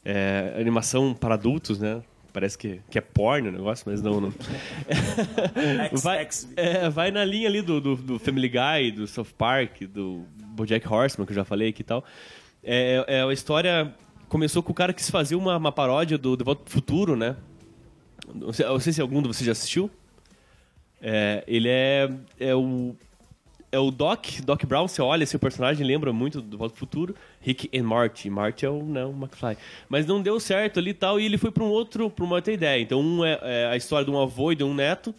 [0.03, 2.01] É animação para adultos, né?
[2.31, 4.21] Parece que, que é porno o negócio, mas não.
[4.21, 4.33] não.
[6.01, 10.25] vai, é, vai na linha ali do, do, do Family Guy, do South Park, do
[10.35, 12.03] Bojack Horseman, que eu já falei aqui e tal.
[12.63, 13.93] É, é a história.
[14.27, 17.15] Começou com o cara que quis fazer uma, uma paródia do De Volta pro Futuro,
[17.15, 17.35] né?
[18.33, 19.89] Não sei, não sei se algum de vocês já assistiu.
[21.01, 22.09] É, ele é,
[22.39, 22.95] é o.
[23.71, 27.15] É o Doc, Doc Brown, você olha esse personagem, lembra muito do Volta pro Futuro.
[27.39, 28.27] Rick and Marty.
[28.27, 29.55] Marty é o, né, o McFly.
[29.87, 32.37] Mas não deu certo ali e tal, e ele foi para um outro, para uma
[32.37, 32.81] outra ideia.
[32.81, 35.13] Então, um é, é a história de um avô e de um neto.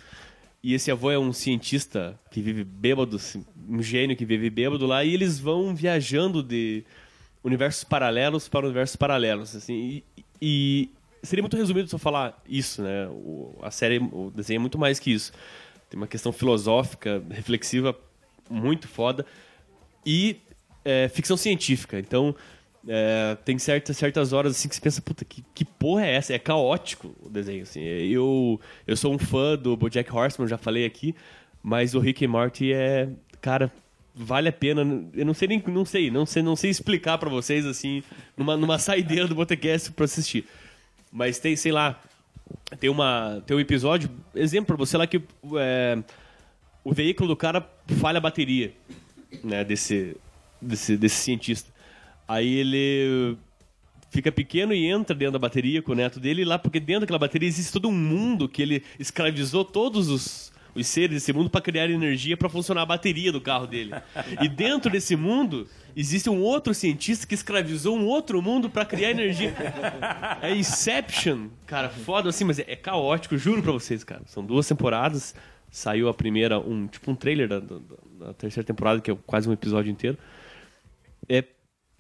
[0.63, 4.85] E esse avô é um cientista que vive bêbado, assim, um gênio que vive bêbado
[4.85, 6.85] lá, e eles vão viajando de
[7.43, 9.75] universos paralelos para universos paralelos, assim.
[9.75, 10.91] E, e
[11.23, 13.07] seria muito resumido só falar isso, né?
[13.09, 15.33] O, a série, o desenho é muito mais que isso.
[15.91, 17.95] Tem uma questão filosófica, reflexiva
[18.49, 19.27] muito foda
[20.07, 20.37] e
[20.85, 21.99] é, ficção científica.
[21.99, 22.35] Então
[22.89, 26.33] é, tem certas, certas horas assim que você pensa, puta, que, que porra é essa?
[26.33, 27.63] É caótico o desenho.
[27.63, 27.81] Assim.
[27.81, 31.15] Eu, eu sou um fã do BoJack Horseman, já falei aqui,
[31.63, 33.09] mas o Rick e Morty é,
[33.41, 33.71] cara,
[34.15, 34.83] vale a pena.
[35.13, 38.03] Eu não sei nem, não sei, não sei, não sei explicar para vocês assim,
[38.37, 40.47] numa, numa saideira do Botecast para assistir.
[41.13, 42.01] Mas tem, sei lá,
[42.79, 45.23] tem uma, tem um episódio, exemplo para você lá que
[45.59, 45.99] é,
[46.85, 47.69] o veículo do cara
[47.99, 48.73] falha a bateria,
[49.43, 50.17] né, desse,
[50.61, 51.71] desse, desse cientista.
[52.27, 53.37] Aí ele
[54.11, 57.19] fica pequeno e entra dentro da bateria com o neto dele, lá porque dentro daquela
[57.19, 61.61] bateria existe todo um mundo que ele escravizou todos os, os seres desse mundo para
[61.61, 63.93] criar energia para funcionar a bateria do carro dele.
[64.41, 65.67] E dentro desse mundo
[65.97, 69.55] existe um outro cientista que escravizou um outro mundo para criar energia.
[70.43, 74.23] É Inception, cara, foda assim, mas é, é caótico, juro pra vocês, cara.
[74.27, 75.35] São duas temporadas.
[75.73, 77.79] Saiu a primeira, um tipo um trailer da, da-
[78.27, 80.19] da terceira temporada, que é quase um episódio inteiro.
[81.29, 81.45] É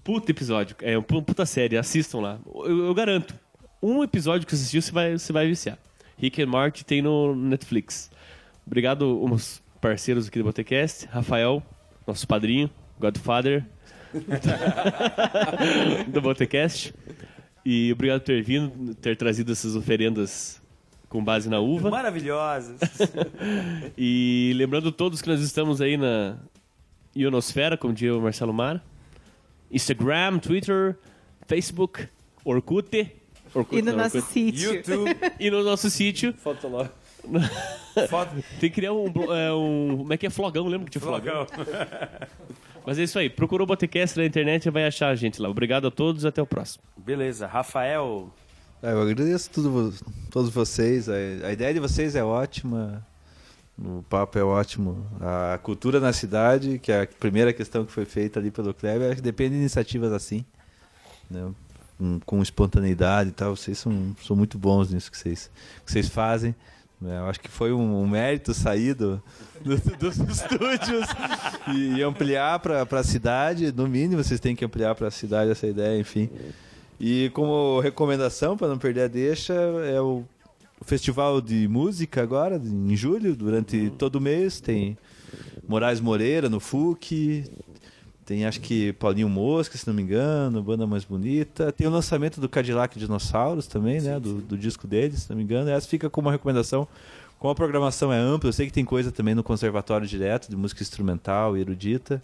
[0.02, 2.38] puta episódio, é uma puta série, assistam lá.
[2.64, 3.34] Eu, eu garanto,
[3.82, 5.78] um episódio que você assistiu, você vai, você vai viciar.
[6.18, 8.10] Rick and Morty tem no Netflix.
[8.70, 11.06] Obrigado, uns parceiros aqui do Botecast.
[11.06, 11.60] Rafael,
[12.06, 12.70] nosso padrinho,
[13.00, 13.66] Godfather
[16.06, 16.94] do Botecast.
[17.66, 20.62] E obrigado por ter vindo, ter trazido essas oferendas
[21.08, 21.90] com base na uva.
[21.90, 22.78] Maravilhosas.
[23.98, 26.36] E lembrando todos que nós estamos aí na
[27.16, 28.80] Ionosfera, como diria o Marcelo Mara.
[29.70, 30.96] Instagram, Twitter,
[31.48, 32.06] Facebook,
[32.44, 33.10] Orkut.
[33.52, 34.32] Orkut E no não, nosso Orkut.
[34.32, 34.74] sítio.
[34.74, 35.10] YouTube.
[35.40, 36.32] E no nosso sítio.
[36.34, 36.88] Fotolog.
[38.58, 39.96] Tem que criar um, é, um.
[39.98, 40.66] Como é que é flogão?
[40.66, 41.46] Lembra que tinha flogão?
[41.46, 41.74] Flogão.
[42.86, 43.28] Mas é isso aí.
[43.28, 45.48] Procurou o Botecast na internet e vai achar a gente lá.
[45.48, 46.82] Obrigado a todos até o próximo.
[46.96, 47.46] Beleza.
[47.46, 48.32] Rafael.
[48.82, 49.94] É, eu agradeço tudo,
[50.30, 51.08] todos vocês.
[51.08, 51.14] A,
[51.46, 53.06] a ideia de vocês é ótima.
[53.78, 55.06] O papo é ótimo.
[55.20, 59.08] A cultura na cidade, que é a primeira questão que foi feita ali pelo Kleber,
[59.08, 60.44] acho que depende de iniciativas assim.
[61.30, 61.50] né?
[61.98, 63.54] Com, com espontaneidade e tal.
[63.56, 65.50] Vocês são, são muito bons nisso que vocês,
[65.84, 66.54] que vocês fazem.
[67.04, 69.22] É, eu acho que foi um, um mérito sair do,
[69.62, 71.06] do- dos estúdios
[71.74, 73.72] e, e ampliar para a cidade.
[73.72, 76.28] No mínimo, vocês têm que ampliar para a cidade essa ideia, enfim.
[76.98, 80.24] E como recomendação, para não perder a deixa, é o
[80.84, 84.60] festival de música agora, em julho, durante todo o mês.
[84.60, 84.98] Tem
[85.66, 87.44] Moraes Moreira no FUC,
[88.30, 91.72] tem acho que Paulinho Mosca, se não me engano, Banda Mais Bonita.
[91.72, 94.20] Tem o lançamento do Cadillac Dinossauros também, né?
[94.20, 95.68] Do, do disco deles, se não me engano.
[95.68, 96.86] Essa fica como uma recomendação.
[97.40, 100.54] Como a programação é ampla, eu sei que tem coisa também no Conservatório Direto, de
[100.54, 102.22] música instrumental e erudita.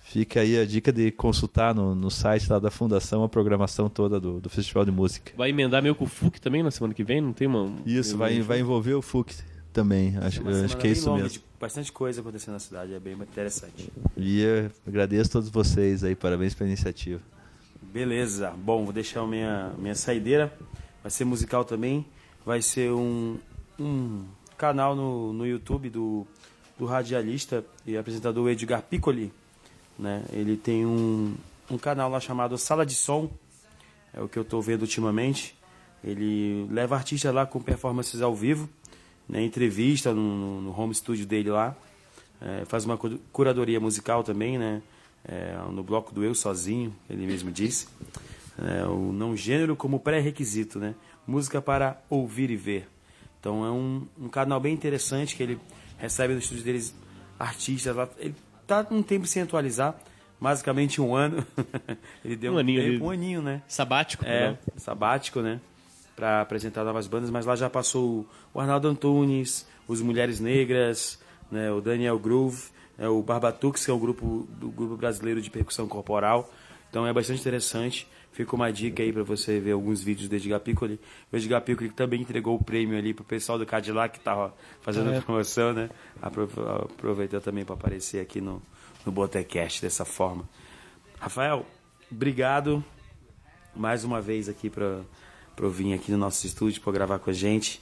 [0.00, 4.18] Fica aí a dica de consultar no, no site lá da Fundação a programação toda
[4.18, 5.32] do, do Festival de Música.
[5.36, 7.20] Vai emendar meio com o FUC também na semana que vem?
[7.20, 7.70] Não tem uma.
[7.84, 9.34] Isso, vai, vai envolver o FUC
[9.76, 10.16] também.
[10.16, 11.42] Acho, É acho que é isso longa, mesmo.
[11.60, 13.92] bastante coisa acontecendo na cidade, é bem interessante.
[14.16, 17.20] E eu agradeço a todos vocês aí, parabéns pela iniciativa.
[17.92, 18.50] Beleza.
[18.56, 20.50] Bom, vou deixar a minha, minha saideira.
[21.02, 22.06] Vai ser musical também.
[22.44, 23.36] Vai ser um,
[23.78, 24.24] um
[24.56, 26.26] canal no, no YouTube do,
[26.78, 29.30] do radialista e apresentador Edgar Piccoli.
[29.98, 30.24] Né?
[30.32, 31.34] Ele tem um,
[31.70, 33.30] um canal lá chamado Sala de Som.
[34.14, 35.54] É o que eu estou vendo ultimamente.
[36.02, 38.68] Ele leva artistas lá com performances ao vivo,
[39.28, 39.42] né?
[39.42, 41.74] entrevista no, no- home studio dele lá.
[42.40, 44.82] É, faz uma cu- curadoria musical também, né?
[45.26, 47.88] É, no bloco do Eu Sozinho, ele mesmo disse.
[48.58, 50.94] É, o não gênero como pré-requisito, né?
[51.26, 52.88] Música para ouvir e ver.
[53.40, 55.58] Então é um, um canal bem interessante que ele
[55.98, 56.94] recebe no estúdio deles
[57.38, 58.08] artistas lá.
[58.18, 58.34] Ele
[58.66, 59.96] tá um tempo sem atualizar,
[60.40, 61.44] basicamente um ano.
[62.24, 63.02] ele deu Um aninho tempo, ali.
[63.04, 63.62] um aninho, né?
[63.66, 64.58] Sabático, É, né?
[64.76, 65.60] sabático, né?
[66.16, 71.20] Pra apresentar novas bandas, mas lá já passou o Arnaldo Antunes, os Mulheres Negras,
[71.52, 71.70] né?
[71.70, 73.06] o Daniel Groove, né?
[73.06, 76.50] o Barbatux, que é um grupo do grupo brasileiro de percussão corporal.
[76.88, 78.08] Então é bastante interessante.
[78.32, 80.98] Fica uma dica aí pra você ver alguns vídeos do Edgar Piccoli.
[81.32, 85.10] O Edgar Piccoli também entregou o prêmio ali pro pessoal do Cadillac que tava fazendo
[85.12, 85.18] É.
[85.18, 85.90] a promoção, né?
[86.20, 86.48] Apro-
[86.84, 88.62] Aproveitou também para aparecer aqui no,
[89.04, 90.48] no Botecast dessa forma.
[91.18, 91.64] Rafael,
[92.10, 92.82] obrigado
[93.74, 95.00] mais uma vez aqui para
[95.64, 97.80] eu vir aqui no nosso estúdio para gravar com a gente,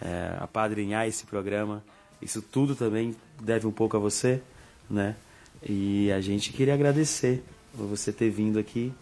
[0.00, 1.82] é, apadrinhar esse programa.
[2.22, 4.40] Isso tudo também deve um pouco a você,
[4.88, 5.16] né?
[5.68, 7.42] E a gente queria agradecer
[7.76, 8.92] por você ter vindo aqui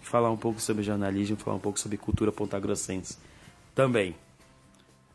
[0.00, 3.18] falar um pouco sobre jornalismo, falar um pouco sobre cultura pontagrossense
[3.74, 4.14] também.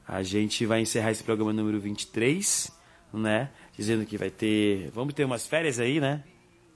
[0.07, 2.71] A gente vai encerrar esse programa número 23,
[3.13, 3.49] né?
[3.77, 4.91] Dizendo que vai ter.
[4.93, 6.23] Vamos ter umas férias aí, né?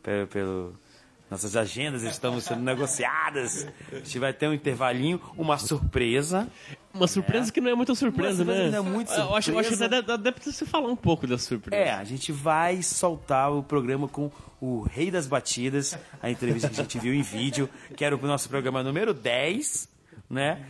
[0.03, 0.27] Pelo.
[0.27, 0.86] pelo-
[1.29, 3.67] Nossas agendas estão sendo negociadas.
[3.91, 6.47] A gente vai ter um intervalinho, uma surpresa.
[6.93, 8.77] Uma surpresa que não é muita surpresa, surpresa né?
[8.77, 10.01] é muito Eu acho, eu acho que surpresa.
[10.03, 11.83] deve, deve você falar um pouco da surpresa.
[11.83, 16.79] É, a gente vai soltar o programa com o Rei das Batidas, a entrevista que
[16.79, 19.89] a gente viu em vídeo, que era o nosso programa número 10,
[20.29, 20.65] né?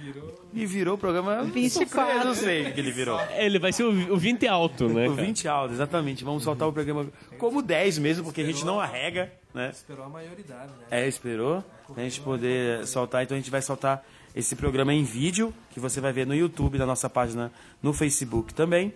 [0.54, 2.20] E virou o programa 24.
[2.20, 3.20] Eu não sei o que ele virou.
[3.36, 5.08] Ele vai ser o, o 20 alto, né?
[5.08, 5.26] O cara?
[5.26, 6.24] 20 alto, exatamente.
[6.24, 7.08] Vamos soltar o programa
[7.38, 9.70] como 10 mesmo, porque a gente não arrega, né?
[9.74, 10.86] Esperou a maioridade, né?
[10.92, 11.64] É, esperou
[11.94, 13.24] pra gente poder soltar.
[13.24, 14.06] Então a gente vai soltar
[14.36, 17.52] esse programa em vídeo, que você vai ver no YouTube, na nossa página
[17.82, 18.94] no Facebook também.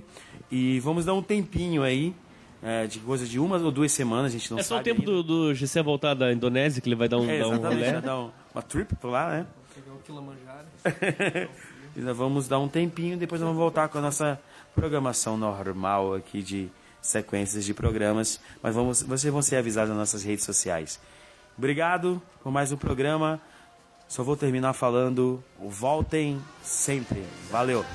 [0.52, 2.14] E vamos dar um tempinho aí,
[2.62, 4.90] é, de coisa de uma ou duas semanas, a gente não É só o sabe
[4.92, 5.24] tempo ainda.
[5.24, 7.80] do, do GC voltar da Indonésia que ele vai dar um, É, dar um exatamente,
[7.80, 7.92] rolê.
[7.94, 9.48] vai dar um- uma trip por lá, né?
[9.73, 9.99] Pegar o
[11.95, 14.39] nós vamos dar um tempinho, depois vamos voltar com a nossa
[14.76, 16.69] programação normal aqui de
[17.02, 18.39] sequências de programas.
[18.61, 20.99] Mas vamos, vocês vão ser avisados nas nossas redes sociais.
[21.57, 23.41] Obrigado por mais um programa.
[24.07, 27.23] Só vou terminar falando: voltem sempre.
[27.49, 27.85] Valeu!